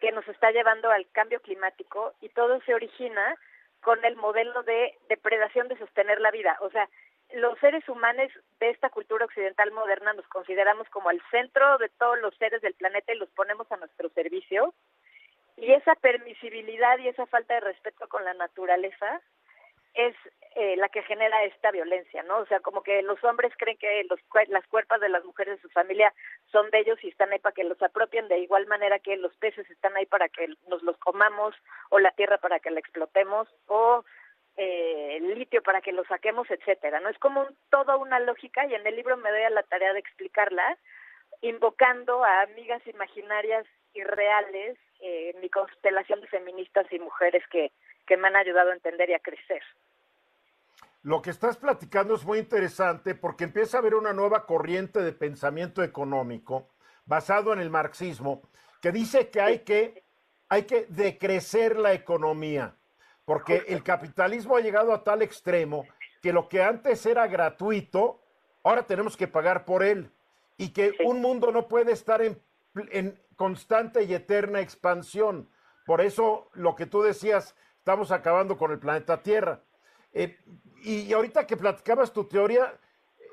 que 0.00 0.10
nos 0.10 0.26
está 0.26 0.52
llevando 0.52 0.90
al 0.90 1.06
cambio 1.10 1.42
climático, 1.42 2.14
y 2.22 2.30
todo 2.30 2.62
se 2.62 2.74
origina 2.74 3.36
con 3.82 4.02
el 4.06 4.16
modelo 4.16 4.62
de 4.62 4.94
depredación 5.10 5.68
de 5.68 5.76
sostener 5.76 6.18
la 6.22 6.30
vida. 6.30 6.56
O 6.60 6.70
sea, 6.70 6.88
los 7.34 7.58
seres 7.58 7.86
humanos 7.90 8.32
de 8.58 8.70
esta 8.70 8.88
cultura 8.88 9.26
occidental 9.26 9.70
moderna 9.70 10.14
nos 10.14 10.26
consideramos 10.28 10.88
como 10.88 11.10
el 11.10 11.20
centro 11.30 11.76
de 11.76 11.90
todos 11.90 12.18
los 12.20 12.34
seres 12.36 12.62
del 12.62 12.72
planeta 12.72 13.12
y 13.12 13.18
los 13.18 13.28
ponemos 13.30 13.70
a 13.70 13.76
nuestro 13.76 14.08
servicio. 14.08 14.72
Y 15.60 15.72
esa 15.72 15.94
permisibilidad 15.96 16.98
y 16.98 17.08
esa 17.08 17.26
falta 17.26 17.54
de 17.54 17.60
respeto 17.60 18.08
con 18.08 18.24
la 18.24 18.34
naturaleza 18.34 19.20
es 19.94 20.14
eh, 20.54 20.76
la 20.76 20.88
que 20.88 21.02
genera 21.02 21.42
esta 21.44 21.72
violencia, 21.72 22.22
¿no? 22.22 22.38
O 22.38 22.46
sea, 22.46 22.60
como 22.60 22.82
que 22.82 23.02
los 23.02 23.22
hombres 23.24 23.52
creen 23.58 23.76
que 23.76 24.04
los, 24.08 24.20
las 24.48 24.66
cuerpos 24.68 25.00
de 25.00 25.08
las 25.08 25.24
mujeres 25.24 25.56
de 25.56 25.62
su 25.62 25.68
familia 25.70 26.14
son 26.52 26.70
de 26.70 26.78
ellos 26.78 27.02
y 27.02 27.08
están 27.08 27.32
ahí 27.32 27.40
para 27.40 27.54
que 27.54 27.64
los 27.64 27.82
apropien, 27.82 28.28
de 28.28 28.38
igual 28.38 28.66
manera 28.66 29.00
que 29.00 29.16
los 29.16 29.36
peces 29.38 29.68
están 29.68 29.96
ahí 29.96 30.06
para 30.06 30.28
que 30.28 30.48
nos 30.68 30.82
los 30.84 30.96
comamos, 30.98 31.56
o 31.90 31.98
la 31.98 32.12
tierra 32.12 32.38
para 32.38 32.60
que 32.60 32.70
la 32.70 32.78
explotemos, 32.78 33.48
o 33.66 34.04
eh, 34.56 35.16
el 35.16 35.34
litio 35.34 35.62
para 35.62 35.80
que 35.80 35.92
lo 35.92 36.04
saquemos, 36.04 36.48
etcétera, 36.50 37.00
¿no? 37.00 37.08
Es 37.08 37.18
como 37.18 37.42
un, 37.42 37.56
toda 37.70 37.96
una 37.96 38.20
lógica 38.20 38.64
y 38.66 38.74
en 38.74 38.86
el 38.86 38.94
libro 38.94 39.16
me 39.16 39.30
doy 39.30 39.42
a 39.42 39.50
la 39.50 39.64
tarea 39.64 39.92
de 39.92 39.98
explicarla, 39.98 40.78
invocando 41.40 42.24
a 42.24 42.42
amigas 42.42 42.86
imaginarias 42.86 43.66
y 43.98 44.04
reales 44.04 44.78
eh, 45.00 45.34
mi 45.40 45.50
constelación 45.50 46.20
de 46.20 46.28
feministas 46.28 46.86
y 46.90 46.98
mujeres 46.98 47.42
que, 47.50 47.72
que 48.06 48.16
me 48.16 48.28
han 48.28 48.36
ayudado 48.36 48.70
a 48.70 48.74
entender 48.74 49.10
y 49.10 49.14
a 49.14 49.18
crecer. 49.20 49.62
Lo 51.02 51.22
que 51.22 51.30
estás 51.30 51.56
platicando 51.56 52.14
es 52.14 52.24
muy 52.24 52.38
interesante 52.38 53.14
porque 53.14 53.44
empieza 53.44 53.78
a 53.78 53.80
haber 53.80 53.94
una 53.94 54.12
nueva 54.12 54.46
corriente 54.46 55.00
de 55.00 55.12
pensamiento 55.12 55.82
económico 55.82 56.68
basado 57.06 57.52
en 57.52 57.60
el 57.60 57.70
marxismo 57.70 58.42
que 58.80 58.92
dice 58.92 59.30
que 59.30 59.40
hay 59.40 59.60
que, 59.60 60.02
hay 60.48 60.64
que 60.64 60.86
decrecer 60.88 61.76
la 61.76 61.92
economía 61.92 62.74
porque 63.24 63.64
el 63.68 63.82
capitalismo 63.82 64.56
ha 64.56 64.60
llegado 64.60 64.92
a 64.92 65.04
tal 65.04 65.20
extremo 65.20 65.86
que 66.22 66.32
lo 66.32 66.48
que 66.48 66.62
antes 66.62 67.04
era 67.04 67.26
gratuito, 67.26 68.22
ahora 68.62 68.86
tenemos 68.86 69.18
que 69.18 69.28
pagar 69.28 69.66
por 69.66 69.82
él 69.82 70.10
y 70.56 70.70
que 70.70 70.94
un 71.04 71.20
mundo 71.20 71.52
no 71.52 71.68
puede 71.68 71.92
estar 71.92 72.22
en, 72.22 72.40
en 72.90 73.20
constante 73.38 74.02
y 74.02 74.12
eterna 74.12 74.60
expansión. 74.60 75.48
Por 75.86 76.02
eso 76.02 76.50
lo 76.54 76.74
que 76.74 76.86
tú 76.86 77.02
decías, 77.02 77.56
estamos 77.78 78.10
acabando 78.10 78.58
con 78.58 78.72
el 78.72 78.80
planeta 78.80 79.22
Tierra. 79.22 79.60
Eh, 80.12 80.36
y, 80.82 81.12
ahorita 81.12 81.46
que 81.46 81.56
platicabas 81.56 82.12
tu 82.12 82.24
teoría, 82.24 82.74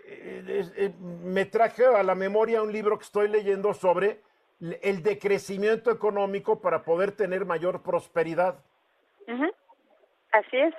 eh, 0.05 0.63
eh, 0.77 0.93
me 0.99 1.45
traje 1.45 1.85
a 1.87 2.03
la 2.03 2.13
memoria 2.13 2.61
un 2.61 2.71
libro 2.71 2.97
que 2.97 3.03
estoy 3.03 3.27
leyendo 3.27 3.73
sobre 3.73 4.21
el 4.61 5.01
decrecimiento 5.01 5.91
económico 5.91 6.61
para 6.61 6.83
poder 6.83 7.11
tener 7.11 7.43
mayor 7.43 7.81
prosperidad. 7.81 8.63
Así 10.31 10.57
es, 10.57 10.73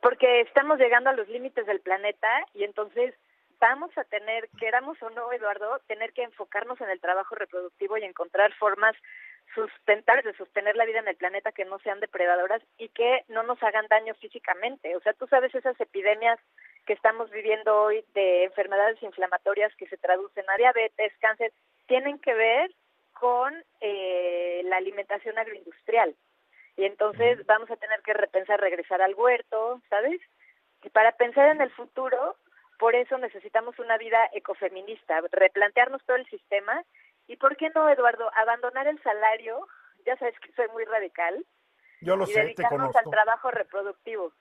porque 0.00 0.40
estamos 0.40 0.78
llegando 0.78 1.10
a 1.10 1.12
los 1.12 1.28
límites 1.28 1.66
del 1.66 1.80
planeta 1.80 2.28
y 2.54 2.64
entonces 2.64 3.14
vamos 3.60 3.96
a 3.96 4.04
tener, 4.04 4.48
queramos 4.58 5.00
o 5.02 5.10
no, 5.10 5.32
Eduardo, 5.32 5.78
tener 5.86 6.12
que 6.12 6.22
enfocarnos 6.22 6.80
en 6.80 6.90
el 6.90 7.00
trabajo 7.00 7.34
reproductivo 7.34 7.96
y 7.98 8.04
encontrar 8.04 8.52
formas 8.54 8.96
sustentar, 9.54 10.22
de 10.22 10.34
sostener 10.34 10.76
la 10.76 10.84
vida 10.84 11.00
en 11.00 11.08
el 11.08 11.16
planeta 11.16 11.52
que 11.52 11.64
no 11.64 11.78
sean 11.80 12.00
depredadoras 12.00 12.62
y 12.78 12.88
que 12.88 13.24
no 13.28 13.42
nos 13.42 13.62
hagan 13.62 13.86
daño 13.88 14.14
físicamente. 14.14 14.96
O 14.96 15.00
sea, 15.00 15.12
tú 15.12 15.26
sabes 15.26 15.54
esas 15.54 15.78
epidemias 15.80 16.38
que 16.86 16.92
estamos 16.92 17.30
viviendo 17.30 17.82
hoy 17.82 18.04
de 18.14 18.44
enfermedades 18.44 19.02
inflamatorias 19.02 19.74
que 19.76 19.88
se 19.88 19.98
traducen 19.98 20.44
a 20.48 20.56
diabetes, 20.56 21.12
cáncer, 21.20 21.52
tienen 21.86 22.18
que 22.20 22.32
ver 22.34 22.70
con 23.12 23.52
eh, 23.80 24.62
la 24.64 24.76
alimentación 24.76 25.36
agroindustrial. 25.38 26.14
Y 26.76 26.84
entonces 26.84 27.44
vamos 27.46 27.70
a 27.70 27.76
tener 27.76 28.00
que 28.02 28.14
repensar 28.14 28.60
regresar 28.60 29.02
al 29.02 29.14
huerto, 29.14 29.82
¿sabes? 29.90 30.20
Y 30.82 30.88
para 30.88 31.12
pensar 31.12 31.50
en 31.50 31.60
el 31.60 31.70
futuro, 31.72 32.36
por 32.80 32.96
eso 32.96 33.16
necesitamos 33.18 33.78
una 33.78 33.96
vida 33.98 34.18
ecofeminista, 34.32 35.20
replantearnos 35.30 36.04
todo 36.04 36.16
el 36.16 36.26
sistema 36.28 36.84
¿Y 37.30 37.36
por 37.36 37.56
qué 37.56 37.70
no, 37.72 37.88
Eduardo, 37.88 38.28
abandonar 38.34 38.88
el 38.88 39.00
salario? 39.04 39.64
Ya 40.04 40.16
sabes 40.16 40.34
que 40.40 40.52
soy 40.54 40.66
muy 40.72 40.84
radical. 40.84 41.46
Yo 42.00 42.16
lo 42.16 42.24
y 42.24 42.32
sé, 42.32 42.54
te 42.56 42.64
conozco. 42.64 42.98
al 42.98 43.08
trabajo 43.08 43.52
reproductivo. 43.52 44.32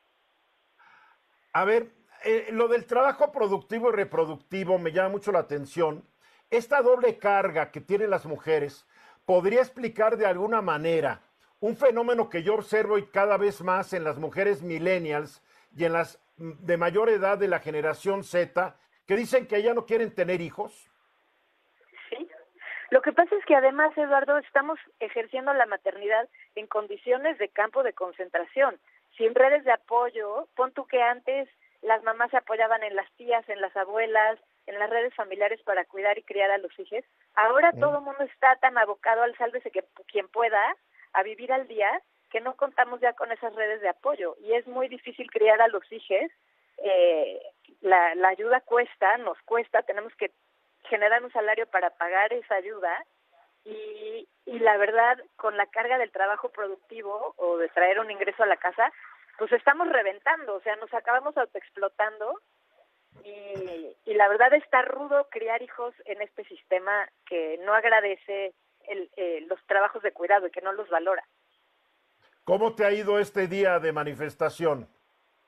A 1.53 1.65
ver, 1.65 1.91
eh, 2.23 2.47
lo 2.51 2.67
del 2.67 2.87
trabajo 2.87 3.31
productivo 3.31 3.89
y 3.89 3.91
reproductivo 3.91 4.79
me 4.79 4.91
llama 4.91 5.09
mucho 5.09 5.31
la 5.31 5.37
atención. 5.37 6.03
Esta 6.49 6.81
doble 6.81 7.19
carga 7.19 7.69
que 7.69 7.79
tienen 7.79 8.09
las 8.09 8.25
mujeres 8.25 8.87
podría 9.23 9.59
explicar 9.59 10.17
de 10.17 10.25
alguna 10.25 10.63
manera 10.63 11.21
un 11.59 11.77
fenómeno 11.77 12.27
que 12.27 12.41
yo 12.41 12.55
observo 12.55 12.97
y 12.97 13.05
cada 13.05 13.37
vez 13.37 13.61
más 13.61 13.93
en 13.93 14.03
las 14.03 14.17
mujeres 14.17 14.63
millennials 14.63 15.43
y 15.75 15.85
en 15.85 15.93
las 15.93 16.17
de 16.39 16.77
mayor 16.77 17.09
edad 17.09 17.37
de 17.37 17.47
la 17.47 17.59
generación 17.59 18.23
Z, 18.23 18.75
que 19.05 19.15
dicen 19.15 19.47
que 19.47 19.61
ya 19.61 19.73
no 19.73 19.85
quieren 19.85 20.13
tener 20.15 20.41
hijos. 20.41 20.89
Lo 22.91 23.01
que 23.01 23.13
pasa 23.13 23.35
es 23.35 23.45
que 23.45 23.55
además, 23.55 23.95
Eduardo, 23.97 24.37
estamos 24.39 24.79
ejerciendo 24.99 25.53
la 25.53 25.67
maternidad 25.67 26.27
en 26.55 26.65
condiciones 26.65 27.37
de 27.37 27.49
campo 27.49 27.83
de 27.83 27.93
concentración, 27.93 28.79
sin 29.15 29.35
redes 29.35 29.63
de 29.63 29.71
apoyo. 29.71 30.47
Pon 30.55 30.71
tú 30.71 30.87
que 30.87 31.01
antes 31.01 31.47
las 31.81 32.03
mamás 32.03 32.31
se 32.31 32.37
apoyaban 32.37 32.83
en 32.83 32.95
las 32.95 33.11
tías, 33.13 33.47
en 33.47 33.61
las 33.61 33.75
abuelas, 33.77 34.39
en 34.65 34.79
las 34.79 34.89
redes 34.89 35.13
familiares 35.13 35.61
para 35.63 35.85
cuidar 35.85 36.17
y 36.17 36.23
criar 36.23 36.49
a 36.51 36.57
los 36.57 36.71
hijos. 36.79 37.03
Ahora 37.35 37.71
todo 37.73 37.99
el 37.99 38.03
mundo 38.03 38.23
está 38.23 38.55
tan 38.55 38.77
abocado 38.77 39.21
al 39.21 39.37
sálvese 39.37 39.71
que 39.71 39.83
quien 40.07 40.27
pueda, 40.27 40.75
a 41.13 41.23
vivir 41.23 41.51
al 41.51 41.67
día, 41.67 42.01
que 42.29 42.41
no 42.41 42.55
contamos 42.55 42.99
ya 43.01 43.13
con 43.13 43.31
esas 43.31 43.53
redes 43.55 43.81
de 43.81 43.89
apoyo. 43.89 44.35
Y 44.41 44.53
es 44.53 44.67
muy 44.67 44.87
difícil 44.87 45.29
criar 45.31 45.61
a 45.61 45.67
los 45.67 45.83
hijos. 45.91 46.31
Eh, 46.77 47.41
la, 47.81 48.15
la 48.15 48.29
ayuda 48.29 48.61
cuesta, 48.61 49.17
nos 49.17 49.37
cuesta, 49.43 49.81
tenemos 49.83 50.13
que 50.15 50.31
generar 50.89 51.23
un 51.23 51.31
salario 51.31 51.67
para 51.67 51.89
pagar 51.91 52.33
esa 52.33 52.55
ayuda 52.55 53.05
y, 53.65 54.27
y 54.45 54.59
la 54.59 54.77
verdad 54.77 55.17
con 55.35 55.57
la 55.57 55.67
carga 55.67 55.97
del 55.97 56.11
trabajo 56.11 56.49
productivo 56.49 57.33
o 57.37 57.57
de 57.57 57.69
traer 57.69 57.99
un 57.99 58.11
ingreso 58.11 58.43
a 58.43 58.47
la 58.47 58.57
casa 58.57 58.91
pues 59.37 59.51
estamos 59.51 59.89
reventando 59.89 60.55
o 60.55 60.61
sea 60.61 60.75
nos 60.77 60.93
acabamos 60.93 61.37
autoexplotando 61.37 62.39
y, 63.23 63.95
y 64.05 64.13
la 64.13 64.27
verdad 64.29 64.53
está 64.53 64.81
rudo 64.83 65.27
criar 65.29 65.61
hijos 65.61 65.93
en 66.05 66.21
este 66.21 66.45
sistema 66.45 67.09
que 67.25 67.59
no 67.65 67.73
agradece 67.73 68.53
el, 68.87 69.09
eh, 69.17 69.45
los 69.47 69.63
trabajos 69.67 70.01
de 70.01 70.13
cuidado 70.13 70.47
y 70.47 70.51
que 70.51 70.61
no 70.61 70.71
los 70.73 70.89
valora 70.89 71.23
¿Cómo 72.49 72.73
te 72.73 72.83
ha 72.83 72.91
ido 72.91 73.19
este 73.19 73.45
día 73.47 73.77
de 73.77 73.91
manifestación? 73.91 74.87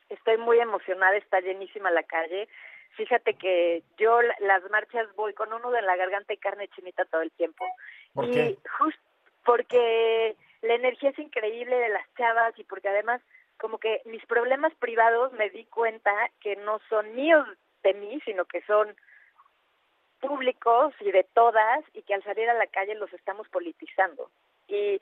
Estoy 0.08 0.38
muy 0.38 0.60
emocionada, 0.60 1.18
está 1.18 1.40
llenísima 1.40 1.90
la 1.90 2.04
calle. 2.04 2.48
Fíjate 2.92 3.34
que 3.34 3.82
yo 3.98 4.22
las 4.22 4.62
marchas 4.70 5.08
voy 5.16 5.34
con 5.34 5.52
uno 5.52 5.72
de 5.72 5.82
la 5.82 5.96
garganta 5.96 6.32
y 6.32 6.38
carne 6.38 6.68
chinita 6.68 7.06
todo 7.06 7.24
el 7.24 7.32
tiempo. 7.32 7.66
¿Por 8.14 8.26
y 8.26 8.32
qué? 8.32 8.58
justo 8.78 9.02
porque 9.44 10.36
la 10.62 10.76
energía 10.76 11.10
es 11.10 11.18
increíble 11.18 11.76
de 11.76 11.90
las 11.90 12.06
chavas 12.14 12.54
y 12.60 12.64
porque 12.66 12.90
además 12.90 13.20
como 13.58 13.80
que 13.80 14.04
mis 14.06 14.24
problemas 14.28 14.72
privados 14.76 15.34
me 15.34 15.50
di 15.50 15.66
cuenta 15.66 16.12
que 16.40 16.56
no 16.58 16.80
son 16.88 17.16
míos 17.16 17.48
de 17.82 17.96
mí, 17.96 18.22
sino 18.26 18.46
que 18.46 18.62
son 18.62 18.96
públicos 20.20 20.94
y 21.00 21.12
de 21.12 21.24
todas 21.34 21.84
y 21.96 22.04
que 22.04 22.14
al 22.14 22.24
salir 22.24 22.48
a 22.48 22.54
la 22.54 22.68
calle 22.68 22.94
los 22.94 23.12
estamos 23.12 23.50
politizando. 23.50 24.30
Y 24.68 25.02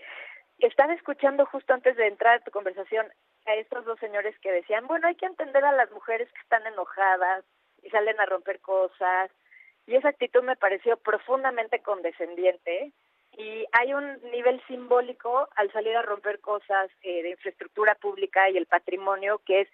estaba 0.68 0.94
escuchando 0.94 1.46
justo 1.46 1.74
antes 1.74 1.96
de 1.96 2.08
entrar 2.08 2.36
a 2.36 2.44
tu 2.44 2.52
conversación 2.52 3.08
a 3.46 3.56
estos 3.56 3.86
dos 3.86 4.00
señores 4.00 4.38
que 4.40 4.52
decían, 4.52 4.88
bueno, 4.88 5.08
hay 5.08 5.16
que 5.16 5.26
entender 5.26 5.64
a 5.64 5.72
las 5.72 5.92
mujeres 5.92 6.32
que 6.32 6.42
están 6.42 6.66
enojadas 6.68 7.46
y 7.82 7.90
salen 7.90 8.20
a 8.20 8.26
romper 8.26 8.60
cosas. 8.60 9.32
Y 9.88 9.96
esa 9.96 10.10
actitud 10.10 10.44
me 10.44 10.56
pareció 10.56 10.98
profundamente 10.98 11.80
condescendiente. 11.80 12.92
Y 13.38 13.66
hay 13.72 13.94
un 13.94 14.20
nivel 14.32 14.62
simbólico 14.68 15.48
al 15.56 15.72
salir 15.72 15.96
a 15.96 16.02
romper 16.02 16.40
cosas 16.42 16.90
eh, 17.04 17.24
de 17.24 17.30
infraestructura 17.30 17.96
pública 17.96 18.50
y 18.50 18.58
el 18.58 18.66
patrimonio 18.66 19.42
que 19.46 19.62
es 19.62 19.70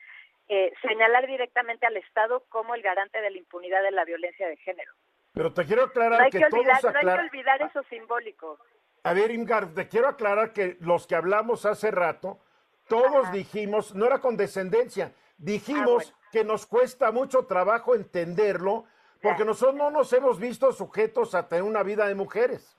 eh, 0.47 0.71
señalar 0.81 1.25
directamente 1.25 1.87
al 1.87 1.97
Estado 1.97 2.43
como 2.49 2.75
el 2.75 2.83
garante 2.83 3.19
de 3.19 3.31
la 3.31 3.37
impunidad 3.37 3.81
de 3.81 3.91
la 3.91 4.05
violencia 4.05 4.47
de 4.47 4.57
género. 4.57 4.93
Pero 5.33 5.51
te 5.53 5.65
quiero 5.65 5.83
aclarar 5.83 6.19
no 6.19 6.25
hay 6.25 6.31
que, 6.31 6.37
que, 6.37 6.45
olvidar, 6.45 6.79
todos 6.79 6.93
no 6.93 6.99
hay 6.99 7.17
que 7.17 7.23
olvidar 7.23 7.61
eso 7.63 7.83
simbólico. 7.89 8.59
A 9.05 9.13
ver, 9.13 9.29
Imgar, 9.29 9.67
te 9.67 9.87
quiero 9.87 10.07
aclarar 10.07 10.51
que 10.51 10.77
los 10.79 11.05
que 11.05 11.13
hablamos 11.15 11.67
hace 11.67 11.91
rato, 11.91 12.39
todos 12.87 13.25
Ajá. 13.25 13.31
dijimos, 13.33 13.93
no 13.93 14.07
era 14.07 14.19
condescendencia, 14.19 15.13
dijimos 15.37 16.07
Ah, 16.07 16.11
bueno. 16.15 16.29
que 16.31 16.43
nos 16.43 16.65
cuesta 16.65 17.11
mucho 17.11 17.45
trabajo 17.45 17.93
entenderlo, 17.93 18.85
porque 19.21 19.39
Ya. 19.43 19.45
nosotros 19.45 19.75
no 19.75 19.91
nos 19.91 20.11
hemos 20.11 20.39
visto 20.39 20.71
sujetos 20.71 21.35
a 21.35 21.47
tener 21.47 21.63
una 21.63 21.83
vida 21.83 22.07
de 22.07 22.15
mujeres. 22.15 22.75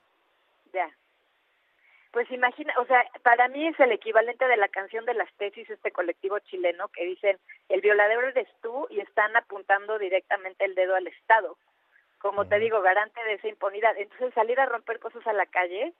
Ya. 0.72 0.90
Pues 2.10 2.28
imagina, 2.32 2.74
o 2.78 2.86
sea, 2.86 3.04
para 3.22 3.46
mí 3.46 3.64
es 3.68 3.78
el 3.78 3.92
equivalente 3.92 4.48
de 4.48 4.56
la 4.56 4.66
canción 4.68 5.04
de 5.04 5.14
las 5.14 5.32
tesis, 5.34 5.70
este 5.70 5.92
colectivo 5.92 6.40
chileno, 6.40 6.88
que 6.88 7.04
dicen, 7.04 7.38
el 7.68 7.80
violador 7.82 8.24
eres 8.24 8.48
tú 8.62 8.88
y 8.90 8.98
están 8.98 9.36
apuntando 9.36 9.96
directamente 10.00 10.64
el 10.64 10.74
dedo 10.74 10.96
al 10.96 11.06
Estado, 11.06 11.56
como 12.18 12.48
te 12.48 12.58
digo, 12.58 12.80
garante 12.82 13.22
de 13.22 13.34
esa 13.34 13.46
impunidad. 13.46 13.96
Entonces 13.96 14.34
salir 14.34 14.58
a 14.58 14.66
romper 14.66 14.98
cosas 14.98 15.24
a 15.28 15.32
la 15.32 15.46
calle 15.46 15.92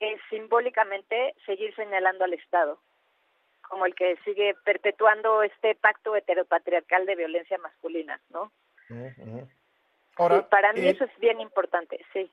es 0.00 0.20
simbólicamente 0.30 1.34
seguir 1.46 1.74
señalando 1.74 2.24
al 2.24 2.34
Estado, 2.34 2.78
como 3.68 3.86
el 3.86 3.94
que 3.94 4.16
sigue 4.24 4.54
perpetuando 4.64 5.42
este 5.42 5.74
pacto 5.74 6.14
heteropatriarcal 6.16 7.06
de 7.06 7.16
violencia 7.16 7.58
masculina, 7.58 8.20
¿no? 8.30 8.52
Ahora, 10.16 10.40
Sí, 10.40 10.46
para 10.50 10.72
mí 10.72 10.86
eh, 10.86 10.90
eso 10.90 11.04
es 11.04 11.18
bien 11.18 11.40
importante, 11.40 12.04
sí. 12.12 12.30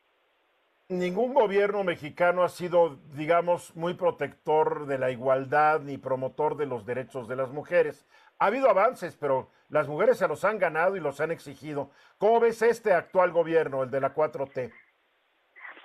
ningún 0.90 1.34
gobierno 1.34 1.84
mexicano 1.84 2.44
ha 2.44 2.50
sido, 2.50 2.98
digamos, 3.14 3.76
muy 3.76 3.94
protector 3.94 4.86
de 4.88 4.98
la 4.98 5.10
igualdad 5.12 5.80
ni 5.82 5.98
promotor 5.98 6.58
de 6.58 6.66
los 6.66 6.86
derechos 6.86 7.28
de 7.28 7.36
las 7.38 7.52
mujeres. 7.52 8.06
Ha 8.40 8.48
habido 8.48 8.70
avances, 8.70 9.16
pero 9.16 9.50
las 9.70 9.88
mujeres 9.88 10.18
se 10.18 10.28
los 10.28 10.44
han 10.44 10.60
ganado 10.60 10.96
y 10.98 11.00
los 11.00 11.22
han 11.22 11.32
exigido. 11.32 11.92
¿Cómo 12.18 12.40
ves 12.40 12.62
este 12.62 12.94
actual 12.94 13.32
gobierno, 13.32 13.84
el 13.84 13.92
de 13.92 14.02
la 14.02 14.14
4T? 14.14 14.72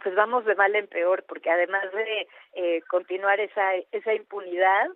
Pues 0.06 0.14
vamos 0.14 0.44
de 0.44 0.54
mal 0.54 0.72
en 0.76 0.86
peor, 0.86 1.24
porque 1.26 1.50
además 1.50 1.90
de 1.90 2.28
eh, 2.52 2.80
continuar 2.82 3.40
esa, 3.40 3.74
esa 3.90 4.14
impunidad 4.14 4.86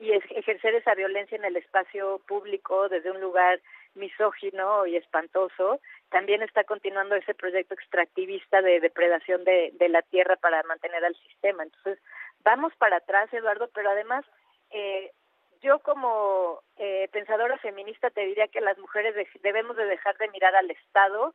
y 0.00 0.10
es- 0.10 0.24
ejercer 0.32 0.74
esa 0.74 0.96
violencia 0.96 1.36
en 1.36 1.44
el 1.44 1.56
espacio 1.56 2.20
público 2.26 2.88
desde 2.88 3.12
un 3.12 3.20
lugar 3.20 3.60
misógino 3.94 4.84
y 4.84 4.96
espantoso, 4.96 5.78
también 6.10 6.42
está 6.42 6.64
continuando 6.64 7.14
ese 7.14 7.34
proyecto 7.34 7.74
extractivista 7.74 8.62
de 8.62 8.80
depredación 8.80 9.44
de, 9.44 9.70
de 9.74 9.88
la 9.88 10.02
tierra 10.02 10.34
para 10.34 10.60
mantener 10.64 11.04
al 11.04 11.14
sistema. 11.14 11.62
Entonces, 11.62 12.00
vamos 12.42 12.74
para 12.78 12.96
atrás, 12.96 13.32
Eduardo, 13.32 13.70
pero 13.72 13.90
además, 13.90 14.24
eh, 14.70 15.12
yo 15.60 15.78
como 15.78 16.62
eh, 16.78 17.08
pensadora 17.12 17.58
feminista 17.58 18.10
te 18.10 18.22
diría 18.26 18.48
que 18.48 18.60
las 18.60 18.76
mujeres 18.78 19.14
de- 19.14 19.28
debemos 19.42 19.76
de 19.76 19.84
dejar 19.84 20.18
de 20.18 20.26
mirar 20.30 20.56
al 20.56 20.68
Estado 20.72 21.32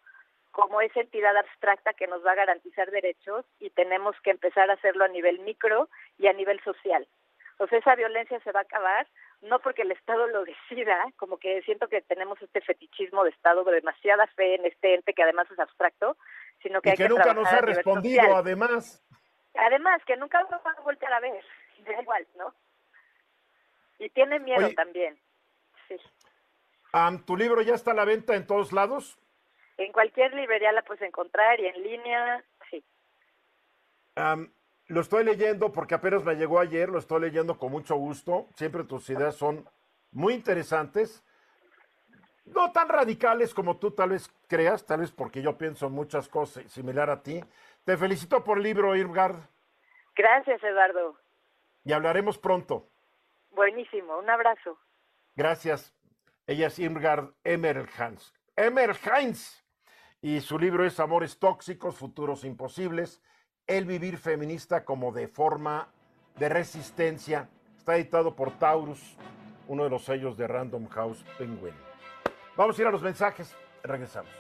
como 0.57 0.81
esa 0.81 1.01
entidad 1.01 1.37
abstracta 1.37 1.93
que 1.93 2.07
nos 2.07 2.25
va 2.25 2.31
a 2.31 2.41
garantizar 2.41 2.89
derechos 2.89 3.45
y 3.59 3.69
tenemos 3.69 4.15
que 4.23 4.31
empezar 4.31 4.71
a 4.71 4.73
hacerlo 4.73 5.05
a 5.05 5.07
nivel 5.07 5.37
micro 5.41 5.87
y 6.17 6.25
a 6.25 6.33
nivel 6.33 6.59
social. 6.63 7.07
Sea, 7.69 7.77
esa 7.77 7.93
violencia 7.93 8.39
se 8.39 8.51
va 8.51 8.61
a 8.61 8.63
acabar, 8.63 9.07
no 9.43 9.59
porque 9.59 9.83
el 9.83 9.91
Estado 9.91 10.25
lo 10.25 10.43
decida, 10.71 10.97
como 11.17 11.37
que 11.37 11.61
siento 11.61 11.87
que 11.87 12.01
tenemos 12.01 12.41
este 12.41 12.61
fetichismo 12.61 13.23
de 13.23 13.29
Estado, 13.29 13.63
de 13.65 13.73
demasiada 13.75 14.25
fe 14.35 14.55
en 14.55 14.65
este 14.65 14.95
ente 14.95 15.13
que 15.13 15.21
además 15.21 15.45
es 15.51 15.59
abstracto, 15.59 16.17
sino 16.63 16.81
que 16.81 16.89
Y 16.89 16.91
hay 16.93 16.97
que 16.97 17.03
que, 17.03 17.09
nunca 17.09 17.35
nos 17.35 17.53
ha 17.53 17.61
respondido, 17.61 18.23
social. 18.23 18.37
además. 18.37 19.05
Además, 19.53 20.01
que 20.07 20.17
nunca 20.17 20.41
lo 20.41 20.59
van 20.63 20.75
a 20.75 20.81
volver 20.81 21.13
a 21.13 21.19
ver, 21.19 21.43
da 21.85 22.01
igual, 22.01 22.25
¿no? 22.35 22.51
Y 23.99 24.09
tiene 24.09 24.39
miedo 24.39 24.65
Oye. 24.65 24.73
también, 24.73 25.19
sí. 25.87 25.97
Am, 26.93 27.23
¿Tu 27.23 27.37
libro 27.37 27.61
ya 27.61 27.75
está 27.75 27.91
a 27.91 27.93
la 27.95 28.05
venta 28.05 28.35
en 28.35 28.47
todos 28.47 28.73
lados? 28.73 29.19
En 29.77 29.91
cualquier 29.91 30.33
librería 30.33 30.71
la 30.71 30.81
puedes 30.81 31.03
encontrar 31.03 31.59
y 31.59 31.67
en 31.67 31.83
línea, 31.83 32.43
sí. 32.69 32.83
Lo 34.87 35.01
estoy 35.01 35.23
leyendo 35.23 35.71
porque 35.71 35.95
apenas 35.95 36.23
me 36.23 36.35
llegó 36.35 36.59
ayer, 36.59 36.89
lo 36.89 36.97
estoy 36.97 37.21
leyendo 37.21 37.57
con 37.57 37.71
mucho 37.71 37.95
gusto. 37.95 38.47
Siempre 38.55 38.83
tus 38.85 39.09
ideas 39.09 39.35
son 39.35 39.67
muy 40.11 40.33
interesantes. 40.33 41.23
No 42.45 42.71
tan 42.71 42.87
radicales 42.87 43.53
como 43.53 43.77
tú 43.77 43.91
tal 43.91 44.11
vez 44.11 44.29
creas, 44.47 44.85
tal 44.85 45.01
vez 45.01 45.11
porque 45.11 45.41
yo 45.41 45.57
pienso 45.57 45.89
muchas 45.89 46.29
cosas 46.29 46.63
similar 46.71 47.09
a 47.09 47.21
ti. 47.21 47.43
Te 47.83 47.97
felicito 47.97 48.43
por 48.43 48.57
el 48.57 48.63
libro, 48.63 48.95
Irmgard, 48.95 49.35
Gracias, 50.15 50.63
Eduardo. 50.63 51.15
y 51.83 51.91
hablaremos 51.93 52.37
pronto. 52.39 52.87
Buenísimo, 53.51 54.17
un 54.17 54.29
abrazo. 54.29 54.79
Gracias. 55.35 55.93
Ella 56.47 56.67
es 56.67 56.79
Irmgard 56.79 57.29
Emerhans. 57.43 58.33
Emerhans. 58.55 59.63
Y 60.21 60.41
su 60.41 60.57
libro 60.57 60.83
es 60.83 60.99
Amores 60.99 61.37
Tóxicos, 61.37 61.95
Futuros 61.95 62.43
Imposibles. 62.43 63.21
El 63.67 63.85
vivir 63.85 64.17
feminista 64.17 64.83
como 64.83 65.11
de 65.11 65.27
forma 65.27 65.89
de 66.37 66.49
resistencia. 66.49 67.49
Está 67.77 67.97
editado 67.97 68.35
por 68.35 68.51
Taurus, 68.57 69.15
uno 69.67 69.83
de 69.83 69.89
los 69.91 70.03
sellos 70.05 70.35
de 70.35 70.47
Random 70.47 70.87
House 70.87 71.23
Penguin. 71.37 71.75
Vamos 72.55 72.77
a 72.77 72.81
ir 72.81 72.87
a 72.87 72.91
los 72.91 73.03
mensajes. 73.03 73.55
Regresamos. 73.83 74.31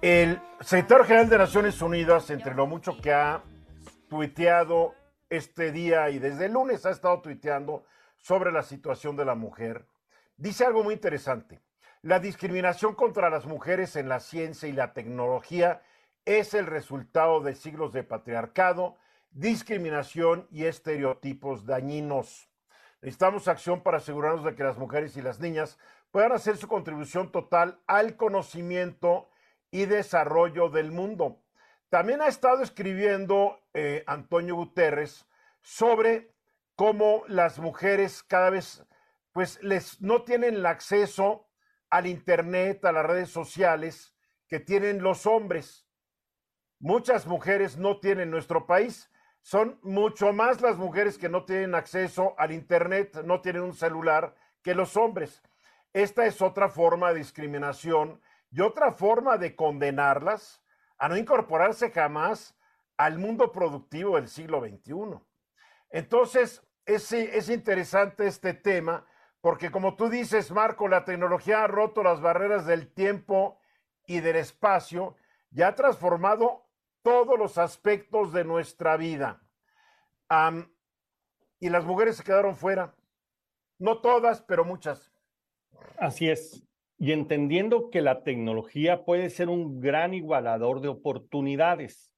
El 0.00 0.40
secretario 0.60 1.04
general 1.04 1.28
de 1.28 1.38
Naciones 1.38 1.80
Unidas, 1.82 2.30
entre 2.30 2.54
lo 2.54 2.66
mucho 2.66 2.98
que 3.00 3.12
ha 3.12 3.42
tuiteado 4.08 4.94
este 5.32 5.72
día 5.72 6.10
y 6.10 6.18
desde 6.18 6.44
el 6.44 6.52
lunes 6.52 6.84
ha 6.84 6.90
estado 6.90 7.22
tuiteando 7.22 7.86
sobre 8.18 8.52
la 8.52 8.62
situación 8.62 9.16
de 9.16 9.24
la 9.24 9.34
mujer, 9.34 9.86
dice 10.36 10.66
algo 10.66 10.84
muy 10.84 10.92
interesante. 10.92 11.58
La 12.02 12.18
discriminación 12.18 12.94
contra 12.94 13.30
las 13.30 13.46
mujeres 13.46 13.96
en 13.96 14.10
la 14.10 14.20
ciencia 14.20 14.68
y 14.68 14.72
la 14.72 14.92
tecnología 14.92 15.80
es 16.26 16.52
el 16.52 16.66
resultado 16.66 17.40
de 17.40 17.54
siglos 17.54 17.94
de 17.94 18.02
patriarcado, 18.02 18.98
discriminación 19.30 20.46
y 20.50 20.66
estereotipos 20.66 21.64
dañinos. 21.64 22.50
Necesitamos 23.00 23.48
acción 23.48 23.80
para 23.80 23.96
asegurarnos 23.96 24.44
de 24.44 24.54
que 24.54 24.64
las 24.64 24.76
mujeres 24.76 25.16
y 25.16 25.22
las 25.22 25.40
niñas 25.40 25.78
puedan 26.10 26.32
hacer 26.32 26.58
su 26.58 26.68
contribución 26.68 27.32
total 27.32 27.80
al 27.86 28.16
conocimiento 28.16 29.30
y 29.70 29.86
desarrollo 29.86 30.68
del 30.68 30.92
mundo. 30.92 31.38
También 31.88 32.20
ha 32.20 32.28
estado 32.28 32.62
escribiendo 32.62 33.61
eh, 33.74 34.04
Antonio 34.06 34.54
Guterres 34.56 35.26
sobre 35.62 36.34
cómo 36.76 37.24
las 37.28 37.58
mujeres 37.58 38.22
cada 38.22 38.50
vez 38.50 38.84
pues 39.32 39.62
les 39.62 40.00
no 40.00 40.22
tienen 40.22 40.54
el 40.54 40.66
acceso 40.66 41.48
al 41.90 42.06
internet, 42.06 42.84
a 42.84 42.92
las 42.92 43.06
redes 43.06 43.30
sociales 43.30 44.14
que 44.46 44.60
tienen 44.60 45.02
los 45.02 45.26
hombres. 45.26 45.86
Muchas 46.78 47.26
mujeres 47.26 47.76
no 47.78 48.00
tienen 48.00 48.24
en 48.24 48.30
nuestro 48.30 48.66
país. 48.66 49.10
Son 49.40 49.78
mucho 49.82 50.32
más 50.32 50.60
las 50.60 50.76
mujeres 50.76 51.18
que 51.18 51.28
no 51.28 51.44
tienen 51.44 51.74
acceso 51.74 52.34
al 52.38 52.52
internet, 52.52 53.22
no 53.24 53.40
tienen 53.40 53.62
un 53.62 53.74
celular 53.74 54.34
que 54.62 54.74
los 54.74 54.96
hombres. 54.96 55.42
Esta 55.92 56.26
es 56.26 56.40
otra 56.40 56.68
forma 56.68 57.12
de 57.12 57.18
discriminación 57.18 58.20
y 58.50 58.60
otra 58.60 58.92
forma 58.92 59.38
de 59.38 59.56
condenarlas 59.56 60.62
a 60.98 61.08
no 61.08 61.16
incorporarse 61.16 61.90
jamás 61.90 62.54
al 63.04 63.18
mundo 63.18 63.52
productivo 63.52 64.16
del 64.16 64.28
siglo 64.28 64.60
XXI. 64.60 65.20
Entonces, 65.90 66.62
es, 66.84 67.12
es 67.12 67.48
interesante 67.48 68.26
este 68.26 68.54
tema 68.54 69.06
porque 69.42 69.72
como 69.72 69.96
tú 69.96 70.08
dices, 70.08 70.52
Marco, 70.52 70.86
la 70.86 71.04
tecnología 71.04 71.64
ha 71.64 71.66
roto 71.66 72.04
las 72.04 72.20
barreras 72.20 72.64
del 72.64 72.92
tiempo 72.92 73.58
y 74.06 74.20
del 74.20 74.36
espacio 74.36 75.16
y 75.50 75.62
ha 75.62 75.74
transformado 75.74 76.64
todos 77.02 77.36
los 77.36 77.58
aspectos 77.58 78.32
de 78.32 78.44
nuestra 78.44 78.96
vida. 78.96 79.42
Y 81.58 81.68
las 81.68 81.84
mujeres 81.84 82.16
se 82.16 82.22
quedaron 82.22 82.54
fuera. 82.54 82.94
No 83.78 84.00
todas, 84.00 84.42
pero 84.42 84.64
muchas. 84.64 85.12
Así 85.98 86.30
es. 86.30 86.64
Y 86.96 87.10
entendiendo 87.10 87.90
que 87.90 88.00
la 88.00 88.22
tecnología 88.22 89.04
puede 89.04 89.28
ser 89.28 89.48
un 89.48 89.80
gran 89.80 90.14
igualador 90.14 90.80
de 90.80 90.88
oportunidades. 90.88 92.11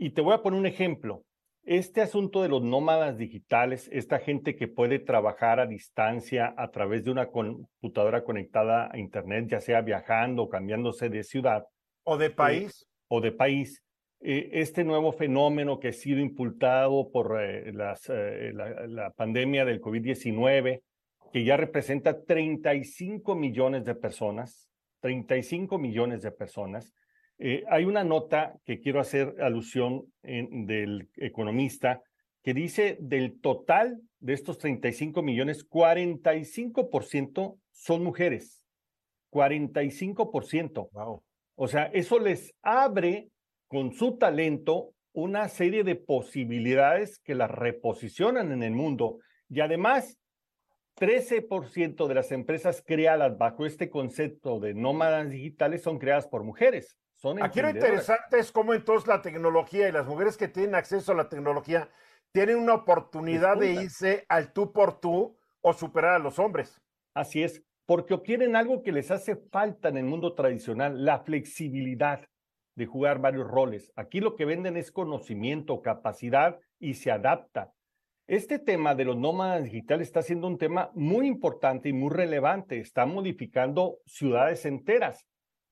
Y 0.00 0.10
te 0.10 0.20
voy 0.20 0.32
a 0.32 0.42
poner 0.42 0.60
un 0.60 0.66
ejemplo. 0.66 1.24
este 1.64 2.00
asunto 2.00 2.40
de 2.40 2.48
los 2.48 2.62
nómadas 2.62 3.18
digitales, 3.18 3.90
esta 3.92 4.20
gente 4.20 4.56
que 4.56 4.68
puede 4.68 5.00
trabajar 5.00 5.60
a 5.60 5.66
distancia 5.66 6.54
a 6.56 6.70
través 6.70 7.04
de 7.04 7.10
una 7.10 7.26
computadora 7.26 8.24
conectada 8.24 8.88
a 8.90 8.96
Internet, 8.96 9.48
ya 9.50 9.60
sea 9.60 9.82
viajando 9.82 10.44
o 10.44 10.48
cambiándose 10.48 11.10
de 11.10 11.24
ciudad. 11.24 11.66
O 12.04 12.16
de 12.16 12.30
país. 12.30 12.88
o 13.08 13.20
de 13.20 13.32
país. 13.32 13.82
este 14.20 14.82
nuevo 14.84 15.12
fenómeno 15.12 15.78
que 15.78 15.88
ha 15.88 15.92
sido 15.92 16.20
impulsado 16.20 17.10
por 17.10 17.38
las, 17.74 18.08
la, 18.08 18.86
la 18.86 19.10
pandemia 19.10 19.64
del 19.64 19.80
COVID-19, 19.80 20.80
que 21.32 21.44
ya 21.44 21.56
representa 21.56 22.24
35 22.24 23.34
millones 23.34 23.84
de 23.84 23.94
personas, 23.94 24.70
35 25.00 25.76
millones 25.76 26.22
de 26.22 26.30
personas. 26.30 26.94
Eh, 27.38 27.64
hay 27.68 27.84
una 27.84 28.02
nota 28.04 28.56
que 28.64 28.80
quiero 28.80 29.00
hacer 29.00 29.36
alusión 29.40 30.12
en, 30.22 30.66
del 30.66 31.08
economista 31.16 32.02
que 32.42 32.54
dice 32.54 32.98
del 33.00 33.40
total 33.40 34.00
de 34.20 34.32
estos 34.32 34.58
35 34.58 35.22
millones, 35.22 35.68
45% 35.68 37.58
son 37.70 38.02
mujeres. 38.02 38.64
45%. 39.30 40.88
Wow. 40.92 41.22
O 41.54 41.68
sea, 41.68 41.84
eso 41.86 42.18
les 42.18 42.54
abre 42.62 43.28
con 43.66 43.92
su 43.92 44.16
talento 44.16 44.94
una 45.12 45.48
serie 45.48 45.84
de 45.84 45.96
posibilidades 45.96 47.18
que 47.18 47.34
las 47.34 47.50
reposicionan 47.50 48.52
en 48.52 48.62
el 48.62 48.72
mundo. 48.72 49.18
Y 49.48 49.60
además, 49.60 50.18
13% 50.96 52.06
de 52.06 52.14
las 52.14 52.32
empresas 52.32 52.82
creadas 52.84 53.36
bajo 53.38 53.66
este 53.66 53.90
concepto 53.90 54.58
de 54.58 54.74
nómadas 54.74 55.30
digitales 55.30 55.82
son 55.82 55.98
creadas 55.98 56.26
por 56.26 56.44
mujeres. 56.44 56.96
Son 57.18 57.42
Aquí 57.42 57.60
lo 57.60 57.70
interesante 57.70 58.38
es 58.38 58.52
cómo 58.52 58.74
entonces 58.74 59.08
la 59.08 59.22
tecnología 59.22 59.88
y 59.88 59.92
las 59.92 60.06
mujeres 60.06 60.36
que 60.36 60.46
tienen 60.46 60.76
acceso 60.76 61.10
a 61.10 61.16
la 61.16 61.28
tecnología 61.28 61.90
tienen 62.30 62.58
una 62.58 62.74
oportunidad 62.74 63.56
de 63.56 63.72
irse 63.72 64.24
al 64.28 64.52
tú 64.52 64.72
por 64.72 65.00
tú 65.00 65.36
o 65.60 65.72
superar 65.72 66.14
a 66.14 66.18
los 66.20 66.38
hombres. 66.38 66.80
Así 67.14 67.42
es, 67.42 67.64
porque 67.86 68.14
obtienen 68.14 68.54
algo 68.54 68.84
que 68.84 68.92
les 68.92 69.10
hace 69.10 69.34
falta 69.34 69.88
en 69.88 69.96
el 69.96 70.04
mundo 70.04 70.34
tradicional, 70.34 71.04
la 71.04 71.18
flexibilidad 71.18 72.28
de 72.76 72.86
jugar 72.86 73.18
varios 73.20 73.48
roles. 73.48 73.92
Aquí 73.96 74.20
lo 74.20 74.36
que 74.36 74.44
venden 74.44 74.76
es 74.76 74.92
conocimiento, 74.92 75.82
capacidad 75.82 76.60
y 76.78 76.94
se 76.94 77.10
adapta. 77.10 77.72
Este 78.28 78.60
tema 78.60 78.94
de 78.94 79.06
los 79.06 79.16
nómadas 79.16 79.64
digitales 79.64 80.06
está 80.06 80.22
siendo 80.22 80.46
un 80.46 80.58
tema 80.58 80.92
muy 80.94 81.26
importante 81.26 81.88
y 81.88 81.92
muy 81.92 82.10
relevante. 82.10 82.78
Está 82.78 83.06
modificando 83.06 83.98
ciudades 84.06 84.64
enteras, 84.66 85.26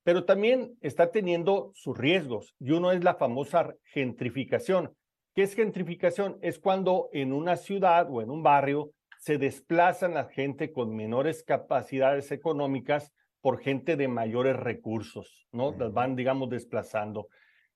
pero 0.07 0.25
también 0.25 0.79
está 0.83 1.11
teniendo 1.11 1.73
sus 1.75 1.99
riesgos. 1.99 2.55
Y 2.61 2.71
uno 2.71 2.93
es 2.93 3.03
la 3.03 3.17
famosa 3.17 3.75
gentrificación. 3.87 4.95
¿Qué 5.35 5.43
es 5.43 5.57
gentrificación? 5.57 6.39
Es 6.43 6.61
cuando 6.61 7.09
en 7.13 7.33
una 7.33 7.57
ciudad 7.57 8.07
o 8.09 8.23
en 8.23 8.31
un 8.31 8.41
barrio 8.45 8.93
se 9.19 9.37
desplazan 9.37 10.15
la 10.15 10.27
gente 10.27 10.71
con 10.71 10.95
menores 10.95 11.43
capacidades 11.43 12.31
económicas 12.31 13.13
por 13.41 13.59
gente 13.59 13.97
de 13.97 14.07
mayores 14.07 14.55
recursos, 14.55 15.49
¿no? 15.51 15.75
Las 15.77 15.93
van, 15.93 16.15
digamos, 16.15 16.51
desplazando. 16.51 17.27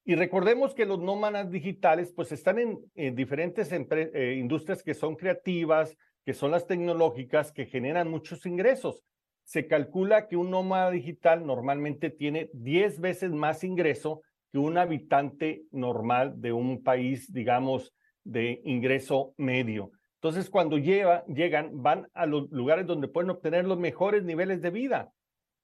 Y 0.04 0.14
recordemos 0.14 0.72
que 0.72 0.86
los 0.86 1.00
nómadas 1.00 1.50
digitales 1.50 2.12
pues 2.14 2.30
están 2.30 2.60
en, 2.94 3.14
diferentes 3.16 3.72
eh, 3.72 4.36
industrias 4.38 4.84
que 4.84 4.94
son 4.94 5.16
creativas, 5.16 5.96
que 6.24 6.32
son 6.32 6.52
las 6.52 6.68
tecnológicas, 6.68 7.50
que 7.50 7.66
generan 7.66 8.08
muchos 8.08 8.46
ingresos. 8.46 9.02
Se 9.50 9.66
calcula 9.66 10.28
que 10.28 10.36
un 10.36 10.52
nómada 10.52 10.92
digital 10.92 11.44
normalmente 11.44 12.08
tiene 12.08 12.50
10 12.52 13.00
veces 13.00 13.32
más 13.32 13.64
ingreso 13.64 14.22
que 14.52 14.58
un 14.58 14.78
habitante 14.78 15.64
normal 15.72 16.40
de 16.40 16.52
un 16.52 16.84
país, 16.84 17.32
digamos, 17.32 17.92
de 18.22 18.60
ingreso 18.62 19.34
medio. 19.38 19.90
Entonces, 20.22 20.48
cuando 20.50 20.78
llegan, 20.78 21.82
van 21.82 22.06
a 22.14 22.26
los 22.26 22.48
lugares 22.52 22.86
donde 22.86 23.08
pueden 23.08 23.30
obtener 23.30 23.64
los 23.64 23.76
mejores 23.76 24.22
niveles 24.22 24.62
de 24.62 24.70
vida. 24.70 25.10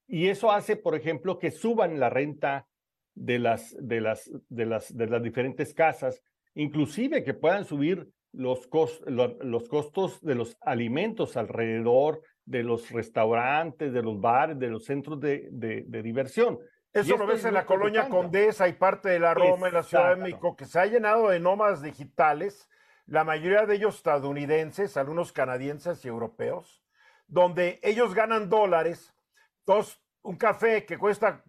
Y 0.09 0.27
eso 0.27 0.51
hace, 0.51 0.75
por 0.75 0.97
ejemplo, 0.97 1.39
que 1.39 1.53
suban 1.53 2.01
la 2.01 2.11
renta 2.11 2.67
de 3.15 3.39
las, 3.39 3.77
de 3.79 4.01
las, 4.01 4.29
de 4.49 4.67
las, 4.67 4.97
de 4.97 5.07
las 5.07 5.23
diferentes 5.23 5.73
casas, 5.75 6.21
inclusive 6.57 7.23
que 7.23 7.35
puedan 7.35 7.65
subir 7.65 8.09
los, 8.33 8.69
los 9.07 9.69
costos 9.69 10.21
de 10.23 10.35
los 10.35 10.57
alimentos 10.61 11.37
alrededor 11.37 12.21
de 12.47 12.63
los 12.63 12.91
restaurantes, 12.91 13.93
de 13.93 14.03
los 14.03 14.19
bares, 14.21 14.59
de 14.59 14.69
los 14.69 14.85
centros 14.85 15.21
de, 15.21 15.49
de, 15.51 16.03
diversión. 16.03 16.59
Eso 16.93 17.19
lo 17.19 17.27
ves 17.27 17.45
en 17.45 17.53
la 17.53 17.67
colonia 17.67 18.09
Condesa 18.09 18.67
y 18.69 18.73
parte 18.73 19.11
de 19.11 19.19
la 19.19 19.35
Roma, 19.35 19.69
en 19.69 19.75
la 19.75 19.83
Ciudad 19.83 20.17
de 20.17 20.23
México, 20.23 20.57
que 20.57 20.65
se 20.65 20.81
ha 20.81 20.87
llenado 20.87 21.29
de 21.29 21.41
nómadas 21.41 21.83
digitales, 21.83 22.71
la 23.05 23.25
mayoría 23.25 23.67
de 23.67 23.75
ellos 23.75 23.97
estadounidenses, 23.97 24.97
algunos 24.97 25.33
canadienses 25.33 26.03
y 26.05 26.09
europeos, 26.09 26.83
donde 27.27 27.81
ellos 27.83 28.15
ganan 28.15 28.49
dólares. 28.49 29.13
Entonces, 29.59 30.01
un 30.23 30.37
café 30.37 30.87
que 30.87 30.97
cuesta 30.97 31.45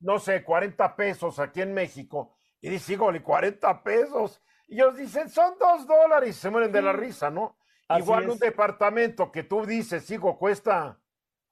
no 0.00 0.18
sé, 0.18 0.42
40 0.42 0.96
pesos 0.96 1.38
aquí 1.38 1.62
en 1.62 1.72
México. 1.72 2.36
Y 2.60 2.70
dice, 2.70 2.94
híjole, 2.94 3.22
40 3.22 3.82
pesos. 3.82 4.42
Y 4.68 4.74
ellos 4.74 4.96
dicen, 4.96 5.28
son 5.28 5.54
dos 5.58 5.86
dólares. 5.86 6.30
Y 6.30 6.32
se 6.32 6.50
mueren 6.50 6.72
de 6.72 6.82
la 6.82 6.92
risa, 6.92 7.30
¿no? 7.30 7.56
Igual 7.88 8.30
un 8.30 8.38
departamento 8.38 9.30
que 9.30 9.44
tú 9.44 9.64
dices, 9.64 10.10
hijo, 10.10 10.38
cuesta 10.38 11.00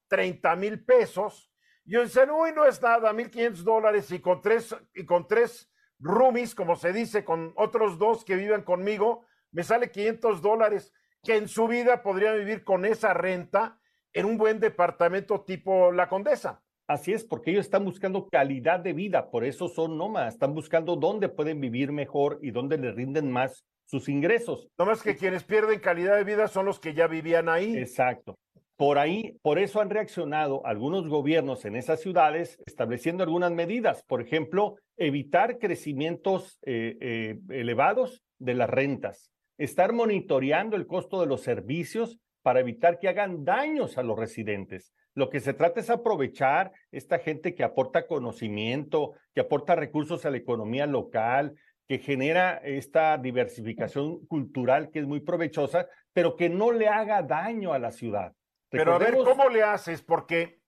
30 0.08 0.56
mil 0.56 0.84
pesos. 0.84 1.50
Y 1.84 1.98
dicen, 1.98 2.30
uy, 2.30 2.50
no 2.54 2.64
es 2.64 2.80
nada, 2.82 3.12
1.500 3.12 3.62
dólares. 3.62 4.10
Y 4.10 4.20
con 4.20 4.40
tres, 4.40 4.74
y 4.94 5.04
con 5.04 5.28
tres 5.28 5.70
roomies, 5.98 6.54
como 6.54 6.76
se 6.76 6.92
dice, 6.92 7.24
con 7.24 7.52
otros 7.56 7.98
dos 7.98 8.24
que 8.24 8.36
viven 8.36 8.62
conmigo, 8.62 9.26
me 9.52 9.62
sale 9.62 9.90
500 9.90 10.42
dólares, 10.42 10.92
que 11.22 11.36
en 11.36 11.48
su 11.48 11.68
vida 11.68 12.02
podrían 12.02 12.38
vivir 12.38 12.64
con 12.64 12.84
esa 12.84 13.14
renta 13.14 13.78
en 14.12 14.26
un 14.26 14.36
buen 14.36 14.60
departamento 14.60 15.42
tipo 15.42 15.92
La 15.92 16.08
Condesa. 16.08 16.62
Así 16.86 17.12
es, 17.12 17.24
porque 17.24 17.50
ellos 17.50 17.64
están 17.64 17.84
buscando 17.84 18.28
calidad 18.28 18.80
de 18.80 18.92
vida, 18.92 19.30
por 19.30 19.44
eso 19.44 19.68
son 19.68 19.96
nómadas, 19.96 20.34
están 20.34 20.54
buscando 20.54 20.96
dónde 20.96 21.30
pueden 21.30 21.60
vivir 21.60 21.92
mejor 21.92 22.38
y 22.42 22.50
dónde 22.50 22.76
les 22.76 22.94
rinden 22.94 23.30
más 23.30 23.64
sus 23.84 24.08
ingresos. 24.08 24.68
No 24.78 24.86
más 24.86 25.02
que 25.02 25.16
quienes 25.16 25.44
pierden 25.44 25.80
calidad 25.80 26.16
de 26.16 26.24
vida 26.24 26.48
son 26.48 26.66
los 26.66 26.80
que 26.80 26.94
ya 26.94 27.06
vivían 27.06 27.48
ahí. 27.48 27.76
Exacto. 27.76 28.38
Por 28.76 28.98
ahí, 28.98 29.36
por 29.42 29.60
eso 29.60 29.80
han 29.80 29.90
reaccionado 29.90 30.66
algunos 30.66 31.08
gobiernos 31.08 31.64
en 31.64 31.76
esas 31.76 32.00
ciudades 32.00 32.58
estableciendo 32.66 33.22
algunas 33.22 33.52
medidas. 33.52 34.02
Por 34.04 34.20
ejemplo, 34.20 34.76
evitar 34.96 35.58
crecimientos 35.58 36.58
eh, 36.62 36.96
eh, 37.00 37.38
elevados 37.50 38.22
de 38.40 38.54
las 38.54 38.68
rentas, 38.68 39.30
estar 39.58 39.92
monitoreando 39.92 40.76
el 40.76 40.86
costo 40.86 41.20
de 41.20 41.26
los 41.26 41.42
servicios 41.42 42.18
para 42.42 42.60
evitar 42.60 42.98
que 42.98 43.08
hagan 43.08 43.44
daños 43.44 43.96
a 43.96 44.02
los 44.02 44.18
residentes. 44.18 44.92
Lo 45.14 45.30
que 45.30 45.38
se 45.38 45.54
trata 45.54 45.78
es 45.78 45.88
aprovechar 45.88 46.72
esta 46.90 47.20
gente 47.20 47.54
que 47.54 47.62
aporta 47.62 48.08
conocimiento, 48.08 49.12
que 49.32 49.42
aporta 49.42 49.76
recursos 49.76 50.26
a 50.26 50.30
la 50.30 50.38
economía 50.38 50.86
local, 50.86 51.54
que 51.86 51.98
genera 51.98 52.56
esta 52.64 53.18
diversificación 53.18 54.26
cultural 54.26 54.90
que 54.90 55.00
es 55.00 55.06
muy 55.06 55.20
provechosa, 55.20 55.88
pero 56.12 56.36
que 56.36 56.48
no 56.48 56.72
le 56.72 56.88
haga 56.88 57.22
daño 57.22 57.72
a 57.72 57.78
la 57.78 57.90
ciudad. 57.90 58.34
Pero 58.70 58.94
a 58.94 58.98
ver, 58.98 59.14
¿cómo 59.14 59.48
le 59.48 59.62
haces? 59.62 60.02
Porque 60.02 60.60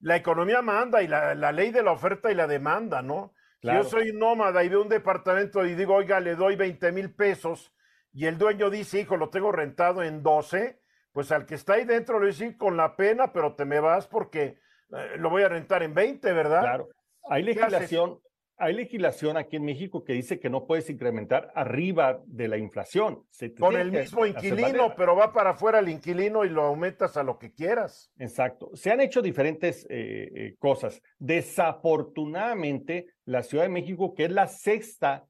la 0.00 0.16
economía 0.16 0.62
manda 0.62 1.02
y 1.02 1.08
la, 1.08 1.34
ley 1.52 1.70
de 1.70 1.82
la 1.82 1.92
oferta 1.92 2.30
y 2.30 2.34
la 2.34 2.46
demanda, 2.46 3.02
¿no? 3.02 3.34
Si 3.60 3.68
yo 3.68 3.82
soy 3.82 4.12
nómada 4.12 4.62
y 4.62 4.68
veo 4.68 4.82
un 4.82 4.88
departamento 4.88 5.66
y 5.66 5.74
digo, 5.74 5.94
oiga, 5.94 6.20
le 6.20 6.36
doy 6.36 6.54
20 6.54 6.92
mil 6.92 7.12
pesos 7.12 7.74
y 8.12 8.26
el 8.26 8.38
dueño 8.38 8.70
dice, 8.70 9.00
hijo, 9.00 9.16
lo 9.16 9.30
tengo 9.30 9.50
rentado 9.50 10.04
en 10.04 10.22
12, 10.22 10.80
pues 11.12 11.32
al 11.32 11.44
que 11.44 11.56
está 11.56 11.74
ahí 11.74 11.84
dentro 11.84 12.20
le 12.20 12.28
dice 12.28 12.56
con 12.56 12.76
la 12.76 12.94
pena, 12.94 13.32
pero 13.32 13.56
te 13.56 13.64
me 13.64 13.80
vas 13.80 14.06
porque 14.06 14.60
eh, 14.90 15.16
lo 15.16 15.30
voy 15.30 15.42
a 15.42 15.48
rentar 15.48 15.82
en 15.82 15.92
20, 15.92 16.32
¿verdad? 16.32 16.60
Claro. 16.60 16.88
Hay 17.28 17.42
legislación, 17.42 18.20
hay 18.58 18.74
legislación 18.74 19.36
aquí 19.36 19.56
en 19.56 19.64
México 19.64 20.04
que 20.04 20.12
dice 20.12 20.40
que 20.40 20.50
no 20.50 20.66
puedes 20.66 20.90
incrementar 20.90 21.50
arriba 21.54 22.20
de 22.26 22.48
la 22.48 22.58
inflación. 22.58 23.24
con 23.58 23.76
el 23.76 23.92
mismo 23.92 24.26
inquilino, 24.26 24.94
pero 24.96 25.14
va 25.16 25.32
para 25.32 25.50
afuera 25.50 25.78
el 25.78 25.88
inquilino 25.88 26.44
y 26.44 26.48
lo 26.48 26.64
aumentas 26.64 27.16
a 27.16 27.22
lo 27.22 27.38
que 27.38 27.52
quieras. 27.52 28.10
Exacto. 28.18 28.70
Se 28.74 28.90
han 28.90 29.00
hecho 29.00 29.22
diferentes 29.22 29.86
eh, 29.88 30.30
eh, 30.34 30.56
cosas. 30.58 31.00
Desafortunadamente, 31.18 33.06
la 33.24 33.42
Ciudad 33.42 33.64
de 33.64 33.70
México, 33.70 34.14
que 34.14 34.24
es 34.24 34.32
la 34.32 34.46
sexta 34.46 35.24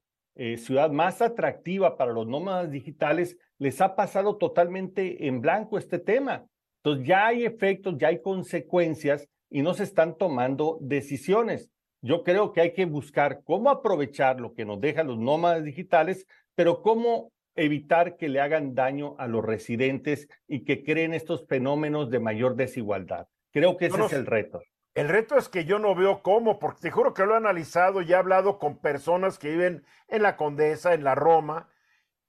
ciudad 0.55 0.89
más 0.89 1.21
atractiva 1.21 1.97
para 1.97 2.13
los 2.13 2.25
nómadas 2.25 2.71
digitales, 2.71 3.37
les 3.57 3.81
ha 3.81 3.97
pasado 3.97 4.37
totalmente 4.37 5.27
en 5.27 5.41
blanco 5.41 5.77
este 5.77 5.99
tema. 5.99 6.45
Entonces 6.77 7.05
ya 7.05 7.27
hay 7.27 7.43
efectos, 7.43 7.95
ya 7.97 8.07
hay 8.07 8.21
consecuencias 8.21 9.27
y 9.49 9.61
no 9.61 9.73
se 9.73 9.83
están 9.83 10.17
tomando 10.17 10.77
decisiones. 10.81 11.69
Yo 12.01 12.23
creo 12.23 12.53
que 12.53 12.61
hay 12.61 12.73
que 12.73 12.85
buscar 12.85 13.41
cómo 13.43 13.69
aprovechar 13.69 14.39
lo 14.39 14.53
que 14.53 14.65
nos 14.65 14.79
dejan 14.79 15.07
los 15.07 15.17
nómadas 15.17 15.63
digitales, 15.63 16.25
pero 16.55 16.81
cómo 16.81 17.31
evitar 17.55 18.15
que 18.15 18.29
le 18.29 18.39
hagan 18.39 18.73
daño 18.73 19.15
a 19.19 19.27
los 19.27 19.43
residentes 19.43 20.29
y 20.47 20.63
que 20.63 20.83
creen 20.83 21.13
estos 21.13 21.45
fenómenos 21.47 22.09
de 22.09 22.19
mayor 22.19 22.55
desigualdad. 22.55 23.27
Creo 23.51 23.75
que 23.77 23.87
ese 23.87 24.05
es 24.05 24.13
el 24.13 24.25
reto. 24.25 24.61
El 24.95 25.09
reto 25.09 25.37
es 25.37 25.49
que 25.49 25.65
yo 25.65 25.79
no 25.79 25.93
veo 25.95 26.21
cómo, 26.23 26.59
porque 26.59 26.81
te 26.81 26.91
juro 26.91 27.13
que 27.13 27.25
lo 27.25 27.33
he 27.33 27.37
analizado 27.37 28.01
y 28.01 28.11
he 28.11 28.15
hablado 28.15 28.59
con 28.59 28.79
personas 28.79 29.37
que 29.37 29.49
viven 29.49 29.85
en 30.07 30.23
la 30.23 30.35
Condesa, 30.35 30.93
en 30.93 31.03
la 31.03 31.15
Roma, 31.15 31.69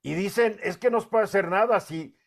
y 0.01 0.13
dicen, 0.13 0.59
es 0.63 0.77
que 0.77 0.89
no 0.89 0.99
se 0.99 1.07
puede 1.07 1.25
hacer 1.25 1.47
nada 1.47 1.79
si, 1.79 2.17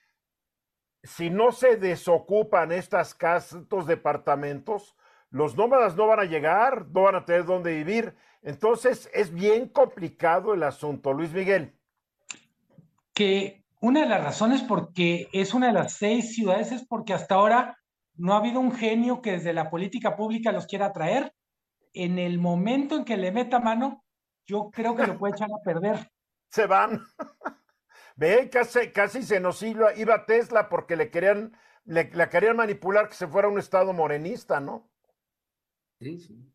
si 1.03 1.31
no 1.31 1.53
se 1.53 1.77
desocupan 1.77 2.73
estas 2.73 3.15
casas, 3.15 3.63
estos 3.63 3.87
departamentos, 3.87 4.97
los 5.35 5.57
nómadas 5.57 5.97
no 5.97 6.07
van 6.07 6.21
a 6.21 6.27
llegar, 6.27 6.87
no 6.93 7.03
van 7.03 7.17
a 7.17 7.25
tener 7.25 7.45
dónde 7.45 7.75
vivir. 7.75 8.15
Entonces 8.43 9.11
es 9.13 9.35
bien 9.35 9.69
complicado 9.69 10.55
el 10.55 10.63
asunto, 10.63 11.13
Luis 11.13 11.33
Miguel. 11.33 11.77
Que 13.13 13.65
una 13.81 14.03
de 14.03 14.07
las 14.07 14.23
razones 14.23 14.63
porque 14.63 15.29
es 15.33 15.53
una 15.53 15.67
de 15.67 15.73
las 15.73 15.95
seis 15.95 16.37
ciudades 16.37 16.71
es 16.71 16.87
porque 16.87 17.15
hasta 17.15 17.35
ahora 17.35 17.77
no 18.15 18.35
ha 18.35 18.37
habido 18.37 18.61
un 18.61 18.71
genio 18.71 19.23
que 19.23 19.33
desde 19.33 19.53
la 19.53 19.71
política 19.71 20.15
pública 20.15 20.53
los 20.53 20.69
quiera 20.69 20.93
traer. 20.93 21.35
En 21.95 22.21
el 22.21 22.39
momento 22.39 22.95
en 22.95 23.05
que 23.05 23.17
le 23.17 23.33
meta 23.33 23.59
mano, 23.59 24.05
yo 24.47 24.71
creo 24.71 24.95
que 24.95 25.05
lo 25.05 25.19
puede 25.19 25.35
echar 25.35 25.49
a 25.51 25.65
perder. 25.65 26.13
Se 26.49 26.67
van. 26.67 27.05
Ve, 28.15 28.49
casi, 28.51 28.93
casi 28.93 29.25
se 29.25 29.41
nos 29.41 29.61
iba, 29.65 29.93
iba 29.97 30.27
Tesla 30.27 30.69
porque 30.69 30.95
le 30.95 31.11
querían, 31.11 31.59
le, 31.87 32.09
querían 32.31 32.55
manipular 32.55 33.09
que 33.09 33.17
se 33.17 33.27
fuera 33.27 33.49
un 33.49 33.59
estado 33.59 33.93
morenista, 33.93 34.61
¿no? 34.61 34.94
Sí, 36.01 36.19
sí. 36.19 36.55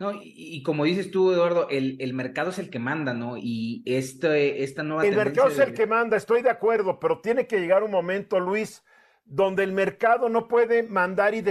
No, 0.00 0.10
y, 0.20 0.60
como 0.64 0.84
dices 0.84 1.12
tú, 1.12 1.30
Eduardo, 1.30 1.68
el, 1.68 1.96
el, 2.00 2.14
mercado 2.14 2.50
es 2.50 2.58
el 2.58 2.68
que 2.68 2.80
manda, 2.80 3.14
¿no? 3.14 3.36
Y 3.36 3.84
este, 3.86 4.64
esta 4.64 4.82
nueva. 4.82 5.06
El 5.06 5.16
mercado 5.16 5.48
es 5.48 5.58
el 5.60 5.72
que 5.72 5.86
manda, 5.86 6.16
estoy 6.16 6.42
de 6.42 6.50
acuerdo, 6.50 6.98
pero 6.98 7.20
tiene 7.20 7.46
que 7.46 7.60
llegar 7.60 7.84
un 7.84 7.92
momento, 7.92 8.40
Luis, 8.40 8.82
donde 9.24 9.62
el 9.62 9.72
mercado 9.72 10.28
no 10.28 10.48
puede 10.48 10.82
mandar 10.82 11.34
y, 11.34 11.44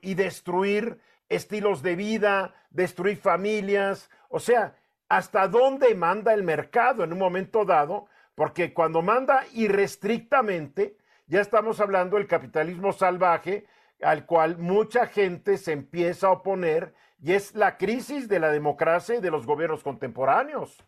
y 0.00 0.14
destruir 0.14 0.98
estilos 1.28 1.82
de 1.82 1.94
vida, 1.94 2.54
destruir 2.70 3.18
familias. 3.18 4.08
O 4.30 4.40
sea, 4.40 4.74
¿hasta 5.10 5.46
dónde 5.48 5.94
manda 5.94 6.32
el 6.32 6.44
mercado 6.44 7.04
en 7.04 7.12
un 7.12 7.18
momento 7.18 7.66
dado? 7.66 8.06
Porque 8.34 8.72
cuando 8.72 9.02
manda 9.02 9.44
irrestrictamente, 9.52 10.96
ya 11.26 11.42
estamos 11.42 11.78
hablando 11.78 12.16
del 12.16 12.26
capitalismo 12.26 12.92
salvaje 12.92 13.66
al 14.02 14.26
cual 14.26 14.58
mucha 14.58 15.06
gente 15.06 15.56
se 15.58 15.72
empieza 15.72 16.28
a 16.28 16.32
oponer 16.32 16.94
y 17.22 17.32
es 17.32 17.54
la 17.54 17.76
crisis 17.78 18.28
de 18.28 18.40
la 18.40 18.50
democracia 18.50 19.16
y 19.16 19.20
de 19.20 19.30
los 19.30 19.46
gobiernos 19.46 19.82
contemporáneos. 19.82 20.84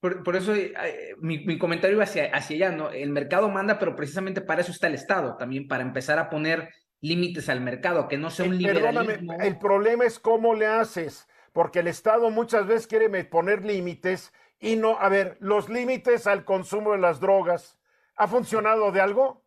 Por, 0.00 0.34
eso 0.34 0.54
eh, 0.54 1.14
mi, 1.20 1.58
comentario 1.58 1.96
iba 1.96 2.04
hacia, 2.04 2.34
hacia 2.34 2.56
allá, 2.68 2.76
¿no? 2.76 2.90
El 2.90 3.10
mercado 3.10 3.50
manda, 3.50 3.78
pero 3.78 3.94
precisamente 3.94 4.40
para 4.40 4.62
eso 4.62 4.72
está 4.72 4.86
el 4.86 4.94
Estado, 4.94 5.36
también 5.36 5.68
para 5.68 5.82
empezar 5.82 6.18
a 6.18 6.30
poner 6.30 6.70
límites 7.02 7.50
al 7.50 7.60
mercado, 7.60 8.08
que 8.08 8.16
no 8.16 8.30
sea 8.30 8.46
un 8.46 8.56
liberalismo. 8.56 9.34
el 9.34 9.58
problema 9.58 10.06
es 10.06 10.18
cómo 10.18 10.54
le 10.54 10.66
haces, 10.66 11.28
porque 11.52 11.80
el 11.80 11.86
Estado 11.86 12.30
muchas 12.30 12.66
veces 12.66 12.86
quiere 12.86 13.24
poner 13.24 13.62
límites 13.62 14.32
y 14.58 14.76
no, 14.76 14.98
a 14.98 15.10
ver, 15.10 15.36
los 15.40 15.68
límites 15.68 16.26
al 16.26 16.46
consumo 16.46 16.92
de 16.92 16.98
las 16.98 17.20
drogas, 17.20 17.78
¿ha 18.16 18.26
funcionado 18.26 18.92
de 18.92 19.02
algo? 19.02 19.44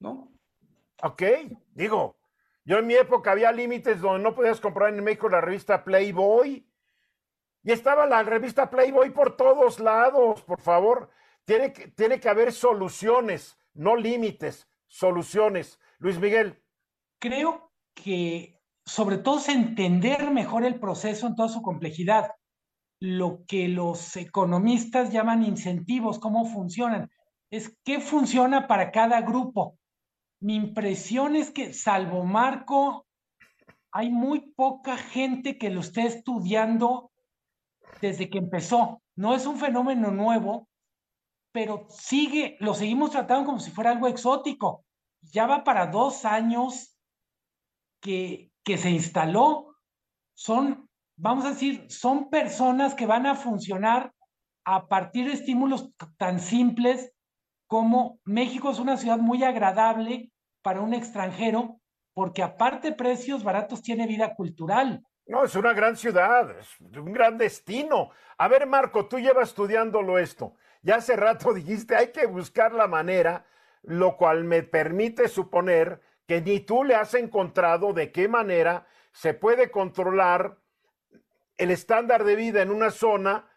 No. 0.00 0.31
Ok, 1.04 1.22
digo, 1.74 2.16
yo 2.64 2.78
en 2.78 2.86
mi 2.86 2.94
época 2.94 3.32
había 3.32 3.50
límites 3.50 4.00
donde 4.00 4.22
no 4.22 4.36
podías 4.36 4.60
comprar 4.60 4.94
en 4.94 5.02
México 5.02 5.28
la 5.28 5.40
revista 5.40 5.82
Playboy 5.82 6.64
y 7.64 7.72
estaba 7.72 8.06
la 8.06 8.22
revista 8.22 8.70
Playboy 8.70 9.10
por 9.10 9.36
todos 9.36 9.80
lados, 9.80 10.42
por 10.42 10.60
favor. 10.60 11.10
Tiene 11.44 11.72
que, 11.72 11.88
tiene 11.88 12.20
que 12.20 12.28
haber 12.28 12.52
soluciones, 12.52 13.58
no 13.74 13.96
límites, 13.96 14.68
soluciones. 14.86 15.80
Luis 15.98 16.20
Miguel. 16.20 16.62
Creo 17.18 17.72
que 17.94 18.60
sobre 18.84 19.18
todo 19.18 19.38
es 19.38 19.48
entender 19.48 20.30
mejor 20.30 20.64
el 20.64 20.78
proceso 20.78 21.26
en 21.26 21.34
toda 21.34 21.48
su 21.48 21.62
complejidad. 21.62 22.30
Lo 23.00 23.44
que 23.48 23.66
los 23.66 24.16
economistas 24.16 25.10
llaman 25.12 25.42
incentivos, 25.42 26.20
cómo 26.20 26.44
funcionan. 26.44 27.10
Es 27.50 27.76
qué 27.84 27.98
funciona 28.00 28.68
para 28.68 28.92
cada 28.92 29.20
grupo. 29.22 29.80
Mi 30.42 30.56
impresión 30.56 31.36
es 31.36 31.52
que, 31.52 31.72
salvo 31.72 32.24
Marco, 32.24 33.06
hay 33.92 34.10
muy 34.10 34.40
poca 34.56 34.96
gente 34.96 35.56
que 35.56 35.70
lo 35.70 35.82
esté 35.82 36.04
estudiando 36.04 37.12
desde 38.00 38.28
que 38.28 38.38
empezó. 38.38 39.00
No 39.14 39.36
es 39.36 39.46
un 39.46 39.56
fenómeno 39.56 40.10
nuevo, 40.10 40.68
pero 41.52 41.86
sigue, 41.90 42.56
lo 42.58 42.74
seguimos 42.74 43.12
tratando 43.12 43.46
como 43.46 43.60
si 43.60 43.70
fuera 43.70 43.92
algo 43.92 44.08
exótico. 44.08 44.84
Ya 45.20 45.46
va 45.46 45.62
para 45.62 45.86
dos 45.86 46.24
años 46.24 46.98
que, 48.00 48.50
que 48.64 48.78
se 48.78 48.90
instaló. 48.90 49.76
Son, 50.34 50.90
vamos 51.16 51.44
a 51.44 51.50
decir, 51.50 51.86
son 51.88 52.30
personas 52.30 52.94
que 52.94 53.06
van 53.06 53.26
a 53.26 53.36
funcionar 53.36 54.12
a 54.64 54.88
partir 54.88 55.28
de 55.28 55.34
estímulos 55.34 55.92
tan 56.16 56.40
simples 56.40 57.12
como 57.68 58.18
México 58.24 58.72
es 58.72 58.80
una 58.80 58.96
ciudad 58.96 59.18
muy 59.18 59.44
agradable 59.44 60.31
para 60.62 60.80
un 60.80 60.94
extranjero, 60.94 61.80
porque 62.14 62.42
aparte 62.42 62.92
precios 62.92 63.42
baratos 63.42 63.82
tiene 63.82 64.06
vida 64.06 64.34
cultural. 64.34 65.04
No, 65.26 65.44
es 65.44 65.54
una 65.54 65.72
gran 65.72 65.96
ciudad, 65.96 66.58
es 66.58 66.80
un 66.80 67.12
gran 67.12 67.38
destino. 67.38 68.10
A 68.38 68.48
ver, 68.48 68.66
Marco, 68.66 69.06
tú 69.06 69.18
llevas 69.18 69.50
estudiándolo 69.50 70.18
esto. 70.18 70.54
Ya 70.82 70.96
hace 70.96 71.16
rato 71.16 71.52
dijiste, 71.54 71.96
hay 71.96 72.12
que 72.12 72.26
buscar 72.26 72.72
la 72.72 72.86
manera, 72.86 73.46
lo 73.82 74.16
cual 74.16 74.44
me 74.44 74.62
permite 74.62 75.28
suponer 75.28 76.00
que 76.26 76.40
ni 76.40 76.60
tú 76.60 76.84
le 76.84 76.94
has 76.94 77.14
encontrado 77.14 77.92
de 77.92 78.12
qué 78.12 78.28
manera 78.28 78.86
se 79.12 79.34
puede 79.34 79.70
controlar 79.70 80.58
el 81.56 81.70
estándar 81.70 82.24
de 82.24 82.36
vida 82.36 82.62
en 82.62 82.70
una 82.70 82.90
zona, 82.90 83.48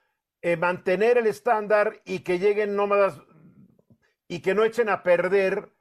eh, 0.41 0.57
mantener 0.57 1.17
el 1.17 1.27
estándar 1.27 2.01
y 2.05 2.19
que 2.19 2.39
lleguen 2.39 2.75
nómadas 2.75 3.19
y 4.27 4.41
que 4.41 4.53
no 4.53 4.63
echen 4.63 4.89
a 4.89 5.03
perder 5.03 5.74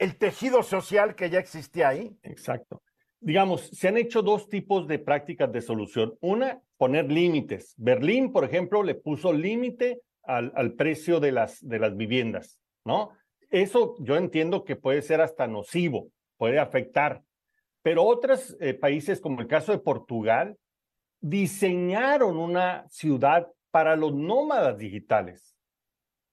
el 0.00 0.16
tejido 0.16 0.64
social 0.64 1.14
que 1.14 1.30
ya 1.30 1.38
existía 1.38 1.88
ahí. 1.88 2.16
Exacto 2.22 2.82
digamos, 3.20 3.68
se 3.68 3.88
han 3.88 3.96
hecho 3.96 4.22
dos 4.22 4.48
tipos 4.48 4.88
de 4.88 4.98
prácticas 4.98 5.52
de 5.52 5.60
solución. 5.60 6.16
Una, 6.20 6.60
poner 6.76 7.10
límites. 7.10 7.74
Berlín, 7.76 8.32
por 8.32 8.44
ejemplo, 8.44 8.82
le 8.82 8.94
puso 8.94 9.32
límite 9.32 10.00
al, 10.22 10.52
al, 10.56 10.72
precio 10.72 11.20
de 11.20 11.32
las, 11.32 11.66
de 11.66 11.78
las 11.78 11.96
viviendas, 11.96 12.58
¿no? 12.84 13.10
Eso 13.50 13.96
yo 14.00 14.16
entiendo 14.16 14.64
que 14.64 14.76
puede 14.76 15.02
ser 15.02 15.20
hasta 15.20 15.46
nocivo, 15.46 16.08
puede 16.36 16.58
afectar. 16.58 17.22
Pero 17.82 18.04
otros 18.04 18.56
eh, 18.60 18.74
países, 18.74 19.20
como 19.20 19.40
el 19.40 19.46
caso 19.46 19.72
de 19.72 19.78
Portugal, 19.78 20.56
diseñaron 21.20 22.38
una 22.38 22.88
ciudad 22.88 23.48
para 23.70 23.96
los 23.96 24.14
nómadas 24.14 24.78
digitales, 24.78 25.56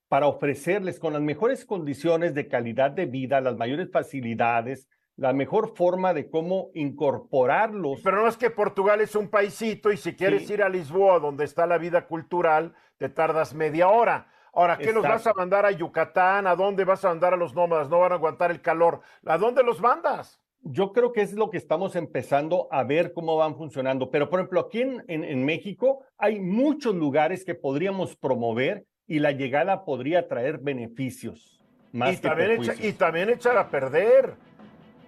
para 0.07 0.27
ofrecerles 0.27 0.99
con 0.99 1.13
las 1.13 1.21
mejores 1.21 1.65
condiciones 1.65 2.33
de 2.33 2.47
calidad 2.47 2.91
de 2.91 3.05
vida, 3.05 3.41
las 3.41 3.57
mayores 3.57 3.91
facilidades, 3.91 4.87
la 5.17 5.33
mejor 5.33 5.75
forma 5.75 6.13
de 6.13 6.29
cómo 6.29 6.69
incorporarlos. 6.73 8.01
Pero 8.03 8.21
no 8.21 8.27
es 8.27 8.37
que 8.37 8.49
Portugal 8.49 9.01
es 9.01 9.15
un 9.15 9.29
paisito 9.29 9.91
y 9.91 9.97
si 9.97 10.15
quieres 10.15 10.49
ir 10.49 10.61
a 10.61 10.69
Lisboa, 10.69 11.19
donde 11.19 11.43
está 11.43 11.65
la 11.65 11.77
vida 11.77 12.05
cultural, 12.05 12.73
te 12.97 13.09
tardas 13.09 13.53
media 13.53 13.89
hora. 13.89 14.27
Ahora, 14.53 14.77
¿qué 14.77 14.91
los 14.91 15.03
vas 15.03 15.27
a 15.27 15.33
mandar 15.33 15.65
a 15.65 15.71
Yucatán? 15.71 16.47
¿A 16.47 16.55
dónde 16.55 16.85
vas 16.85 17.03
a 17.03 17.09
mandar 17.09 17.33
a 17.33 17.37
los 17.37 17.53
nómadas? 17.53 17.89
No 17.89 17.99
van 17.99 18.11
a 18.11 18.15
aguantar 18.15 18.49
el 18.51 18.61
calor. 18.61 19.01
¿A 19.25 19.37
dónde 19.37 19.63
los 19.63 19.81
mandas? 19.81 20.41
Yo 20.61 20.93
creo 20.93 21.11
que 21.11 21.21
es 21.21 21.33
lo 21.33 21.49
que 21.49 21.57
estamos 21.57 21.95
empezando 21.95 22.67
a 22.71 22.83
ver 22.83 23.13
cómo 23.13 23.37
van 23.37 23.55
funcionando. 23.55 24.09
Pero, 24.09 24.29
por 24.29 24.39
ejemplo, 24.39 24.61
aquí 24.61 24.81
en, 24.81 25.03
en 25.07 25.45
México 25.45 26.05
hay 26.17 26.39
muchos 26.39 26.95
lugares 26.95 27.45
que 27.45 27.53
podríamos 27.53 28.15
promover 28.15 28.85
y 29.07 29.19
la 29.19 29.31
llegada 29.31 29.85
podría 29.85 30.27
traer 30.27 30.57
beneficios. 30.57 31.59
Más 31.93 32.15
y, 32.15 32.17
también 32.17 32.61
y 32.81 32.91
también 32.93 33.29
echar 33.29 33.57
a 33.57 33.69
perder 33.69 34.35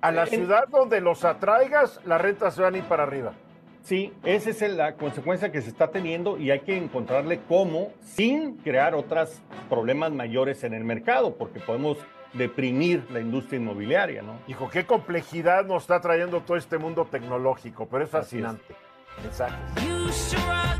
a 0.01 0.11
la 0.11 0.25
ciudad 0.25 0.67
donde 0.69 1.01
los 1.01 1.25
atraigas, 1.25 1.99
las 2.05 2.21
rentas 2.21 2.55
se 2.55 2.61
van 2.61 2.75
a 2.75 2.77
ir 2.77 2.85
para 2.85 3.03
arriba. 3.03 3.33
Sí, 3.81 4.13
esa 4.23 4.49
es 4.49 4.61
la 4.73 4.95
consecuencia 4.95 5.51
que 5.51 5.61
se 5.61 5.69
está 5.69 5.89
teniendo 5.89 6.37
y 6.37 6.51
hay 6.51 6.59
que 6.61 6.77
encontrarle 6.77 7.39
cómo 7.47 7.91
sin 8.01 8.57
crear 8.57 8.93
otros 8.93 9.41
problemas 9.69 10.11
mayores 10.11 10.63
en 10.63 10.73
el 10.73 10.83
mercado, 10.83 11.35
porque 11.35 11.59
podemos 11.59 11.97
deprimir 12.33 13.03
la 13.11 13.19
industria 13.19 13.57
inmobiliaria, 13.57 14.21
¿no? 14.21 14.39
Hijo, 14.47 14.69
qué 14.69 14.85
complejidad 14.85 15.65
nos 15.65 15.83
está 15.83 15.99
trayendo 15.99 16.41
todo 16.41 16.57
este 16.57 16.77
mundo 16.77 17.07
tecnológico, 17.09 17.87
pero 17.89 18.03
es 18.03 18.09
fascinante. 18.09 18.75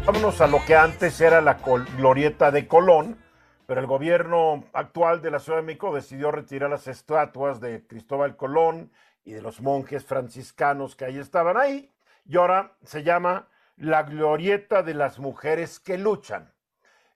Vámonos 0.06 0.42
a 0.42 0.48
lo 0.48 0.64
que 0.66 0.76
antes 0.76 1.20
era 1.22 1.42
la 1.42 1.56
glorieta 1.98 2.52
de 2.52 2.68
Colón, 2.68 3.18
pero 3.66 3.82
el 3.82 3.88
gobierno 3.88 4.64
actual 4.74 5.22
de 5.22 5.32
la 5.32 5.40
Ciudad 5.40 5.60
de 5.60 5.66
México 5.66 5.94
decidió 5.94 6.32
retirar 6.32 6.70
las 6.70 6.88
estatuas 6.88 7.60
de 7.60 7.86
Cristóbal 7.86 8.36
Colón 8.36 8.92
y 9.24 9.34
de 9.34 9.42
los 9.42 9.62
monjes 9.62 10.06
franciscanos 10.06 10.96
que 10.96 11.06
ahí 11.06 11.20
estaban 11.20 11.58
ahí, 11.58 11.92
y 12.26 12.38
ahora 12.38 12.74
se 12.84 13.04
llama 13.04 13.48
la 13.76 14.04
glorieta 14.04 14.84
de 14.84 14.94
las 14.94 15.20
mujeres 15.20 15.80
que 15.80 15.98
luchan. 15.98 16.54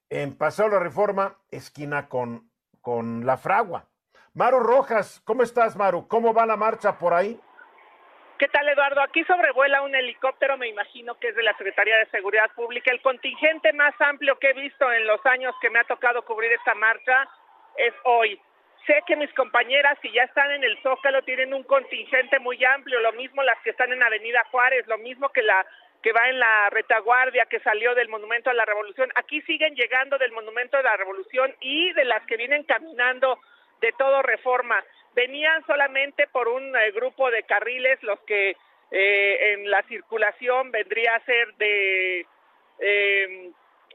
En 0.10 0.36
Paseo 0.36 0.68
la 0.68 0.80
Reforma, 0.80 1.38
esquina 1.50 2.08
con, 2.08 2.50
con 2.82 3.26
La 3.26 3.38
Fragua. 3.38 3.88
Maru 4.34 4.60
Rojas, 4.60 5.22
¿cómo 5.24 5.44
estás, 5.44 5.76
Maru? 5.76 6.08
¿Cómo 6.08 6.34
va 6.34 6.46
la 6.46 6.58
marcha 6.58 6.98
por 6.98 7.14
ahí? 7.14 7.40
¿Qué 8.40 8.48
tal, 8.48 8.68
Eduardo? 8.68 9.02
Aquí 9.02 9.24
sobrevuela 9.26 9.84
un 9.84 9.94
helicóptero, 9.94 10.58
me 10.58 10.68
imagino 10.68 11.18
que 11.20 11.30
es 11.30 11.36
de 11.36 11.44
la 11.44 11.56
Secretaría 11.56 11.98
de 11.98 12.08
Seguridad 12.08 12.50
Pública. 12.56 12.92
El 12.92 13.02
contingente 13.02 13.72
más 13.74 13.94
amplio 14.00 14.40
que 14.40 14.50
he 14.50 14.54
visto 14.54 14.92
en 14.92 15.06
los 15.06 15.24
años 15.26 15.54
que 15.62 15.70
me 15.70 15.80
ha 15.80 15.84
tocado 15.84 16.24
cubrir 16.24 16.52
esta 16.52 16.74
marcha 16.74 17.28
es 17.78 17.94
hoy. 18.06 18.42
Sé 18.88 19.02
que 19.06 19.16
mis 19.16 19.32
compañeras, 19.34 19.98
si 20.02 20.12
ya 20.12 20.24
están 20.24 20.52
en 20.52 20.64
el 20.64 20.78
Zócalo, 20.82 21.22
tienen 21.22 21.54
un 21.54 21.64
contingente 21.64 22.40
muy 22.40 22.64
amplio, 22.66 23.00
lo 23.00 23.14
mismo 23.14 23.44
las 23.44 23.60
que 23.62 23.70
están 23.70 23.94
en 23.94 24.02
Avenida 24.02 24.44
Juárez, 24.52 24.86
lo 24.88 24.98
mismo 24.98 25.30
que 25.30 25.44
la 25.44 25.66
que 26.02 26.12
va 26.12 26.28
en 26.28 26.38
la 26.38 26.70
retaguardia 26.70 27.46
que 27.46 27.62
salió 27.62 27.96
del 27.96 28.10
Monumento 28.10 28.50
a 28.50 28.54
la 28.54 28.66
Revolución. 28.66 29.10
Aquí 29.16 29.42
siguen 29.44 29.74
llegando 29.74 30.18
del 30.18 30.34
Monumento 30.34 30.76
a 30.76 30.82
la 30.82 30.98
Revolución 30.98 31.56
y 31.62 31.94
de 31.94 32.04
las 32.04 32.26
que 32.26 32.36
vienen 32.36 32.64
caminando 32.64 33.40
de 33.82 33.92
todo 33.94 34.22
reforma. 34.22 34.84
Venían 35.14 35.66
solamente 35.66 36.28
por 36.28 36.48
un 36.48 36.76
eh, 36.76 36.92
grupo 36.92 37.30
de 37.30 37.44
carriles, 37.44 38.02
los 38.04 38.20
que 38.22 38.56
eh, 38.92 39.54
en 39.54 39.70
la 39.70 39.84
circulación 39.84 40.72
vendría 40.72 41.16
a 41.16 41.26
ser 41.26 41.54
de, 41.56 42.26
eh, 42.80 43.52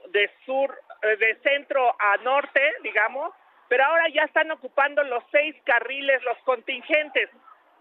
de 0.09 0.31
sur, 0.45 0.77
de 1.03 1.37
centro 1.43 1.95
a 1.99 2.17
norte, 2.19 2.61
digamos, 2.83 3.33
pero 3.69 3.85
ahora 3.85 4.09
ya 4.09 4.23
están 4.23 4.51
ocupando 4.51 5.03
los 5.05 5.23
seis 5.31 5.55
carriles, 5.65 6.23
los 6.23 6.39
contingentes. 6.39 7.31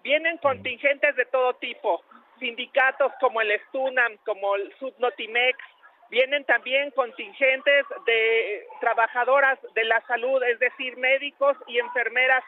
Vienen 0.04 0.38
contingentes 0.38 1.16
de 1.16 1.26
todo 1.26 1.54
tipo, 1.56 2.04
sindicatos 2.40 3.12
como 3.20 3.42
el 3.42 3.52
Estunam, 3.52 4.18
como 4.26 4.56
el 4.56 4.74
Subnotimex, 4.78 5.58
vienen 6.10 6.46
también 6.46 6.92
contingentes 6.92 7.86
de 8.06 8.68
trabajadoras 8.80 9.60
de 9.76 9.84
la 9.86 10.02
salud, 10.08 10.42
es 10.44 10.60
decir, 10.60 10.98
médicos 10.98 11.58
y 11.68 11.80
enfermeras 11.80 12.44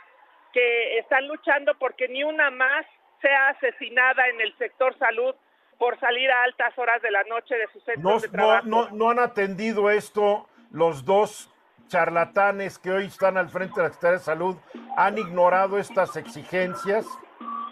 que 0.53 0.97
están 0.99 1.27
luchando 1.27 1.73
porque 1.77 2.07
ni 2.07 2.23
una 2.23 2.49
más 2.51 2.85
sea 3.21 3.49
asesinada 3.49 4.27
en 4.29 4.41
el 4.41 4.57
sector 4.57 4.97
salud 4.97 5.35
por 5.77 5.99
salir 5.99 6.29
a 6.31 6.43
altas 6.43 6.77
horas 6.77 7.01
de 7.01 7.11
la 7.11 7.23
noche 7.23 7.55
de 7.55 7.67
su 7.71 7.79
centro 7.81 8.19
de 8.19 8.27
trabajo. 8.29 8.67
No, 8.67 8.85
no, 8.85 8.91
no 8.91 9.09
han 9.11 9.19
atendido 9.19 9.89
esto 9.89 10.47
los 10.71 11.05
dos 11.05 11.49
charlatanes 11.87 12.77
que 12.77 12.91
hoy 12.91 13.05
están 13.05 13.37
al 13.37 13.49
frente 13.49 13.75
de 13.75 13.87
la 13.87 13.89
Secretaría 13.89 14.19
de 14.19 14.23
Salud, 14.23 14.57
han 14.95 15.17
ignorado 15.17 15.79
estas 15.79 16.15
exigencias 16.15 17.05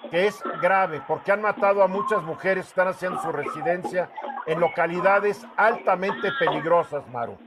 que 0.09 0.27
es 0.27 0.41
grave 0.61 1.01
porque 1.07 1.31
han 1.31 1.41
matado 1.41 1.83
a 1.83 1.87
muchas 1.87 2.21
mujeres 2.23 2.65
que 2.65 2.69
están 2.69 2.87
haciendo 2.87 3.21
su 3.21 3.31
residencia 3.31 4.09
en 4.45 4.59
localidades 4.59 5.45
altamente 5.57 6.29
peligrosas, 6.39 7.07
Maru. 7.09 7.37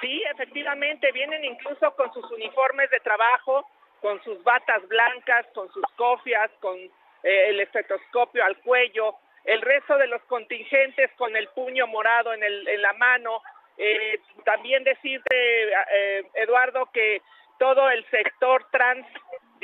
Sí, 0.00 0.22
efectivamente, 0.32 1.10
vienen 1.12 1.44
incluso 1.44 1.94
con 1.96 2.12
sus 2.12 2.30
uniformes 2.32 2.90
de 2.90 3.00
trabajo, 3.00 3.66
con 4.02 4.22
sus 4.22 4.42
batas 4.44 4.86
blancas, 4.88 5.46
con 5.54 5.72
sus 5.72 5.84
cofias, 5.96 6.50
con 6.60 6.76
eh, 6.76 6.90
el 7.22 7.60
estetoscopio 7.60 8.44
al 8.44 8.58
cuello, 8.58 9.16
el 9.44 9.62
resto 9.62 9.96
de 9.96 10.06
los 10.08 10.22
contingentes 10.24 11.10
con 11.16 11.34
el 11.36 11.48
puño 11.48 11.86
morado 11.86 12.34
en, 12.34 12.42
el, 12.42 12.68
en 12.68 12.82
la 12.82 12.92
mano. 12.94 13.42
Eh, 13.78 14.20
también 14.44 14.84
decirte, 14.84 15.34
eh, 15.34 16.22
Eduardo, 16.34 16.90
que 16.92 17.22
todo 17.58 17.88
el 17.88 18.04
sector 18.10 18.66
trans 18.70 19.06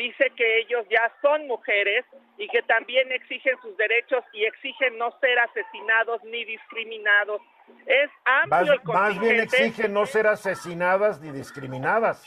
dice 0.01 0.32
que 0.36 0.61
ellos 0.61 0.86
ya 0.88 1.12
son 1.20 1.46
mujeres 1.46 2.05
y 2.38 2.48
que 2.48 2.62
también 2.62 3.12
exigen 3.12 3.55
sus 3.61 3.76
derechos 3.76 4.24
y 4.32 4.44
exigen 4.44 4.96
no 4.96 5.11
ser 5.20 5.38
asesinados 5.38 6.24
ni 6.24 6.44
discriminados. 6.44 7.42
Es 7.86 8.11
amplio 8.24 8.72
el 8.72 8.80
Más 8.84 9.20
bien 9.20 9.40
exigen 9.40 9.92
no 9.92 10.07
ser 10.07 10.26
asesinadas 10.26 11.20
ni 11.20 11.30
discriminadas. 11.32 12.26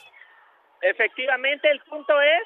Efectivamente, 0.82 1.69
el 1.71 1.80
punto 1.82 2.21
es 2.21 2.43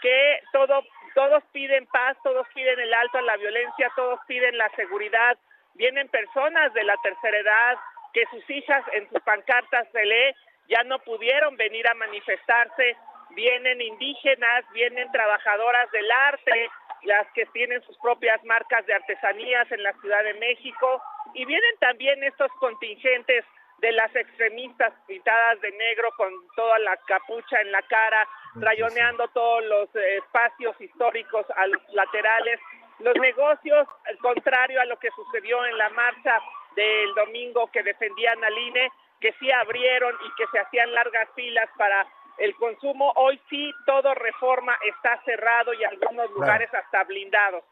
que 0.00 0.40
todo, 0.52 0.82
todos 1.14 1.42
piden 1.52 1.86
paz, 1.86 2.16
todos 2.22 2.46
piden 2.54 2.78
el 2.80 2.94
alto 2.94 3.18
a 3.18 3.22
la 3.22 3.36
violencia, 3.36 3.90
todos 3.94 4.18
piden 4.26 4.56
la 4.56 4.70
seguridad. 4.76 5.36
Vienen 5.74 6.08
personas 6.08 6.72
de 6.72 6.84
la 6.84 6.96
tercera 7.02 7.38
edad 7.38 7.76
que 8.14 8.24
sus 8.30 8.48
hijas 8.48 8.82
en 8.94 9.10
sus 9.10 9.20
pancartas 9.22 9.88
se 9.92 10.04
lee 10.06 10.34
ya 10.68 10.82
no 10.84 10.98
pudieron 11.00 11.56
venir 11.56 11.86
a 11.88 11.94
manifestarse, 11.94 12.96
vienen 13.30 13.80
indígenas, 13.80 14.64
vienen 14.72 15.10
trabajadoras 15.12 15.90
del 15.90 16.10
arte, 16.10 16.70
las 17.02 17.26
que 17.32 17.46
tienen 17.46 17.82
sus 17.82 17.96
propias 17.98 18.42
marcas 18.44 18.84
de 18.86 18.94
artesanías 18.94 19.70
en 19.72 19.82
la 19.82 19.92
Ciudad 20.00 20.22
de 20.24 20.34
México, 20.34 21.02
y 21.34 21.44
vienen 21.44 21.76
también 21.78 22.22
estos 22.22 22.50
contingentes 22.60 23.44
de 23.78 23.92
las 23.92 24.14
extremistas 24.14 24.92
pintadas 25.06 25.60
de 25.60 25.70
negro 25.72 26.10
con 26.16 26.32
toda 26.56 26.78
la 26.78 26.96
capucha 27.06 27.60
en 27.60 27.72
la 27.72 27.82
cara, 27.82 28.26
rayoneando 28.54 29.28
todos 29.28 29.64
los 29.64 29.94
espacios 29.94 30.80
históricos 30.80 31.44
a 31.56 31.66
los 31.66 31.82
laterales. 31.92 32.60
Los 33.00 33.16
negocios, 33.16 33.88
al 34.06 34.18
contrario 34.18 34.80
a 34.80 34.84
lo 34.84 34.98
que 34.98 35.10
sucedió 35.10 35.64
en 35.66 35.76
la 35.76 35.88
marcha 35.90 36.40
del 36.76 37.14
domingo 37.14 37.70
que 37.72 37.82
defendían 37.82 38.42
al 38.42 38.56
INE, 38.56 38.90
que 39.20 39.32
sí 39.40 39.50
abrieron 39.50 40.14
y 40.24 40.34
que 40.36 40.46
se 40.52 40.60
hacían 40.60 40.92
largas 40.94 41.28
filas 41.34 41.68
para 41.76 42.06
el 42.38 42.54
consumo. 42.56 43.12
Hoy 43.16 43.40
sí 43.48 43.72
todo 43.86 44.14
reforma 44.14 44.76
está 44.88 45.20
cerrado 45.24 45.72
y 45.74 45.84
algunos 45.84 46.30
lugares 46.30 46.72
hasta 46.74 47.04
blindados. 47.04 47.64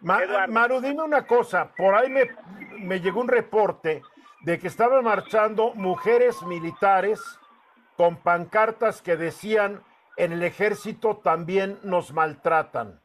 Maru, 0.00 0.80
dime 0.80 1.02
una 1.02 1.26
cosa, 1.26 1.72
por 1.76 1.94
ahí 1.94 2.10
me, 2.10 2.24
me 2.78 3.00
llegó 3.00 3.20
un 3.20 3.28
reporte 3.28 4.02
de 4.40 4.58
que 4.58 4.66
estaban 4.66 5.04
marchando 5.04 5.74
mujeres 5.74 6.42
militares 6.42 7.20
con 7.96 8.16
pancartas 8.16 9.00
que 9.00 9.16
decían 9.16 9.84
en 10.16 10.32
el 10.32 10.42
ejército 10.42 11.20
también 11.22 11.78
nos 11.84 12.12
maltratan. 12.12 13.00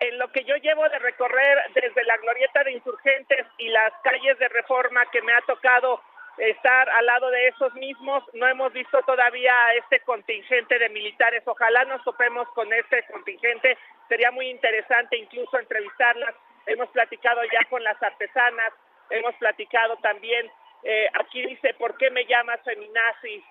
En 0.00 0.18
lo 0.18 0.32
que 0.32 0.44
yo 0.44 0.56
llevo 0.56 0.88
de 0.88 0.98
recorrer 0.98 1.58
desde 1.74 2.04
la 2.04 2.16
glorieta 2.16 2.64
de 2.64 2.72
insurgentes 2.72 3.46
y 3.58 3.68
las 3.68 3.92
calles 4.02 4.38
de 4.38 4.48
reforma 4.48 5.04
que 5.12 5.20
me 5.20 5.34
ha 5.34 5.42
tocado 5.42 6.00
estar 6.40 6.88
al 6.88 7.06
lado 7.06 7.30
de 7.30 7.48
esos 7.48 7.72
mismos. 7.74 8.24
No 8.32 8.46
hemos 8.48 8.72
visto 8.72 9.00
todavía 9.02 9.52
a 9.66 9.74
este 9.74 10.00
contingente 10.00 10.78
de 10.78 10.88
militares. 10.88 11.42
Ojalá 11.46 11.84
nos 11.84 12.02
topemos 12.02 12.48
con 12.54 12.72
este 12.72 13.04
contingente. 13.12 13.76
Sería 14.08 14.30
muy 14.30 14.48
interesante 14.48 15.16
incluso 15.18 15.58
entrevistarlas. 15.58 16.34
Hemos 16.66 16.88
platicado 16.90 17.42
ya 17.44 17.64
con 17.68 17.82
las 17.84 18.02
artesanas, 18.02 18.72
hemos 19.10 19.34
platicado 19.36 19.96
también. 19.98 20.50
Eh, 20.82 21.08
aquí 21.14 21.44
dice, 21.46 21.74
¿por 21.74 21.96
qué 21.98 22.10
me 22.10 22.24
llamas 22.24 22.60
feminazis 22.64 23.44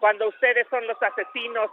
cuando 0.00 0.28
ustedes 0.28 0.66
son 0.68 0.86
los 0.86 1.00
asesinos? 1.02 1.70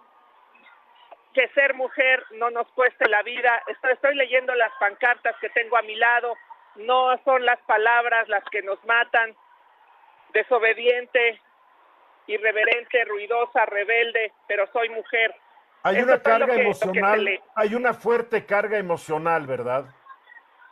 Que 1.34 1.48
ser 1.50 1.74
mujer 1.74 2.24
no 2.32 2.52
nos 2.52 2.68
cueste 2.74 3.10
la 3.10 3.24
vida. 3.24 3.64
Estoy, 3.68 3.94
estoy 3.94 4.16
leyendo 4.16 4.54
las 4.54 4.72
pancartas 4.80 5.36
que 5.40 5.50
tengo 5.50 5.78
a 5.78 5.82
mi 5.82 5.96
lado. 5.96 6.36
No 6.76 7.18
son 7.24 7.46
las 7.46 7.60
palabras 7.62 8.30
las 8.30 8.44
que 8.52 8.62
nos 8.62 8.84
matan 8.86 9.36
desobediente, 10.34 11.40
irreverente, 12.28 13.06
ruidosa, 13.06 13.66
rebelde, 13.66 14.32
pero 14.48 14.68
soy 14.72 14.90
mujer. 14.90 15.36
Hay 15.84 15.98
una 16.00 16.22
carga 16.22 16.54
emocional, 16.54 17.42
hay 17.56 17.76
una 17.76 17.94
fuerte 17.94 18.46
carga 18.46 18.78
emocional, 18.78 19.48
¿verdad? 19.48 19.86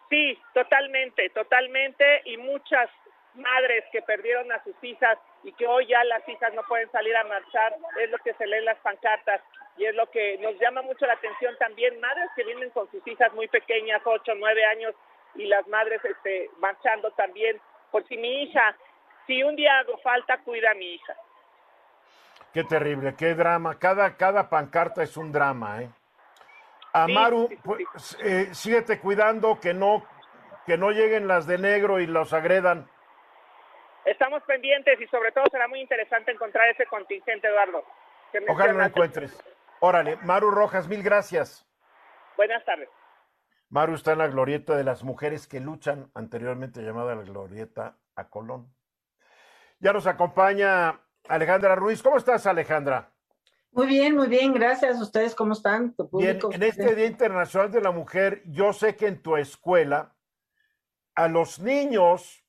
Sí, 0.10 0.40
totalmente, 0.54 1.30
totalmente, 1.30 2.22
y 2.26 2.38
muchas 2.38 2.90
madres 3.36 3.84
que 3.92 4.02
perdieron 4.02 4.52
a 4.52 4.64
sus 4.64 4.76
hijas 4.84 5.18
y 5.44 5.54
que 5.54 5.68
hoy 5.68 5.88
ya 5.88 6.04
las 6.04 6.28
hijas 6.28 6.54
no 6.54 6.64
pueden 6.64 6.92
salir 6.92 7.16
a 7.16 7.24
marchar, 7.24 7.76
es 8.00 8.10
lo 8.10 8.18
que 8.20 8.34
se 8.34 8.46
lee 8.46 8.58
en 8.58 8.66
las 8.66 8.80
pancartas 8.80 9.42
y 9.78 9.86
es 9.86 9.96
lo 9.96 10.10
que 10.10 10.38
nos 10.40 10.60
llama 10.60 10.82
mucho 10.82 11.06
la 11.06 11.14
atención 11.14 11.56
también, 11.58 12.00
madres 12.00 12.30
que 12.36 12.44
vienen 12.44 12.70
con 12.72 12.90
sus 12.92 13.06
hijas 13.08 13.32
muy 13.34 13.48
pequeñas, 13.48 14.02
ocho, 14.04 14.34
nueve 14.36 14.66
años, 14.66 14.94
y 15.36 15.46
las 15.46 15.66
madres 15.68 16.04
este, 16.04 16.50
marchando 16.58 17.12
también, 17.12 17.62
por 17.92 18.06
si 18.08 18.18
mi 18.18 18.44
hija 18.44 18.76
si 19.30 19.44
un 19.44 19.56
día 19.56 19.78
hago 19.78 19.96
falta, 20.00 20.40
cuida 20.40 20.72
a 20.72 20.74
mi 20.74 20.96
hija. 20.96 21.16
Qué 22.52 22.64
terrible, 22.64 23.14
qué 23.16 23.36
drama. 23.36 23.78
Cada, 23.78 24.18
cada 24.18 24.50
pancarta 24.50 25.04
es 25.04 25.16
un 25.18 25.32
drama, 25.32 25.84
¿eh? 25.84 25.90
Amaru, 26.94 27.48
pues, 27.64 28.18
eh, 28.24 28.50
síguete 28.56 29.00
cuidando 29.00 29.60
que 29.60 29.76
no, 29.76 30.04
que 30.66 30.80
no 30.80 30.90
lleguen 30.90 31.28
las 31.28 31.46
de 31.46 31.60
negro 31.60 32.00
y 32.00 32.08
los 32.08 32.34
agredan. 32.34 32.90
Estamos 34.04 34.42
pendientes 34.48 35.00
y 35.00 35.06
sobre 35.10 35.32
todo 35.32 35.44
será 35.52 35.68
muy 35.68 35.80
interesante 35.80 36.32
encontrar 36.32 36.68
ese 36.70 36.88
contingente, 36.88 37.48
Eduardo. 37.48 37.84
Ojalá 38.48 38.74
lo 38.74 38.84
encuentres. 38.84 39.44
Órale, 39.80 40.16
Maru 40.24 40.50
Rojas, 40.50 40.88
mil 40.88 41.04
gracias. 41.04 41.68
Buenas 42.36 42.66
tardes. 42.66 42.90
Maru 43.70 43.94
está 43.94 44.14
en 44.14 44.18
la 44.18 44.28
glorieta 44.28 44.76
de 44.76 44.84
las 44.84 45.04
mujeres 45.04 45.48
que 45.48 45.60
luchan, 45.60 46.10
anteriormente 46.16 46.82
llamada 46.82 47.14
la 47.14 47.22
glorieta 47.22 47.96
a 48.16 48.30
Colón. 48.30 48.74
Ya 49.80 49.94
nos 49.94 50.08
acompaña 50.08 51.00
Alejandra 51.28 51.76
Ruiz. 51.76 52.02
¿Cómo 52.02 52.18
estás, 52.18 52.46
Alejandra? 52.46 53.12
Muy 53.72 53.88
bien, 53.88 54.16
muy 54.16 54.28
bien, 54.28 54.54
gracias. 54.54 55.00
¿Ustedes 55.00 55.36
cómo 55.36 55.54
están? 55.54 55.96
bien, 56.14 56.40
en 56.52 56.64
este 56.64 56.96
Día 56.96 57.06
Internacional 57.06 57.72
de 57.72 57.82
la 57.82 57.92
Mujer, 57.92 58.42
yo 58.46 58.74
sé 58.74 58.96
que 58.96 59.08
en 59.08 59.22
tu 59.22 59.38
escuela 59.38 60.16
a 61.16 61.28
los 61.28 61.60
niños 61.60 62.44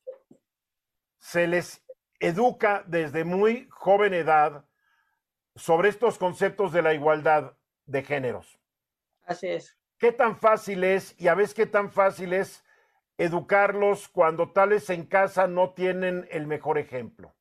se 1.19 1.47
les 1.47 1.85
educa 2.19 2.83
desde 2.87 3.25
muy 3.25 3.69
joven 3.71 4.15
edad 4.15 4.65
sobre 5.55 5.89
estos 5.89 6.19
conceptos 6.19 6.73
de 6.73 6.83
la 6.83 6.95
igualdad 6.95 7.57
de 7.87 8.03
géneros. 8.03 8.59
Así 9.25 9.49
es. 9.49 9.81
¿qué 10.01 10.11
tan 10.13 10.37
fácil 10.37 10.83
es 10.83 11.15
y 11.21 11.29
a 11.29 11.35
veces 11.35 11.55
qué 11.55 11.67
tan 11.67 11.93
fácil 11.93 12.33
es 12.33 12.65
educarlos 13.21 14.09
cuando 14.09 14.51
tales 14.51 14.89
en 14.89 15.05
casa 15.05 15.47
no 15.47 15.75
tienen 15.75 16.27
el 16.31 16.47
mejor 16.47 16.79
ejemplo? 16.79 17.35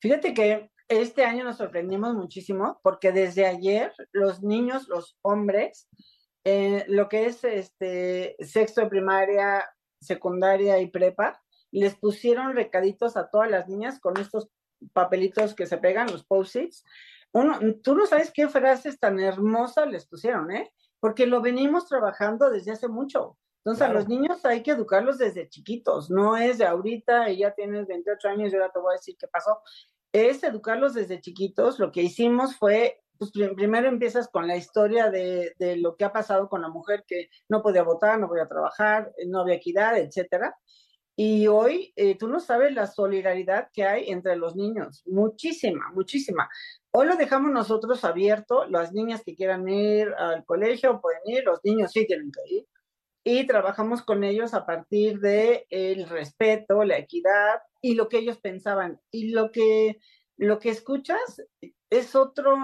Fíjate 0.00 0.34
que 0.34 0.70
este 0.86 1.24
año 1.24 1.44
nos 1.44 1.56
sorprendimos 1.56 2.14
muchísimo 2.14 2.78
porque 2.82 3.10
desde 3.10 3.46
ayer 3.46 3.94
los 4.12 4.42
niños, 4.42 4.86
los 4.88 5.18
hombres, 5.22 5.88
eh, 6.44 6.84
lo 6.88 7.08
que 7.08 7.24
es 7.24 7.42
este 7.42 8.36
sexto 8.40 8.82
de 8.82 8.88
primaria, 8.88 9.64
secundaria 9.98 10.78
y 10.78 10.90
prepa, 10.90 11.42
les 11.72 11.96
pusieron 11.96 12.54
recaditos 12.54 13.16
a 13.16 13.30
todas 13.30 13.50
las 13.50 13.68
niñas 13.68 13.98
con 13.98 14.18
estos 14.18 14.50
papelitos 14.92 15.54
que 15.54 15.64
se 15.64 15.78
pegan, 15.78 16.12
los 16.12 16.26
post-its. 16.26 16.84
Uno, 17.32 17.58
tú 17.82 17.94
no 17.94 18.04
sabes 18.04 18.30
qué 18.30 18.46
frases 18.48 19.00
tan 19.00 19.18
hermosas 19.20 19.88
les 19.88 20.06
pusieron, 20.06 20.50
¿eh? 20.50 20.70
Porque 21.00 21.26
lo 21.26 21.40
venimos 21.40 21.88
trabajando 21.88 22.50
desde 22.50 22.72
hace 22.72 22.88
mucho. 22.88 23.38
Entonces, 23.66 23.88
a 23.88 23.92
los 23.92 24.06
niños 24.06 24.44
hay 24.44 24.62
que 24.62 24.70
educarlos 24.70 25.18
desde 25.18 25.48
chiquitos, 25.48 26.08
no 26.08 26.36
es 26.36 26.58
de 26.58 26.66
ahorita 26.66 27.30
y 27.30 27.38
ya 27.38 27.52
tienes 27.52 27.88
28 27.88 28.28
años 28.28 28.52
y 28.52 28.54
ahora 28.54 28.70
te 28.72 28.78
voy 28.78 28.92
a 28.92 28.96
decir 28.96 29.16
qué 29.18 29.26
pasó. 29.26 29.58
Es 30.12 30.44
educarlos 30.44 30.94
desde 30.94 31.20
chiquitos. 31.20 31.80
Lo 31.80 31.90
que 31.90 32.00
hicimos 32.00 32.54
fue, 32.54 33.02
pues 33.18 33.32
primero 33.32 33.88
empiezas 33.88 34.28
con 34.28 34.46
la 34.46 34.56
historia 34.56 35.10
de, 35.10 35.52
de 35.58 35.78
lo 35.78 35.96
que 35.96 36.04
ha 36.04 36.12
pasado 36.12 36.48
con 36.48 36.62
la 36.62 36.68
mujer 36.68 37.02
que 37.08 37.28
no 37.48 37.60
podía 37.60 37.82
votar, 37.82 38.20
no 38.20 38.28
podía 38.28 38.46
trabajar, 38.46 39.12
no 39.26 39.40
había 39.40 39.56
equidad, 39.56 39.98
etcétera. 39.98 40.56
Y 41.16 41.48
hoy 41.48 41.92
eh, 41.96 42.16
tú 42.16 42.28
no 42.28 42.38
sabes 42.38 42.72
la 42.72 42.86
solidaridad 42.86 43.70
que 43.72 43.82
hay 43.82 44.10
entre 44.10 44.36
los 44.36 44.54
niños, 44.54 45.02
muchísima, 45.06 45.90
muchísima. 45.92 46.48
Hoy 46.92 47.08
lo 47.08 47.16
dejamos 47.16 47.50
nosotros 47.50 48.04
abierto, 48.04 48.64
las 48.68 48.92
niñas 48.92 49.24
que 49.24 49.34
quieran 49.34 49.68
ir 49.68 50.14
al 50.18 50.44
colegio 50.44 51.00
pueden 51.00 51.22
ir, 51.24 51.42
los 51.42 51.58
niños 51.64 51.90
sí 51.90 52.06
tienen 52.06 52.30
que 52.30 52.54
ir. 52.54 52.66
Y 53.28 53.44
trabajamos 53.44 54.02
con 54.02 54.22
ellos 54.22 54.54
a 54.54 54.64
partir 54.64 55.18
de 55.18 55.66
el 55.70 56.08
respeto, 56.08 56.84
la 56.84 56.96
equidad 56.96 57.60
y 57.82 57.96
lo 57.96 58.08
que 58.08 58.18
ellos 58.18 58.38
pensaban. 58.38 59.00
Y 59.10 59.30
lo 59.30 59.50
que, 59.50 59.98
lo 60.36 60.60
que 60.60 60.68
escuchas 60.68 61.42
es 61.90 62.14
otro, 62.14 62.56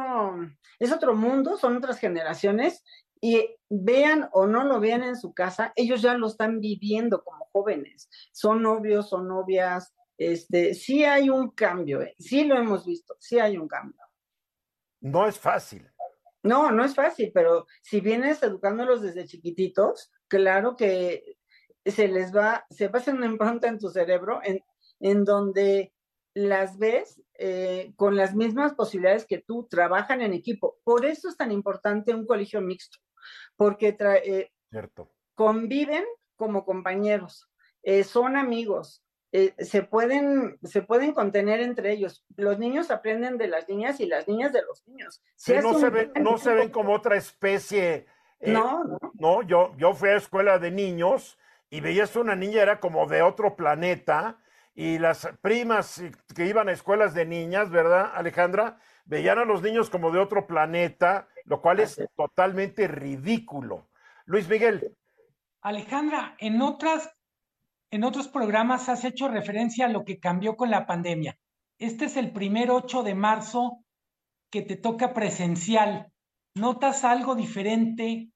es 0.79 0.93
otro 0.93 1.17
mundo, 1.17 1.57
son 1.57 1.79
otras 1.79 1.99
generaciones 1.99 2.85
y 3.21 3.57
vean 3.69 4.29
o 4.31 4.47
no 4.47 4.63
lo 4.63 4.79
vean 4.79 5.03
en 5.03 5.17
su 5.17 5.35
casa, 5.35 5.73
ellos 5.75 6.01
ya 6.01 6.15
lo 6.15 6.29
están 6.29 6.61
viviendo 6.61 7.25
como 7.25 7.49
jóvenes, 7.53 8.09
son 8.31 8.63
novios, 8.63 9.09
son 9.09 9.27
novias, 9.27 9.93
este, 10.17 10.75
sí 10.75 11.03
hay 11.03 11.29
un 11.29 11.51
cambio, 11.51 12.03
eh, 12.03 12.15
sí 12.21 12.45
lo 12.45 12.57
hemos 12.57 12.87
visto, 12.87 13.17
sí 13.19 13.41
hay 13.41 13.59
un 13.59 13.67
cambio. 13.67 14.01
No 15.01 15.27
es 15.27 15.37
fácil. 15.37 15.92
No, 16.43 16.73
no 16.73 16.85
es 16.85 16.95
fácil, 16.95 17.31
pero 17.33 17.67
si 17.83 18.01
vienes 18.01 18.43
educándolos 18.43 19.03
desde 19.03 19.27
chiquititos, 19.27 20.11
claro 20.29 20.77
que 20.77 21.37
se 21.85 22.09
les 22.09 22.35
va, 22.35 22.65
se 22.71 22.89
va 22.89 22.99
a 22.99 23.03
hacer 23.03 23.15
una 23.15 23.27
impronta 23.27 23.69
en 23.69 23.79
tu 23.79 23.89
cerebro 23.91 24.41
en, 24.43 24.61
en 25.01 25.25
donde 25.25 25.93
las 26.35 26.79
ves 26.79 27.21
eh, 27.39 27.93
con 27.97 28.17
las 28.17 28.35
mismas 28.35 28.75
posibilidades 28.75 29.27
que 29.27 29.39
tú, 29.39 29.67
trabajan 29.69 30.23
en 30.23 30.33
equipo. 30.33 30.79
Por 30.85 31.05
eso 31.05 31.29
es 31.29 31.37
tan 31.37 31.53
importante 31.53 32.15
un 32.15 32.27
colegio 32.27 32.61
mixto 32.61 32.99
porque 33.57 33.97
eh, 34.25 34.51
conviven 35.35 36.05
como 36.37 36.65
compañeros, 36.65 37.49
eh, 37.83 38.05
son 38.05 38.37
amigos, 38.37 39.05
eh, 39.33 39.55
se, 39.59 39.83
pueden, 39.83 40.59
se 40.63 40.83
pueden 40.83 41.13
contener 41.13 41.61
entre 41.61 41.93
ellos. 41.93 42.25
Los 42.37 42.59
niños 42.59 42.91
aprenden 42.91 43.39
de 43.39 43.49
las 43.49 43.67
niñas 43.69 43.99
y 43.99 44.07
las 44.07 44.29
niñas 44.29 44.53
de 44.53 44.63
los 44.63 44.87
niños. 44.87 45.23
no, 45.63 45.79
se 45.79 45.89
ven, 45.89 46.13
no 46.21 46.37
se 46.37 46.53
ven 46.53 46.69
como 46.69 46.93
otra 46.93 47.17
especie. 47.17 48.07
no, 48.41 48.85
no. 48.85 48.99
No, 49.15 49.43
yo, 49.43 49.73
yo 49.79 49.95
fui 49.95 50.11
a 50.11 50.17
escuela 50.17 50.59
de 50.59 50.71
niños 50.71 51.39
y 51.71 51.81
veías 51.81 52.15
una 52.17 52.37
niña, 52.37 52.61
era 52.61 52.81
como 52.81 53.07
de 53.07 53.23
otro 53.23 53.57
planeta, 53.57 54.39
y 54.75 54.99
las 54.99 55.27
primas 55.41 56.03
que 56.35 56.47
iban 56.47 56.69
a 56.69 56.73
escuelas 56.73 57.15
de 57.15 57.25
niñas, 57.25 57.71
¿verdad, 57.71 58.13
Alejandra? 58.15 58.79
Veían 59.07 59.39
a 59.39 59.47
los 59.47 59.63
niños 59.63 59.89
como 59.89 60.11
de 60.11 60.19
otro 60.19 60.47
planeta, 60.47 61.29
lo 61.47 61.63
cual 61.63 61.81
es 61.81 61.99
totalmente 62.15 62.89
ridículo. 62.89 63.89
Luis 64.27 64.49
Miguel. 64.49 64.95
Alejandra, 65.63 66.37
en 66.39 66.61
otras 66.61 67.11
en 67.93 68.05
otros 68.05 68.27
programas 68.27 68.89
has 68.89 69.05
hecho 69.05 69.29
referencia 69.29 69.87
a 69.87 69.89
lo 69.89 70.05
que 70.05 70.19
cambió 70.19 70.57
con 70.57 70.71
la 70.71 70.87
pandemia. 70.87 71.39
Este 71.79 72.07
es 72.07 72.17
el 72.17 72.33
primer 72.33 72.71
8 72.71 73.03
de 73.03 73.15
marzo 73.15 73.85
que 74.51 74.63
te 74.63 74.77
toca 74.77 75.13
presencial. 75.13 76.11
¿Notas 76.55 77.05
algo 77.05 77.35
diferente 77.35 78.31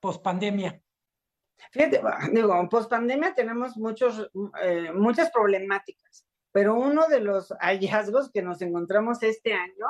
post 0.00 0.22
pandemia? 0.22 0.80
Fíjate, 1.72 2.02
digo, 2.32 2.68
post 2.68 2.90
pandemia 2.90 3.34
tenemos 3.34 3.76
muchos, 3.76 4.30
eh, 4.62 4.92
muchas 4.92 5.30
problemáticas, 5.30 6.26
pero 6.52 6.74
uno 6.74 7.08
de 7.08 7.20
los 7.20 7.54
hallazgos 7.60 8.30
que 8.30 8.42
nos 8.42 8.60
encontramos 8.62 9.22
este 9.22 9.54
año 9.54 9.86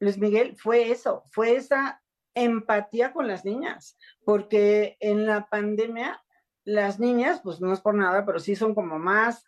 Luis 0.00 0.18
Miguel, 0.18 0.56
fue 0.56 0.90
eso, 0.90 1.22
fue 1.30 1.56
esa 1.56 2.02
empatía 2.34 3.12
con 3.12 3.28
las 3.28 3.44
niñas, 3.44 3.98
porque 4.24 4.96
en 4.98 5.26
la 5.26 5.46
pandemia 5.46 6.20
las 6.64 7.00
niñas, 7.00 7.40
pues 7.42 7.60
no 7.60 7.72
es 7.72 7.80
por 7.80 7.94
nada, 7.94 8.24
pero 8.24 8.38
sí 8.38 8.56
son 8.56 8.74
como 8.74 8.98
más, 8.98 9.44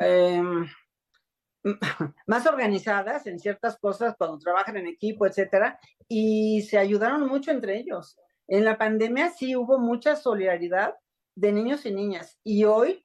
em, 0.00 0.66
más 2.26 2.46
organizadas 2.46 3.26
en 3.26 3.38
ciertas 3.38 3.78
cosas 3.78 4.14
cuando 4.16 4.38
trabajan 4.38 4.76
en 4.76 4.86
equipo, 4.86 5.26
etcétera, 5.26 5.78
y 6.08 6.62
se 6.62 6.78
ayudaron 6.78 7.28
mucho 7.28 7.50
entre 7.50 7.78
ellos. 7.78 8.16
En 8.46 8.64
la 8.64 8.78
pandemia 8.78 9.30
sí 9.30 9.56
hubo 9.56 9.78
mucha 9.78 10.16
solidaridad 10.16 10.94
de 11.34 11.52
niños 11.52 11.86
y 11.86 11.92
niñas, 11.92 12.38
y 12.42 12.64
hoy, 12.64 13.04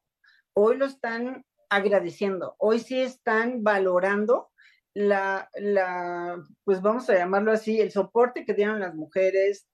hoy 0.54 0.78
lo 0.78 0.86
están 0.86 1.46
agradeciendo, 1.70 2.56
hoy 2.58 2.80
sí 2.80 3.02
están 3.02 3.64
valorando 3.64 4.50
la, 4.94 5.50
la, 5.56 6.42
pues 6.64 6.82
vamos 6.82 7.10
a 7.10 7.16
llamarlo 7.16 7.52
así, 7.52 7.82
el 7.82 7.92
soporte 7.92 8.46
que 8.46 8.54
dieron 8.54 8.80
las 8.80 8.96
mujeres 8.96 9.68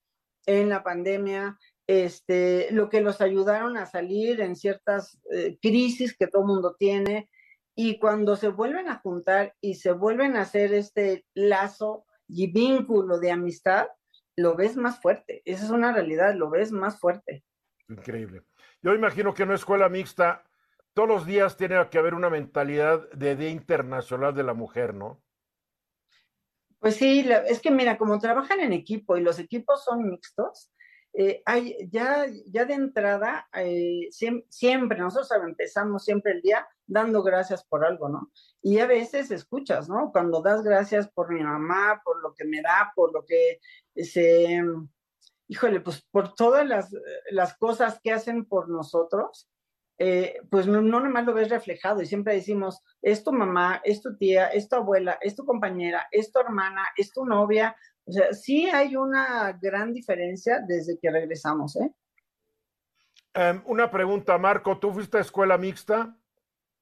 en 0.46 0.70
la 0.70 0.84
pandemia, 0.84 1.58
este, 1.90 2.68
lo 2.70 2.88
que 2.88 3.02
los 3.02 3.20
ayudaron 3.20 3.76
a 3.76 3.88
salir 3.88 4.42
en 4.42 4.56
ciertas 4.56 5.20
eh, 5.32 5.58
crisis 5.60 6.16
que 6.16 6.28
todo 6.28 6.46
mundo 6.46 6.76
tiene, 6.78 7.32
y 7.74 7.98
cuando 7.98 8.36
se 8.36 8.50
vuelven 8.50 8.90
a 8.90 9.00
juntar 9.00 9.56
y 9.60 9.74
se 9.74 9.92
vuelven 9.92 10.36
a 10.36 10.42
hacer 10.42 10.72
este 10.72 11.26
lazo 11.34 12.06
y 12.28 12.52
vínculo 12.52 13.18
de 13.18 13.32
amistad, 13.32 13.88
lo 14.36 14.56
ves 14.56 14.78
más 14.78 15.02
fuerte. 15.02 15.42
Esa 15.46 15.66
es 15.66 15.72
una 15.72 15.92
realidad, 15.92 16.36
lo 16.36 16.52
ves 16.52 16.72
más 16.72 17.00
fuerte. 17.00 17.44
Increíble. 17.88 18.44
Yo 18.84 18.94
imagino 18.94 19.34
que 19.34 19.42
una 19.42 19.56
escuela 19.56 19.90
mixta 19.90 20.44
todos 20.94 21.10
los 21.10 21.26
días 21.26 21.58
tiene 21.58 21.90
que 21.90 21.98
haber 21.98 22.14
una 22.14 22.30
mentalidad 22.30 23.10
de 23.14 23.36
Día 23.36 23.50
Internacional 23.50 24.36
de 24.36 24.44
la 24.44 24.54
Mujer, 24.54 24.94
¿no? 24.94 25.24
Pues 26.78 26.98
sí, 26.98 27.28
es 27.48 27.60
que 27.60 27.72
mira, 27.72 27.98
como 27.98 28.20
trabajan 28.20 28.60
en 28.60 28.74
equipo 28.74 29.18
y 29.18 29.22
los 29.22 29.40
equipos 29.40 29.84
son 29.84 30.08
mixtos, 30.08 30.72
eh, 31.14 31.41
hay, 31.45 31.76
ya, 31.91 32.28
ya 32.47 32.66
de 32.66 32.74
entrada, 32.76 33.47
eh, 33.53 34.07
siempre, 34.12 34.99
nosotros 34.99 35.32
empezamos 35.43 36.05
siempre 36.05 36.34
el 36.34 36.41
día 36.41 36.68
dando 36.86 37.24
gracias 37.24 37.64
por 37.64 37.86
algo, 37.86 38.10
¿no? 38.10 38.32
Y 38.62 38.80
a 38.80 38.88
veces 38.88 39.32
escuchas, 39.32 39.89
¿no? 39.89 40.12
Cuando 40.12 40.41
das 40.41 40.64
gracias 40.64 41.10
por 41.10 41.34
mi 41.34 41.43
mamá, 41.43 42.01
por 42.03 42.22
lo 42.22 42.34
que 42.34 42.45
me 42.45 42.62
da, 42.62 42.91
por 42.95 43.14
lo 43.14 43.26
que 43.26 43.60
se, 43.95 44.64
híjole, 45.47 45.82
pues 45.82 46.05
por 46.12 46.34
todas 46.36 46.68
las, 46.68 46.91
las 47.32 47.57
cosas 47.57 47.99
que 48.01 48.12
hacen 48.12 48.45
por 48.45 48.70
nosotros, 48.70 49.49
eh, 50.01 50.39
pues 50.49 50.66
no, 50.66 50.80
no 50.82 51.01
nomás 51.01 51.26
lo 51.26 51.34
ves 51.34 51.49
reflejado 51.49 52.01
y 52.01 52.05
siempre 52.05 52.34
decimos, 52.34 52.82
es 53.01 53.22
tu 53.22 53.34
mamá, 53.34 53.82
es 53.84 54.01
tu 54.01 54.16
tía, 54.16 54.47
es 54.47 54.70
tu 54.70 54.78
abuela, 54.78 55.18
es 55.22 55.36
tu 55.36 55.45
compañera, 55.45 56.07
es 56.12 56.32
tu 56.32 56.39
hermana, 56.39 56.86
es 56.95 57.12
tu 57.12 57.26
novia. 57.26 57.76
O 58.10 58.12
sea, 58.12 58.34
sí 58.34 58.68
hay 58.68 58.95
una 58.95 59.51
gran 59.62 59.93
diferencia 59.93 60.60
desde 60.68 60.97
que 60.97 61.12
regresamos, 61.12 61.76
¿eh? 61.76 61.91
Em, 63.36 63.62
una 63.66 63.91
pregunta, 63.91 64.36
Marco, 64.39 64.80
¿tú 64.80 64.91
fuiste 64.91 65.18
a 65.18 65.22
escuela 65.22 65.60
mixta? 65.60 66.18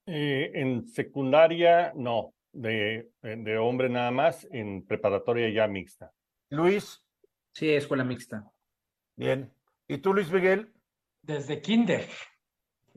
Eh, 0.05 0.51
en 0.53 0.87
secundaria, 0.87 1.91
no, 1.95 2.33
de, 2.53 3.11
de 3.21 3.57
hombre 3.57 3.89
nada 3.89 4.09
más, 4.09 4.47
en 4.51 4.85
preparatoria 4.85 5.49
ya 5.49 5.67
mixta. 5.67 6.13
Luis. 6.49 7.03
Sí, 7.51 7.69
escuela 7.71 8.05
mixta. 8.05 8.49
Bien. 9.17 9.51
¿Y 9.89 9.97
tú, 9.97 10.13
Luis 10.13 10.31
Miguel? 10.31 10.71
Desde 11.21 11.61
kinder. 11.61 12.07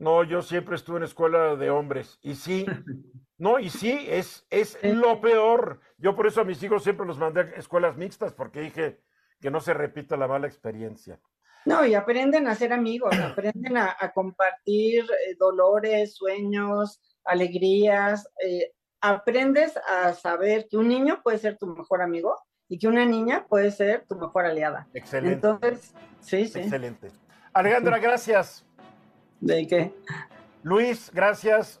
No, 0.01 0.23
yo 0.23 0.41
siempre 0.41 0.75
estuve 0.75 0.97
en 0.97 1.03
escuela 1.03 1.55
de 1.55 1.69
hombres. 1.69 2.17
Y 2.23 2.33
sí, 2.33 2.65
no, 3.37 3.59
y 3.59 3.69
sí, 3.69 4.07
es, 4.09 4.47
es 4.49 4.79
lo 4.83 5.21
peor. 5.21 5.79
Yo 5.99 6.15
por 6.15 6.25
eso 6.25 6.41
a 6.41 6.43
mis 6.43 6.61
hijos 6.63 6.83
siempre 6.83 7.05
los 7.05 7.19
mandé 7.19 7.41
a 7.41 7.43
escuelas 7.43 7.97
mixtas, 7.97 8.33
porque 8.33 8.61
dije 8.61 8.99
que 9.39 9.51
no 9.51 9.59
se 9.59 9.75
repita 9.75 10.17
la 10.17 10.27
mala 10.27 10.47
experiencia. 10.47 11.19
No, 11.65 11.85
y 11.85 11.93
aprenden 11.93 12.47
a 12.47 12.55
ser 12.55 12.73
amigos, 12.73 13.15
aprenden 13.19 13.77
a, 13.77 13.95
compartir 14.11 15.03
eh, 15.03 15.35
dolores, 15.37 16.15
sueños, 16.15 16.99
alegrías. 17.23 18.27
Eh, 18.43 18.73
aprendes 19.01 19.77
a 19.87 20.13
saber 20.13 20.67
que 20.67 20.77
un 20.77 20.87
niño 20.87 21.21
puede 21.21 21.37
ser 21.37 21.59
tu 21.59 21.67
mejor 21.67 22.01
amigo 22.01 22.35
y 22.67 22.79
que 22.79 22.87
una 22.87 23.05
niña 23.05 23.45
puede 23.47 23.69
ser 23.69 24.07
tu 24.07 24.15
mejor 24.15 24.47
aliada. 24.47 24.87
Excelente. 24.95 25.35
Entonces, 25.35 25.93
sí, 26.21 26.47
sí. 26.47 26.61
Excelente. 26.61 27.11
Alejandra, 27.53 27.99
gracias. 27.99 28.65
¿De 29.41 29.67
qué? 29.67 29.93
Luis, 30.63 31.11
gracias. 31.13 31.79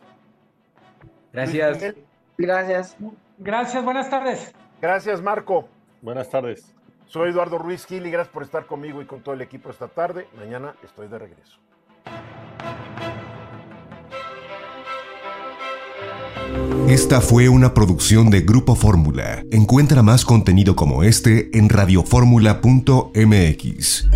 Gracias. 1.31 1.95
Gracias. 2.37 2.97
Gracias, 3.37 3.83
buenas 3.83 4.09
tardes. 4.09 4.53
Gracias, 4.81 5.21
Marco. 5.21 5.69
Buenas 6.01 6.29
tardes. 6.29 6.75
Soy 7.05 7.29
Eduardo 7.29 7.57
Ruiz 7.57 7.85
Gil 7.85 8.05
y 8.05 8.11
gracias 8.11 8.33
por 8.33 8.43
estar 8.43 8.65
conmigo 8.65 9.01
y 9.01 9.05
con 9.05 9.21
todo 9.21 9.35
el 9.35 9.41
equipo 9.41 9.69
esta 9.69 9.87
tarde. 9.87 10.27
Mañana 10.37 10.75
estoy 10.83 11.07
de 11.07 11.19
regreso. 11.19 11.57
Esta 16.87 17.21
fue 17.21 17.47
una 17.47 17.73
producción 17.73 18.29
de 18.29 18.41
Grupo 18.41 18.75
Fórmula. 18.75 19.45
Encuentra 19.51 20.03
más 20.03 20.25
contenido 20.25 20.75
como 20.75 21.03
este 21.03 21.57
en 21.57 21.69
radioformula.mx. 21.69 24.09